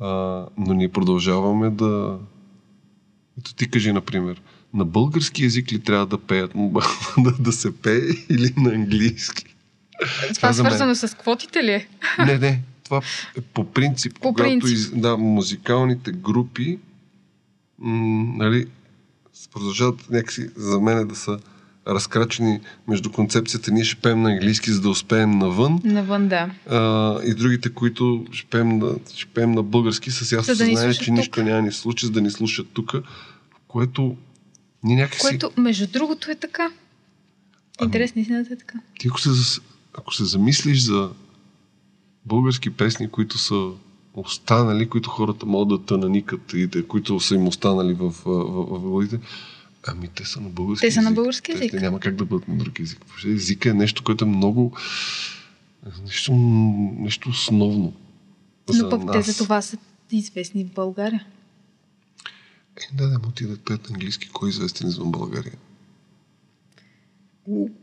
А, 0.00 0.46
но 0.58 0.74
ние 0.74 0.88
продължаваме 0.88 1.70
да... 1.70 2.18
Ето 3.38 3.54
ти 3.54 3.70
кажи, 3.70 3.92
например, 3.92 4.42
на 4.74 4.84
български 4.84 5.42
язик 5.42 5.72
ли 5.72 5.78
трябва 5.78 6.06
да 6.06 6.18
пеят, 6.18 6.52
да, 7.18 7.32
да 7.40 7.52
се 7.52 7.76
пее 7.76 8.00
или 8.30 8.54
на 8.56 8.70
английски? 8.70 9.44
Това, 10.00 10.34
това 10.34 10.48
е 10.48 10.54
свързано 10.54 10.94
с 10.94 11.16
квотите 11.16 11.64
ли 11.64 11.70
е? 11.70 11.88
Не, 12.18 12.38
не. 12.38 12.62
Това 12.84 13.00
е 13.38 13.40
по 13.40 13.72
принцип, 13.72 14.14
по 14.14 14.20
когато 14.20 14.42
принцип. 14.42 14.76
Из, 14.76 14.90
да, 14.90 15.16
музикалните 15.16 16.12
групи 16.12 16.78
м, 17.78 18.34
нали, 18.36 18.66
продължават 19.52 20.10
някакси 20.10 20.48
за 20.56 20.80
мен 20.80 21.08
да 21.08 21.16
са 21.16 21.38
разкрачени 21.86 22.60
между 22.88 23.10
концепцията 23.10 23.70
ние 23.70 23.84
ще 23.84 24.00
пеем 24.00 24.22
на 24.22 24.30
английски, 24.30 24.70
за 24.70 24.80
да 24.80 24.90
успеем 24.90 25.30
навън. 25.30 25.80
Навън, 25.84 26.28
да. 26.28 26.50
А, 26.70 27.18
и 27.24 27.34
другите, 27.34 27.70
които 27.74 28.26
ще 28.32 28.48
пеем 28.48 28.78
на, 28.78 28.94
ще 29.14 29.26
пеем 29.26 29.52
на 29.52 29.62
български, 29.62 30.10
с 30.10 30.32
ясно 30.32 30.54
да 30.54 30.56
съзнание, 30.56 30.94
че 30.94 31.04
тук. 31.04 31.14
нищо 31.14 31.42
няма 31.42 31.62
ни 31.62 31.72
случи, 31.72 32.06
за 32.06 32.12
да 32.12 32.20
ни 32.20 32.30
слушат 32.30 32.66
тук, 32.72 32.94
което 33.68 34.16
ние 34.84 34.96
някакси... 34.96 35.20
Което, 35.20 35.50
между 35.56 35.86
другото, 35.86 36.30
е 36.30 36.34
така. 36.34 36.70
Интересно, 37.82 38.22
истината 38.22 38.54
е 38.54 38.56
така. 38.56 38.78
Ти 38.98 39.08
ако 39.08 39.20
се, 39.20 39.60
ако 39.98 40.14
се 40.14 40.24
замислиш 40.24 40.80
за 40.80 41.10
български 42.26 42.70
песни, 42.70 43.10
които 43.10 43.38
са 43.38 43.70
останали, 44.14 44.88
които 44.88 45.10
хората 45.10 45.46
могат 45.46 45.80
да 45.80 45.86
тънаникат 45.86 46.52
и 46.52 46.66
да, 46.66 46.86
които 46.86 47.20
са 47.20 47.34
им 47.34 47.48
останали 47.48 47.94
в, 47.94 48.10
в, 48.10 48.24
в, 48.24 48.64
в, 48.64 49.12
в 49.12 49.18
Ами 49.86 50.08
те 50.08 50.24
са 50.24 50.40
на 50.40 50.48
български 50.48 50.86
Те 50.86 50.92
са 50.92 51.02
на 51.02 51.12
български 51.12 51.52
език. 51.52 51.70
Те, 51.70 51.76
те 51.76 51.82
няма 51.82 52.00
как 52.00 52.14
да 52.14 52.24
бъдат 52.24 52.48
на 52.48 52.56
друг 52.56 52.80
език. 52.80 53.04
Езика 53.26 53.70
е 53.70 53.74
нещо, 53.74 54.04
което 54.04 54.24
е 54.24 54.28
много 54.28 54.72
нещо, 56.04 56.32
нещо 56.98 57.28
основно. 57.28 57.92
Но 58.74 58.88
пък 58.88 59.04
нас. 59.04 59.16
те 59.16 59.32
за 59.32 59.38
това 59.38 59.62
са 59.62 59.76
известни 60.12 60.64
в 60.64 60.74
България. 60.74 61.24
Е, 62.80 62.96
да, 62.96 63.08
да, 63.08 63.28
отидат 63.28 63.60
пеят 63.60 63.90
английски. 63.90 64.28
Кой 64.28 64.48
е 64.48 64.50
известен 64.50 64.88
извън 64.88 65.10
България? 65.10 65.54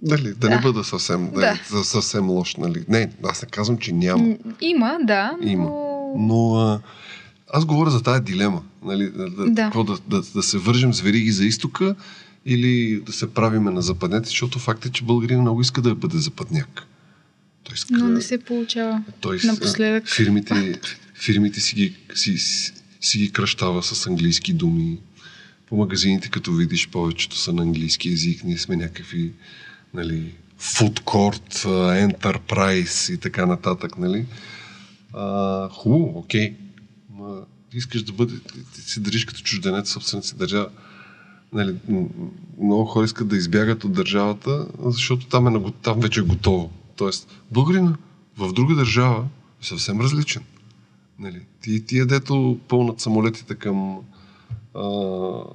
Дали, 0.02 0.30
да, 0.30 0.36
да 0.36 0.50
не 0.50 0.60
бъда 0.60 0.84
съвсем, 0.84 1.32
да. 1.32 1.62
Да, 1.72 1.84
съвсем 1.84 2.30
лош, 2.30 2.56
нали? 2.56 2.86
Не, 2.88 3.12
аз 3.24 3.42
не 3.42 3.50
казвам, 3.50 3.78
че 3.78 3.92
няма. 3.92 4.36
Има, 4.62 4.98
да. 5.04 5.38
Има. 5.42 5.64
Но, 5.64 6.14
но 6.18 6.56
а, 6.56 6.82
аз 7.54 7.66
говоря 7.66 7.90
за 7.90 8.04
тази 8.04 8.24
дилема. 8.24 8.64
Нали, 8.84 9.10
да, 9.10 9.30
да. 9.30 9.64
Какво, 9.64 9.84
да, 9.84 9.98
да, 10.08 10.22
да 10.22 10.44
се 10.44 10.58
вържем 10.58 10.94
с 10.94 11.02
вериги 11.02 11.32
за 11.32 11.46
изтока 11.46 11.96
или 12.46 13.02
да 13.06 13.14
се 13.14 13.34
правиме 13.34 13.72
на 13.72 13.82
западнете, 13.82 14.28
защото 14.28 14.60
факт 14.60 14.86
е, 14.86 14.90
че 14.90 15.04
българин 15.04 15.42
много 15.42 15.62
иска 15.62 15.82
да 15.82 15.96
бъде 15.96 16.18
западняк. 16.18 16.84
Той 17.64 17.74
иска, 17.74 17.94
Но 17.94 18.08
не 18.08 18.22
се 18.22 18.38
получава 18.38 19.04
той, 19.20 19.40
напоследък. 19.44 20.10
Фирмите, 20.10 20.80
фирмите 21.16 21.60
си, 21.60 21.76
ги, 21.76 21.96
си, 22.16 22.38
си, 22.38 22.74
си 23.08 23.18
ги 23.18 23.32
кръщава 23.32 23.84
с 23.84 24.08
английски 24.08 24.54
думи. 24.54 24.98
По 25.66 25.76
магазините, 25.76 26.30
като 26.30 26.54
видиш, 26.54 26.90
повечето 26.90 27.38
са 27.38 27.54
на 27.54 27.62
английски 27.62 28.10
язик. 28.10 28.44
Ние 28.44 28.58
сме 28.58 28.76
някакви 28.76 29.34
нали, 29.94 30.34
food 30.60 31.02
court, 31.02 31.66
enterprise 32.08 33.14
и 33.14 33.18
така 33.18 33.46
нататък. 33.46 33.98
Нали? 33.98 34.26
Хубаво, 35.72 36.14
окей. 36.16 36.56
Ма, 37.10 37.42
искаш 37.74 38.04
да 38.04 38.12
бъде, 38.12 38.34
ти 38.76 38.82
се 38.82 39.00
държиш 39.00 39.26
като 39.26 39.42
чужденец, 39.42 39.92
собствената 39.92 40.28
си 40.28 40.36
държава. 40.36 40.70
Нали, 41.54 41.76
много 42.62 42.86
хора 42.86 43.06
искат 43.06 43.28
да 43.28 43.38
избягат 43.38 43.84
от 43.84 43.94
държавата, 43.94 44.68
защото 44.86 45.28
там, 45.28 45.56
е, 45.56 45.74
там 45.82 46.00
вече 46.00 46.20
е 46.20 46.24
готово. 46.24 46.72
Тоест, 46.96 47.30
българина 47.52 47.98
в 48.38 48.54
друга 48.54 48.76
държава 48.76 49.26
е 49.62 49.66
съвсем 49.66 50.02
различен. 50.02 50.44
Нали, 51.20 51.42
ти, 51.62 51.86
тия 51.86 52.06
дето 52.06 52.60
пълнат 52.68 53.02
самолетите 53.02 53.56
към 53.56 53.98
а, 54.76 54.84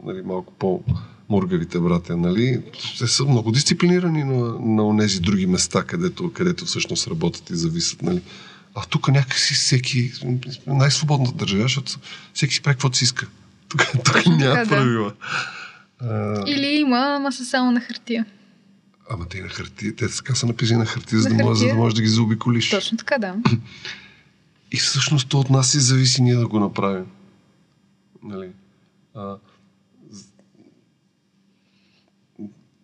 нали, 0.05 0.23
малко 0.25 0.53
по-мургавите 0.53 1.81
братя, 1.81 2.17
нали, 2.17 2.63
те 2.99 3.07
са 3.07 3.25
много 3.25 3.53
дисциплинирани 3.53 4.25
на, 4.25 4.59
на 4.61 4.99
тези 4.99 5.21
други 5.21 5.47
места, 5.47 5.85
където, 5.85 6.33
където 6.33 6.65
всъщност 6.65 7.09
работят 7.09 7.51
и 7.51 7.57
зависят. 7.57 8.03
Нали. 8.03 8.23
А 8.75 8.85
тук 8.85 9.09
някакси 9.09 9.55
всеки, 9.55 10.13
най-свободната 10.67 11.37
държава, 11.37 11.63
защото 11.63 11.93
всеки 12.35 12.55
си 12.55 12.63
прави 12.63 12.75
каквото 12.75 12.97
си 12.97 13.05
иска. 13.05 13.27
Тук, 13.69 13.87
тук 14.05 14.27
няма 14.27 14.55
да. 14.55 14.69
правила. 14.69 15.13
А... 16.01 16.43
Или 16.47 16.67
има, 16.67 17.15
ама 17.17 17.33
са 17.33 17.45
само 17.45 17.73
на 17.73 17.81
хартия. 17.81 18.27
Ама 19.11 19.29
те 19.29 19.41
на 19.41 19.49
хартия, 19.49 19.97
те 19.97 20.09
така 20.09 20.35
са 20.35 20.47
написани 20.47 20.79
на 20.79 20.87
хартия, 20.87 21.21
за, 21.21 21.29
да 21.29 21.45
може, 21.45 21.61
за 21.61 21.67
да 21.67 21.75
можеш 21.75 21.95
да 21.95 22.03
ги 22.03 22.09
заобиколиш. 22.09 22.71
Точно 22.71 22.99
така, 22.99 23.19
да. 23.19 23.35
И 24.73 24.77
всъщност 24.77 25.29
то 25.29 25.41
от 25.41 25.51
нас 25.51 25.71
си 25.71 25.81
зависи 25.81 26.23
ние 26.23 26.35
да 26.35 26.49
го 26.49 26.61
направим. 26.61 27.07
Нали? 28.23 28.51
А, 29.15 29.37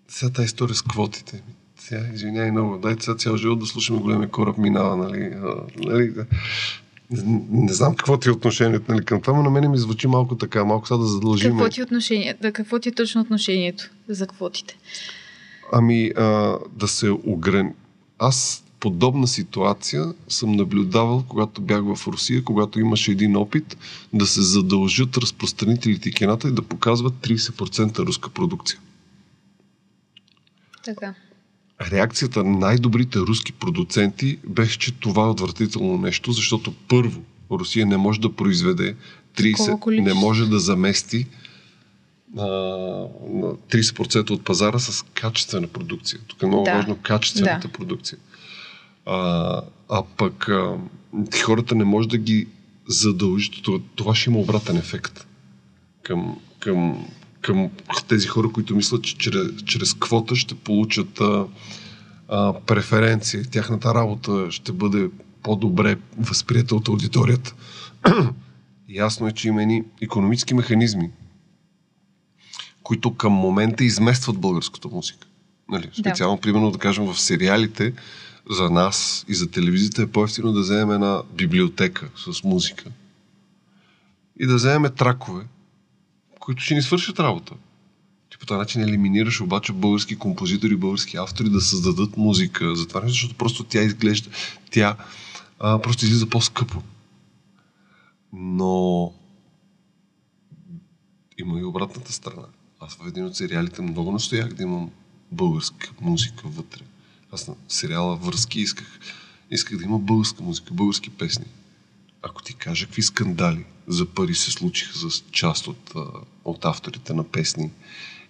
сега 0.09 0.33
тази 0.33 0.47
история 0.47 0.75
с 0.75 0.83
квотите. 0.83 1.43
Сега, 1.79 2.07
извиняй 2.15 2.51
много, 2.51 2.79
дайте 2.79 3.05
сега 3.05 3.17
цял 3.17 3.37
живот 3.37 3.59
да 3.59 3.67
слушаме 3.67 4.01
големия 4.01 4.31
кораб 4.31 4.59
минава, 4.59 4.97
нали? 4.97 5.23
А, 5.23 5.55
нали? 5.77 6.15
Не, 7.11 7.47
не 7.51 7.73
знам 7.73 7.97
какво 7.97 8.19
ти 8.19 8.29
е 8.29 8.33
отношението 8.33 8.93
нали, 8.93 9.05
към 9.05 9.21
това, 9.21 9.37
но 9.37 9.43
на 9.43 9.51
мен 9.51 9.71
ми 9.71 9.79
звучи 9.79 10.07
малко 10.07 10.37
така, 10.37 10.65
малко 10.65 10.87
сега 10.87 10.99
да 10.99 11.07
задължим. 11.07 11.51
Какво 11.51 11.69
ти 11.69 11.81
е 11.81 11.85
отношението? 11.85 12.43
Да, 12.43 12.53
какво 12.53 12.79
ти 12.79 12.89
е 12.89 12.93
точно 12.93 13.21
отношението 13.21 13.91
за 14.09 14.27
квотите? 14.27 14.77
Ами, 15.73 16.13
а, 16.17 16.59
да 16.73 16.89
се 16.89 17.11
ограни. 17.11 17.71
Аз 18.19 18.65
подобна 18.81 19.27
ситуация 19.27 20.15
съм 20.29 20.53
наблюдавал, 20.53 21.25
когато 21.29 21.61
бях 21.61 21.83
в 21.83 22.07
Русия, 22.07 22.45
когато 22.45 22.81
имаше 22.81 23.11
един 23.11 23.37
опит 23.37 23.77
да 24.13 24.27
се 24.27 24.43
задължат 24.43 25.17
разпространителите 25.17 26.09
и 26.09 26.13
кината 26.13 26.49
и 26.49 26.53
да 26.53 26.63
показват 26.63 27.15
30% 27.15 27.99
руска 27.99 28.31
продукция. 28.31 28.79
Така. 30.85 31.15
Реакцията 31.91 32.45
на 32.45 32.59
най-добрите 32.59 33.19
руски 33.19 33.53
продуценти 33.53 34.39
беше, 34.47 34.79
че 34.79 34.93
това 34.93 35.23
е 35.23 35.29
отвратително 35.29 35.99
нещо, 35.99 36.33
защото 36.33 36.75
първо, 36.89 37.23
Русия 37.51 37.87
не 37.87 37.97
може 37.97 38.21
да 38.21 38.33
произведе 38.33 38.97
30, 39.37 40.01
не 40.01 40.15
може 40.15 40.47
да 40.47 40.61
замести 40.61 41.27
а, 42.37 42.43
30% 42.43 44.31
от 44.31 44.45
пазара 44.45 44.79
с 44.79 45.05
качествена 45.15 45.67
продукция. 45.67 46.21
Тук 46.27 46.43
е 46.43 46.47
много 46.47 46.65
да. 46.65 46.73
важно 46.73 46.97
качествената 47.03 47.69
да. 47.69 47.73
продукция. 47.73 48.19
А, 49.09 49.63
а 49.89 50.03
пък 50.17 50.49
а, 50.49 50.77
хората 51.45 51.75
не 51.75 51.85
може 51.85 52.09
да 52.09 52.19
ги 52.19 52.47
задължат. 52.89 53.55
Това, 53.95 54.15
ще 54.15 54.31
има 54.31 54.39
обратен 54.39 54.77
ефект 54.77 55.27
към, 56.03 56.39
към, 56.59 57.07
към 57.41 57.71
тези 58.09 58.27
хора, 58.27 58.49
които 58.53 58.77
мислят, 58.77 59.03
че 59.03 59.19
чрез, 59.19 59.47
чрез 59.65 59.95
квота 59.95 60.37
ще 60.37 60.55
получат 60.55 61.21
а, 61.21 61.47
а, 62.29 62.61
преференции. 62.61 63.43
Тяхната 63.45 63.95
работа 63.95 64.47
ще 64.51 64.73
бъде 64.73 65.11
по-добре 65.43 65.97
възприята 66.19 66.75
от 66.77 66.89
аудиторията. 66.89 67.55
Ясно 68.89 69.27
е, 69.27 69.33
че 69.33 69.49
има 69.49 69.63
едни 69.63 69.85
економически 70.01 70.55
механизми, 70.55 71.11
които 72.83 73.15
към 73.15 73.33
момента 73.33 73.85
изместват 73.85 74.39
българската 74.39 74.89
музика. 74.89 75.27
Нали? 75.69 75.91
Специално, 76.01 76.37
да. 76.37 76.41
примерно, 76.41 76.71
да 76.71 76.79
кажем, 76.79 77.05
в 77.05 77.21
сериалите 77.21 77.93
за 78.51 78.71
нас 78.71 79.25
и 79.29 79.35
за 79.35 79.51
телевизията 79.51 80.03
е 80.03 80.07
по-ефтино 80.07 80.53
да 80.53 80.61
вземем 80.61 80.91
една 80.91 81.23
библиотека 81.35 82.09
с 82.17 82.45
музика 82.45 82.85
и 84.41 84.47
да 84.47 84.55
вземем 84.55 84.93
тракове, 84.95 85.45
които 86.41 86.63
ще 86.63 86.75
ни 86.75 86.83
свършат 86.83 87.21
работа. 87.21 87.55
Ти 88.31 88.39
по 88.39 88.47
този 88.47 88.59
начин 88.59 88.83
елиминираш 88.83 89.41
обаче 89.41 89.73
български 89.73 90.17
композитори, 90.17 90.77
български 90.77 91.17
автори 91.17 91.49
да 91.49 91.61
създадат 91.61 92.17
музика. 92.17 92.77
Затова 92.77 93.01
не 93.01 93.09
защото 93.09 93.35
просто 93.35 93.65
тя 93.65 93.83
изглежда, 93.83 94.31
тя 94.71 94.97
а, 95.59 95.79
просто 95.83 96.05
излиза 96.05 96.29
по-скъпо. 96.29 96.83
Но 98.33 99.13
има 101.39 101.61
и 101.61 101.65
обратната 101.65 102.13
страна. 102.13 102.47
Аз 102.81 102.95
в 102.95 103.07
един 103.09 103.25
от 103.25 103.37
сериалите 103.37 103.83
много 103.83 104.13
настоях 104.13 104.53
да 104.53 104.63
имам 104.63 104.91
българска 105.33 105.93
музика 106.01 106.49
вътре. 106.49 106.83
Аз 107.33 107.49
на 107.49 107.55
сериала 107.69 108.17
Връзки 108.17 108.61
исках, 108.61 109.01
исках 109.51 109.79
да 109.79 109.85
има 109.85 109.99
българска 109.99 110.43
музика, 110.43 110.75
български 110.75 111.11
песни. 111.11 111.45
Ако 112.23 112.43
ти 112.43 112.55
кажа 112.55 112.87
какви 112.87 113.03
скандали 113.03 113.65
за 113.89 114.07
пари 114.07 114.35
се 114.35 114.51
случиха 114.51 114.99
за 114.99 115.09
част 115.33 115.67
от, 115.67 115.93
от 116.45 116.65
авторите 116.65 117.13
на 117.13 117.25
песни 117.25 117.71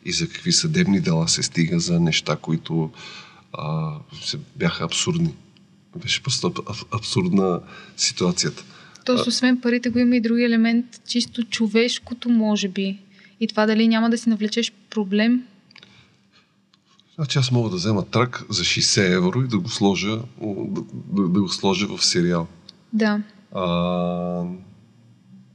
и 0.05 0.13
за 0.13 0.29
какви 0.29 0.53
съдебни 0.53 1.01
дела 1.01 1.29
се 1.29 1.43
стига 1.43 1.81
за 1.81 2.01
неща, 2.01 2.37
които 2.37 2.91
а, 3.53 3.95
се 4.23 4.39
бяха 4.57 4.85
абсурдни. 4.85 5.35
Беше 6.03 6.23
просто 6.23 6.55
абсурдна 6.91 7.61
ситуацията. 7.97 8.65
Тоест, 9.05 9.27
освен 9.27 9.61
парите, 9.61 9.91
го 9.91 9.99
има 9.99 10.17
и 10.17 10.21
други 10.21 10.43
елемент, 10.43 11.01
чисто 11.07 11.45
човешкото, 11.45 12.29
може 12.29 12.69
би. 12.69 12.99
И 13.41 13.47
това 13.47 13.67
дали 13.67 13.89
няма 13.89 14.11
да 14.11 14.19
си 14.19 14.29
навлечеш 14.29 14.73
проблем 14.91 15.43
Значи 17.19 17.39
аз 17.39 17.51
мога 17.51 17.71
да 17.71 17.77
взема 17.77 18.07
трак 18.07 18.45
за 18.51 18.63
60 18.63 19.17
евро 19.17 19.43
и 19.43 19.49
да 19.49 19.59
го 19.59 19.69
сложа, 19.69 20.19
да, 20.41 21.29
да, 21.29 21.41
го 21.41 21.49
сложа 21.49 21.97
в 21.97 22.05
сериал. 22.05 22.47
Да. 22.93 23.23
А, 23.55 23.65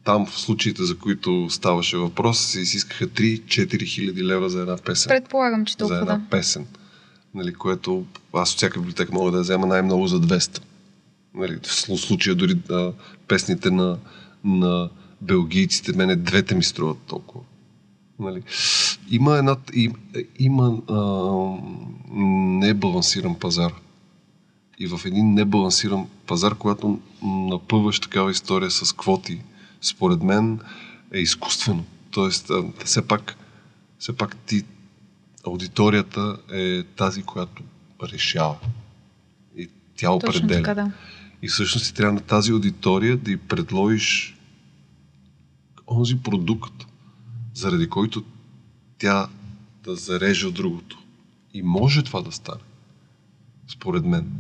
там 0.04 0.26
в 0.26 0.40
случаите, 0.40 0.84
за 0.84 0.98
които 0.98 1.48
ставаше 1.50 1.98
въпрос, 1.98 2.40
се 2.40 2.60
изискаха 2.60 3.08
3-4 3.08 3.86
хиляди 3.86 4.24
лева 4.24 4.50
за 4.50 4.62
една 4.62 4.78
песен. 4.78 5.10
Предполагам, 5.10 5.66
че 5.66 5.78
толкова. 5.78 5.96
За 5.96 6.02
една 6.02 6.18
да. 6.18 6.30
песен. 6.30 6.66
Нали, 7.36 7.54
което 7.54 8.06
аз 8.34 8.52
от 8.52 8.58
всяка 8.58 8.80
библиотека 8.80 9.14
мога 9.14 9.32
да 9.32 9.42
взема 9.42 9.68
най-много 9.68 10.08
за 10.08 10.22
200. 10.22 10.60
Нали, 11.36 11.60
в 11.64 12.00
случая 12.00 12.36
дори 12.36 12.60
а, 12.70 12.92
песните 13.28 13.72
на, 13.72 13.98
на 14.44 14.90
белгийците, 15.22 15.94
мене 15.94 16.16
двете 16.16 16.56
ми 16.56 16.64
струват 16.64 16.98
толкова. 17.08 17.44
Нали. 18.20 18.44
Има, 19.10 19.38
една, 19.38 19.58
им, 19.74 19.94
има 20.40 20.78
а, 20.90 21.02
небалансиран 22.66 23.40
пазар. 23.40 23.74
И 24.80 24.88
в 24.88 25.02
един 25.06 25.34
небалансиран 25.34 26.08
пазар, 26.28 26.56
когато 26.56 27.00
напъваш 27.24 28.00
такава 28.00 28.32
история 28.32 28.72
с 28.72 28.96
квоти, 28.96 29.42
според 29.82 30.24
мен 30.24 30.60
е 31.14 31.20
изкуствено. 31.20 31.86
Тоест, 32.12 32.50
а, 32.50 32.64
все 32.86 33.08
пак, 33.08 33.36
все 34.00 34.18
пак 34.18 34.36
ти, 34.36 34.64
аудиторията 35.46 36.38
е 36.54 36.84
тази, 36.84 37.24
която 37.24 37.64
решава. 38.04 38.56
И 39.58 39.70
тя 39.98 40.12
определя. 40.12 40.48
Така, 40.48 40.74
да. 40.74 40.92
И 41.42 41.48
всъщност 41.48 41.86
ти 41.86 41.94
трябва 41.94 42.14
на 42.14 42.22
тази 42.22 42.52
аудитория 42.52 43.18
да 43.18 43.32
й 43.32 43.38
предложиш 43.38 44.38
онзи 45.88 46.18
продукт, 46.18 46.86
заради 47.54 47.90
който 47.90 48.24
тя 48.98 49.28
да 49.84 49.96
зареже 49.96 50.48
от 50.48 50.54
другото. 50.54 51.04
И 51.54 51.62
може 51.62 52.04
това 52.04 52.22
да 52.22 52.32
стане. 52.32 52.62
Според 53.68 54.06
мен. 54.06 54.32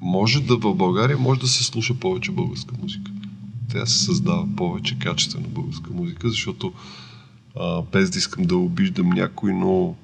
Може 0.00 0.42
да 0.42 0.56
в 0.56 0.74
България 0.74 1.18
може 1.18 1.40
да 1.40 1.48
се 1.48 1.64
слуша 1.64 1.94
повече 1.94 2.32
българска 2.32 2.74
музика. 2.82 3.10
Тя 3.70 3.86
се 3.86 4.04
създава 4.04 4.48
повече 4.56 4.98
качествена 4.98 5.48
българска 5.48 5.90
музика, 5.90 6.28
защото 6.28 6.72
а, 7.56 7.82
без 7.82 8.10
да 8.10 8.18
искам 8.18 8.44
да 8.44 8.56
обиждам 8.56 9.08
някой, 9.08 9.54
но 9.54 9.96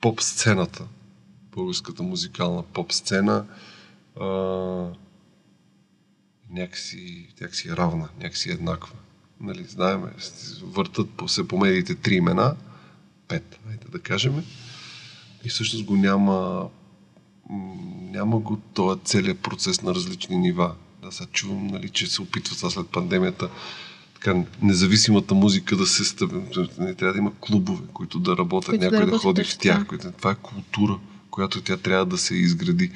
поп 0.00 0.20
сцената, 0.20 0.84
българската 1.54 2.02
музикална 2.02 2.62
поп 2.62 2.92
сцена, 2.92 3.46
а, 4.20 4.26
някакси, 6.50 7.28
някакси 7.40 7.76
равна, 7.76 8.08
някакси 8.20 8.50
еднаква 8.50 8.96
нали, 9.40 9.64
знаем, 9.64 10.02
въртат 10.62 11.10
по, 11.10 11.28
се 11.28 11.48
по 11.48 11.58
медиите 11.58 11.94
три 11.94 12.14
имена, 12.14 12.56
пет, 13.28 13.58
айде 13.70 13.86
да 13.92 13.98
кажем, 13.98 14.44
и 15.44 15.48
всъщност 15.48 15.84
го 15.84 15.96
няма, 15.96 16.68
няма 18.00 18.38
го 18.38 18.56
този 18.74 19.00
целият 19.04 19.38
процес 19.38 19.82
на 19.82 19.94
различни 19.94 20.36
нива. 20.36 20.74
Да, 21.02 21.12
сега 21.12 21.30
чувам, 21.32 21.66
нали, 21.66 21.88
че 21.88 22.06
се 22.06 22.22
опитват 22.22 22.72
след 22.72 22.88
пандемията 22.88 23.50
така, 24.14 24.42
независимата 24.62 25.34
музика 25.34 25.76
да 25.76 25.86
се 25.86 26.04
стъпи. 26.04 26.34
Не 26.78 26.94
трябва 26.94 27.12
да 27.12 27.18
има 27.18 27.32
клубове, 27.40 27.84
които 27.92 28.18
да 28.18 28.36
работят, 28.36 28.70
които 28.70 28.84
някой 28.84 29.04
да, 29.04 29.10
да 29.10 29.18
ходи 29.18 29.44
в 29.44 29.58
тях. 29.58 29.86
Които, 29.86 30.12
това 30.12 30.30
е 30.30 30.34
култура, 30.34 30.98
която 31.30 31.60
тя 31.60 31.76
трябва 31.76 32.06
да 32.06 32.18
се 32.18 32.34
изгради. 32.34 32.92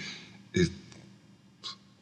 Е, 0.56 0.60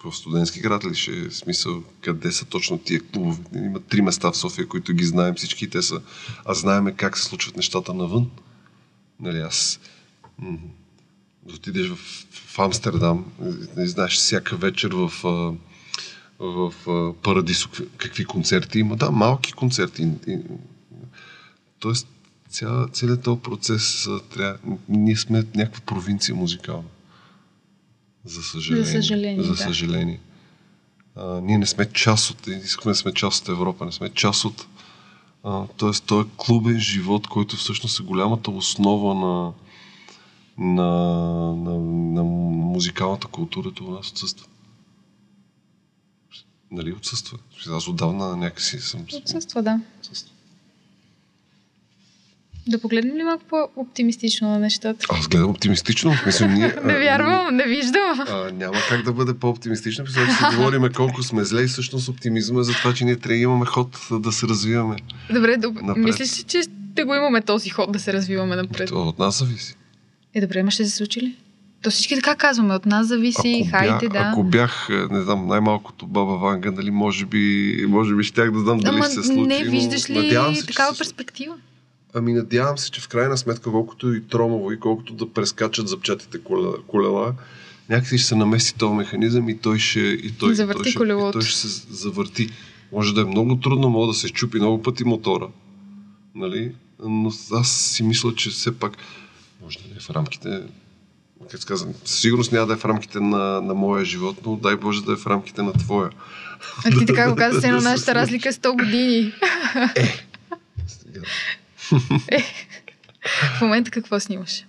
в 0.05 0.13
студентски 0.17 0.61
град 0.61 0.85
ли 0.85 0.95
ще 0.95 1.21
е 1.21 1.31
смисъл 1.31 1.83
къде 2.01 2.33
са 2.33 2.45
точно 2.45 2.79
тия 2.79 3.01
клубове? 3.01 3.43
Има 3.55 3.81
три 3.81 4.03
места 4.03 4.33
в 4.33 4.37
София, 4.37 4.69
които 4.69 4.93
ги 4.93 5.05
знаем 5.05 5.35
всички. 5.35 5.71
Те 5.71 5.83
са, 5.83 6.01
а 6.45 6.55
знаеме 6.55 6.93
как 6.93 7.19
се 7.19 7.25
случват 7.25 7.57
нещата 7.57 7.95
навън. 7.95 8.31
Нали, 9.21 9.39
аз 9.39 9.81
м- 10.39 10.59
отидеш 11.55 11.89
в, 11.89 11.97
в 12.33 12.59
Амстердам, 12.59 13.33
не 13.77 13.87
знаеш 13.87 14.15
всяка 14.15 14.57
вечер 14.57 14.91
в, 14.93 15.13
в, 16.39 16.75
в 16.87 17.15
Парадисо 17.23 17.69
какви 17.97 18.25
концерти 18.25 18.79
има. 18.79 18.97
Да, 18.97 19.11
малки 19.11 19.53
концерти. 19.53 20.09
Тоест, 21.79 22.09
целият 22.93 23.23
този 23.23 23.41
процес 23.41 24.09
трябва... 24.35 24.59
Ние 24.89 25.17
сме 25.17 25.45
някаква 25.55 25.81
провинция 25.81 26.35
музикална. 26.35 26.89
За 28.29 28.43
съжаление. 28.43 28.85
За 28.85 28.93
съжаление. 28.93 29.45
За 29.45 29.57
съжаление. 29.57 30.21
Да. 31.17 31.23
А, 31.23 31.41
ние 31.41 31.59
не 31.59 31.67
сме 31.67 31.93
част 31.93 32.31
от, 32.31 32.47
искаме 32.47 32.93
да 32.93 32.99
сме 32.99 33.15
част 33.15 33.43
от 33.43 33.49
Европа, 33.49 33.85
не 33.85 33.93
сме 33.93 34.11
част 34.11 34.45
от 34.45 34.67
т.е. 35.79 35.93
този 36.07 36.29
е 36.29 36.31
клубен 36.37 36.81
живот, 36.81 37.27
който 37.27 37.57
всъщност 37.57 38.01
е 38.01 38.03
голямата 38.03 38.51
основа 38.51 39.15
на, 39.15 39.53
на, 40.59 40.87
на, 41.55 41.79
на 42.15 42.23
музикалната 42.23 43.27
култура, 43.27 43.73
това 43.73 43.97
нас 43.97 44.11
отсъства. 44.11 44.47
Нали 46.71 46.93
отсъства? 46.93 47.39
Аз 47.71 47.89
отдавна 47.89 48.37
някакси 48.37 48.79
съм... 48.79 49.07
Отсъства, 49.23 49.63
да. 49.63 49.81
Отсъства. 50.01 50.35
Да 52.69 52.81
погледнем 52.81 53.17
ли 53.17 53.25
малко 53.25 53.45
по-оптимистично 53.49 54.51
на 54.51 54.59
нещата? 54.59 55.07
Аз 55.11 55.29
гледам 55.29 55.51
оптимистично. 55.51 56.15
Мисля, 56.27 56.47
ние, 56.47 56.75
не 56.85 56.99
вярвам, 56.99 57.57
не 57.57 57.65
виждам. 57.65 58.21
А, 58.29 58.51
няма 58.53 58.77
как 58.89 59.03
да 59.03 59.13
бъде 59.13 59.35
по-оптимистично, 59.35 60.07
защото 60.07 60.33
си 60.33 60.57
говорим 60.57 60.89
колко 60.97 61.23
сме 61.23 61.45
зле 61.45 61.63
и 61.63 61.67
всъщност 61.67 62.09
оптимизма 62.09 62.61
е 62.61 62.65
за 62.65 62.73
това, 62.73 62.95
че 62.95 63.05
ние 63.05 63.17
трябва 63.17 63.37
да 63.37 63.43
имаме 63.43 63.67
ход 63.67 63.99
да 64.11 64.33
се 64.33 64.47
развиваме. 64.47 64.97
Добре, 65.33 65.57
доб... 65.57 65.77
мислиш 65.97 66.39
ли, 66.39 66.43
че 66.43 66.63
ще 66.63 67.05
го 67.05 67.15
имаме 67.15 67.41
този 67.43 67.71
ход 67.71 67.93
да 67.93 67.99
се 67.99 68.13
развиваме 68.13 68.57
напред? 68.57 68.89
Това 68.89 69.03
от 69.03 69.19
нас 69.19 69.39
зависи. 69.39 69.75
Е, 70.35 70.41
добре, 70.41 70.63
ма 70.63 70.71
ще 70.71 70.85
се 70.85 70.97
случи 70.97 71.21
ли? 71.21 71.37
То 71.83 71.91
всички 71.91 72.15
така 72.15 72.35
казваме, 72.35 72.75
от 72.75 72.87
нас 72.87 73.07
зависи, 73.07 73.63
ако 73.63 73.71
хайде, 73.71 74.09
да. 74.09 74.19
Ако 74.19 74.45
бях, 74.45 74.89
не 75.11 75.21
знам, 75.21 75.47
най-малкото 75.47 76.07
баба 76.07 76.37
Ванга, 76.37 76.71
нали, 76.71 76.91
може 76.91 77.27
би, 77.27 77.85
може 77.89 78.15
би 78.15 78.23
щях 78.23 78.51
да 78.51 78.61
знам 78.61 78.79
дали 78.79 78.97
Ама, 78.97 79.05
се 79.05 79.23
случи. 79.23 79.41
Не, 79.41 79.65
виждаш 79.65 80.11
ли 80.11 80.31
се, 80.55 80.67
такава 80.67 80.97
перспектива? 80.99 81.55
Ами 82.15 82.33
надявам 82.33 82.79
се, 82.79 82.91
че 82.91 83.01
в 83.01 83.09
крайна 83.09 83.37
сметка, 83.37 83.71
колкото 83.71 84.15
и 84.15 84.27
тромово 84.27 84.73
и 84.73 84.81
колкото 84.81 85.15
да 85.15 85.33
прескачат 85.33 85.89
запчатите 85.89 86.39
колела, 86.87 87.35
някакси 87.89 88.19
ще 88.19 88.27
се 88.29 88.35
намеси 88.35 88.75
този 88.75 88.95
механизъм 88.95 89.49
и 89.49 89.59
той 89.59 89.79
ще, 89.79 90.01
и 90.01 90.33
той, 90.39 90.55
завърти 90.55 90.83
той, 90.83 90.91
ще, 90.91 91.03
и 91.03 91.33
той 91.33 91.43
ще 91.43 91.59
се 91.59 91.87
завърти. 91.91 92.49
Може 92.93 93.15
да 93.15 93.21
е 93.21 93.25
много 93.25 93.61
трудно, 93.61 93.91
може 93.91 94.09
да 94.09 94.15
се 94.15 94.29
щупи 94.29 94.59
много 94.59 94.83
пъти 94.83 95.05
мотора. 95.05 95.49
Нали? 96.35 96.75
Но 97.05 97.33
аз 97.53 97.73
си 97.73 98.03
мисля, 98.03 98.35
че 98.35 98.51
все 98.51 98.79
пак 98.79 98.93
може 99.63 99.79
да 99.79 99.89
не 99.89 99.97
е 99.97 100.01
в 100.01 100.11
рамките 100.11 100.63
как 101.51 101.65
казвам, 101.67 101.95
сигурност 102.05 102.53
няма 102.53 102.67
да 102.67 102.73
е 102.73 102.77
в 102.77 102.85
рамките 102.85 103.21
на, 103.21 103.61
на 103.61 103.75
моя 103.75 104.05
живот, 104.05 104.37
но 104.47 104.57
дай 104.57 104.77
Боже 104.77 105.05
да 105.05 105.13
е 105.13 105.17
в 105.17 105.27
рамките 105.27 105.63
на 105.63 105.73
твоя. 105.73 106.11
А 106.85 106.91
ти 106.91 107.07
така 107.07 107.31
го 107.31 107.37
казваш, 107.37 107.65
едно 107.69 107.81
нашата 107.81 108.15
разлика 108.15 108.49
е 108.49 108.53
100 108.53 108.85
години. 108.85 109.33
Е. 109.97 110.27
В 113.59 113.61
момента 113.61 113.91
какво 113.91 114.21
снимаш? 114.21 114.67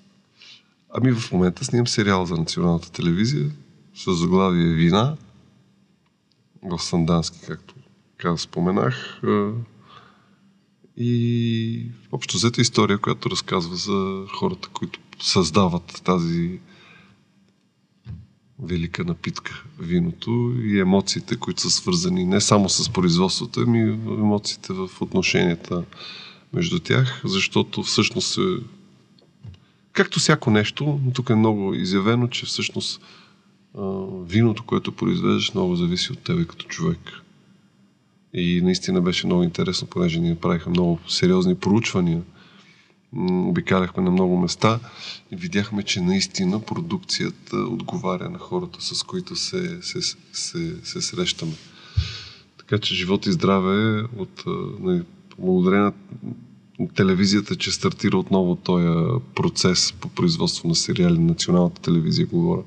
Ами 0.93 1.11
в 1.11 1.31
момента 1.31 1.65
снимам 1.65 1.87
сериал 1.87 2.25
за 2.25 2.35
националната 2.35 2.91
телевизия 2.91 3.51
с 3.95 4.13
заглавие 4.13 4.73
Вина 4.73 5.17
в 6.63 6.79
Сандански, 6.79 7.39
както 7.47 7.75
каза, 8.17 8.37
споменах. 8.37 9.21
И 10.97 11.91
общо 12.11 12.37
взета 12.37 12.61
история, 12.61 12.97
която 12.97 13.29
разказва 13.29 13.75
за 13.75 14.25
хората, 14.39 14.69
които 14.73 14.99
създават 15.21 16.01
тази 16.03 16.59
велика 18.59 19.03
напитка, 19.03 19.63
виното 19.79 20.53
и 20.63 20.79
емоциите, 20.79 21.35
които 21.35 21.61
са 21.61 21.69
свързани 21.69 22.25
не 22.25 22.41
само 22.41 22.69
с 22.69 22.89
производството, 22.89 23.59
ами 23.67 23.79
емоциите 24.07 24.73
в 24.73 24.89
отношенията 25.01 25.83
между 26.53 26.79
тях, 26.79 27.21
защото 27.25 27.83
всъщност 27.83 28.37
е, 28.37 28.41
както 29.93 30.19
всяко 30.19 30.51
нещо, 30.51 30.99
тук 31.13 31.29
е 31.29 31.35
много 31.35 31.73
изявено, 31.73 32.27
че 32.27 32.45
всъщност 32.45 33.01
виното, 34.25 34.63
което 34.63 34.91
произвеждаш, 34.91 35.53
много 35.53 35.75
зависи 35.75 36.11
от 36.11 36.19
тебе 36.19 36.45
като 36.45 36.65
човек. 36.65 36.99
И 38.33 38.61
наистина 38.61 39.01
беше 39.01 39.27
много 39.27 39.43
интересно, 39.43 39.87
понеже 39.87 40.19
ние 40.19 40.35
правиха 40.35 40.69
много 40.69 40.99
сериозни 41.07 41.55
проучвания. 41.55 42.21
Обикаляхме 43.27 44.03
на 44.03 44.11
много 44.11 44.37
места 44.37 44.79
и 45.31 45.35
видяхме, 45.35 45.83
че 45.83 46.01
наистина 46.01 46.59
продукцията 46.59 47.57
отговаря 47.57 48.29
на 48.29 48.39
хората, 48.39 48.81
с 48.81 49.03
които 49.03 49.35
се, 49.35 49.81
се, 49.81 50.01
се, 50.33 50.75
се 50.83 51.01
срещаме. 51.01 51.53
Така 52.57 52.77
че 52.79 52.95
живот 52.95 53.25
и 53.25 53.31
здраве 53.31 54.03
от, 54.17 54.43
нали, 54.79 55.01
благодарение 55.39 55.91
на 56.79 56.87
телевизията, 56.87 57.55
че 57.55 57.71
стартира 57.71 58.17
отново 58.17 58.55
този 58.55 58.87
процес 59.35 59.93
по 59.99 60.09
производство 60.09 60.67
на 60.67 60.75
сериали, 60.75 61.19
националната 61.19 61.81
телевизия 61.81 62.27
говоря. 62.27 62.63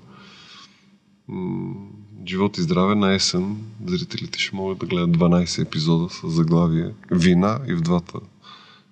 Живот 2.28 2.58
и 2.58 2.62
здраве 2.62 2.94
на 2.94 3.14
есен 3.14 3.56
зрителите 3.86 4.38
ще 4.38 4.56
могат 4.56 4.78
да 4.78 4.86
гледат 4.86 5.18
12 5.18 5.62
епизода 5.62 6.08
с 6.08 6.28
заглавие 6.28 6.90
Вина 7.10 7.60
и 7.68 7.74
в 7.74 7.80
двата 7.80 8.18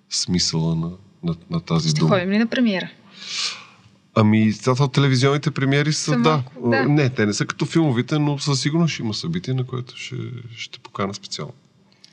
смисъла 0.09 0.75
на, 0.75 0.91
на, 1.23 1.35
на 1.49 1.61
тази 1.61 1.89
ще 1.89 1.99
дума. 1.99 2.09
Ще 2.09 2.19
ходим 2.19 2.33
ли 2.33 2.37
на 2.37 2.47
премиера? 2.47 2.89
Ами, 4.15 4.53
това 4.63 4.87
телевизионните 4.87 5.51
премиери 5.51 5.93
са, 5.93 6.11
да. 6.11 6.43
да. 6.65 6.85
Не, 6.85 7.09
те 7.09 7.25
не 7.25 7.33
са 7.33 7.45
като 7.45 7.65
филмовите, 7.65 8.19
но 8.19 8.39
със 8.39 8.61
сигурност 8.61 8.93
ще 8.93 9.03
има 9.03 9.13
събитие, 9.13 9.53
на 9.53 9.63
което 9.63 9.97
ще, 9.97 10.15
ще 10.55 10.79
покана 10.79 11.13
специално. 11.13 11.53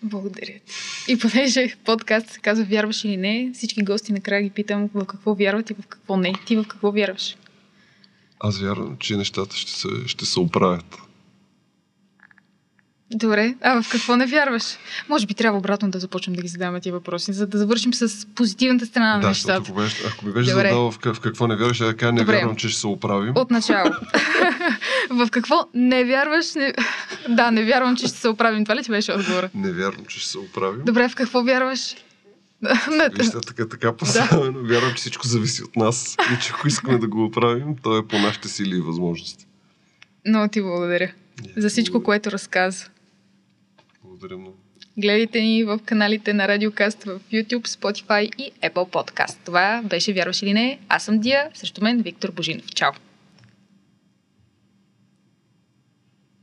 Благодаря 0.03 0.47
ти. 0.47 0.73
И 1.09 1.19
понеже 1.19 1.77
подкаст 1.85 2.31
се 2.31 2.41
казва 2.41 2.65
Вярваш 2.65 3.05
или 3.05 3.17
не, 3.17 3.51
всички 3.55 3.83
гости 3.83 4.13
накрая 4.13 4.43
ги 4.43 4.51
питам 4.51 4.91
в 4.95 5.07
какво 5.07 5.35
вярват 5.35 5.71
и 5.71 5.75
в 5.75 5.87
какво 5.89 6.17
не. 6.17 6.33
Ти 6.47 6.57
в 6.57 6.65
какво 6.69 6.93
вярваш? 6.93 7.37
Аз 8.41 8.61
вярвам, 8.61 8.97
че 8.99 9.17
нещата 9.17 9.57
ще 9.57 9.73
се, 9.73 9.89
ще 10.07 10.27
се 10.27 10.41
оправят. 10.41 10.99
Добре, 13.11 13.55
а 13.61 13.83
в 13.83 13.91
какво 13.91 14.17
не 14.17 14.27
вярваш? 14.27 14.63
Може 15.09 15.27
би 15.27 15.35
трябва 15.35 15.59
обратно 15.59 15.91
да 15.91 15.99
започнем 15.99 16.37
да 16.37 16.43
ги 16.43 16.49
задаваме 16.49 16.81
тия 16.81 16.93
въпроси, 16.93 17.33
за 17.33 17.47
да 17.47 17.59
завършим 17.59 17.95
с 17.95 18.27
позитивната 18.27 18.87
страна 18.87 19.15
на 19.15 19.21
да, 19.21 19.29
нещата. 19.29 19.63
Ако, 19.71 19.81
беше, 19.81 19.97
ако 20.07 20.27
ми 20.27 20.33
беше 20.33 20.51
задал 20.51 20.91
в, 20.91 20.99
какво 20.99 21.47
не 21.47 21.57
вярваш, 21.57 21.79
да 21.79 21.97
кажа 21.97 22.13
не 22.13 22.21
Добре. 22.21 22.33
вярвам, 22.33 22.57
че 22.57 22.69
ще 22.69 22.81
се 22.81 22.87
оправим. 22.87 23.33
От 23.37 23.51
начало. 23.51 23.91
в 25.11 25.29
какво 25.31 25.69
не 25.75 26.05
вярваш? 26.05 26.55
Не... 26.55 26.75
Да, 27.29 27.51
не 27.51 27.65
вярвам, 27.65 27.97
че 27.97 28.07
ще 28.07 28.19
се 28.19 28.29
оправим. 28.29 28.65
Това 28.65 28.77
ли 28.77 28.83
ти 28.83 28.91
беше 28.91 29.13
отговор? 29.13 29.49
Не 29.55 29.73
вярвам, 29.73 30.05
че 30.05 30.21
ще 30.21 30.29
се 30.29 30.39
оправим. 30.39 30.85
Добре, 30.85 31.09
в 31.09 31.15
какво 31.15 31.43
вярваш? 31.43 31.97
Вижте, 33.17 33.41
така, 33.47 33.69
така 33.69 33.97
поставено. 33.97 34.63
Да. 34.63 34.69
Вярвам, 34.69 34.91
че 34.91 34.97
всичко 34.97 35.27
зависи 35.27 35.63
от 35.63 35.77
нас 35.77 36.17
и 36.37 36.43
че 36.43 36.53
ако 36.55 36.69
искаме 36.69 36.99
да 36.99 37.09
го 37.09 37.25
оправим, 37.25 37.77
то 37.83 37.99
е 37.99 38.07
по 38.07 38.19
нашите 38.19 38.49
сили 38.49 38.77
и 38.77 38.81
възможности. 38.81 39.47
Много 40.27 40.49
ти 40.49 40.63
благодаря 40.63 41.13
yeah, 41.43 41.61
за 41.61 41.69
всичко, 41.69 42.03
което 42.03 42.31
разказа. 42.31 42.87
Благодаря 44.05 44.39
много. 44.39 44.57
Гледайте 44.99 45.41
ни 45.41 45.65
в 45.65 45.79
каналите 45.85 46.33
на 46.33 46.49
Радиокаст 46.49 47.05
в 47.05 47.21
YouTube, 47.33 47.69
Spotify 47.69 48.31
и 48.39 48.53
Apple 48.63 48.73
Podcast. 48.73 49.37
Това 49.45 49.83
беше 49.85 50.13
Вярваш 50.13 50.43
или 50.43 50.53
не? 50.53 50.79
Аз 50.89 51.05
съм 51.05 51.19
Дия, 51.19 51.51
срещу 51.55 51.85
мен 51.85 52.03
Виктор 52.03 52.31
Божинов. 52.31 52.67
Чао! 52.75 52.93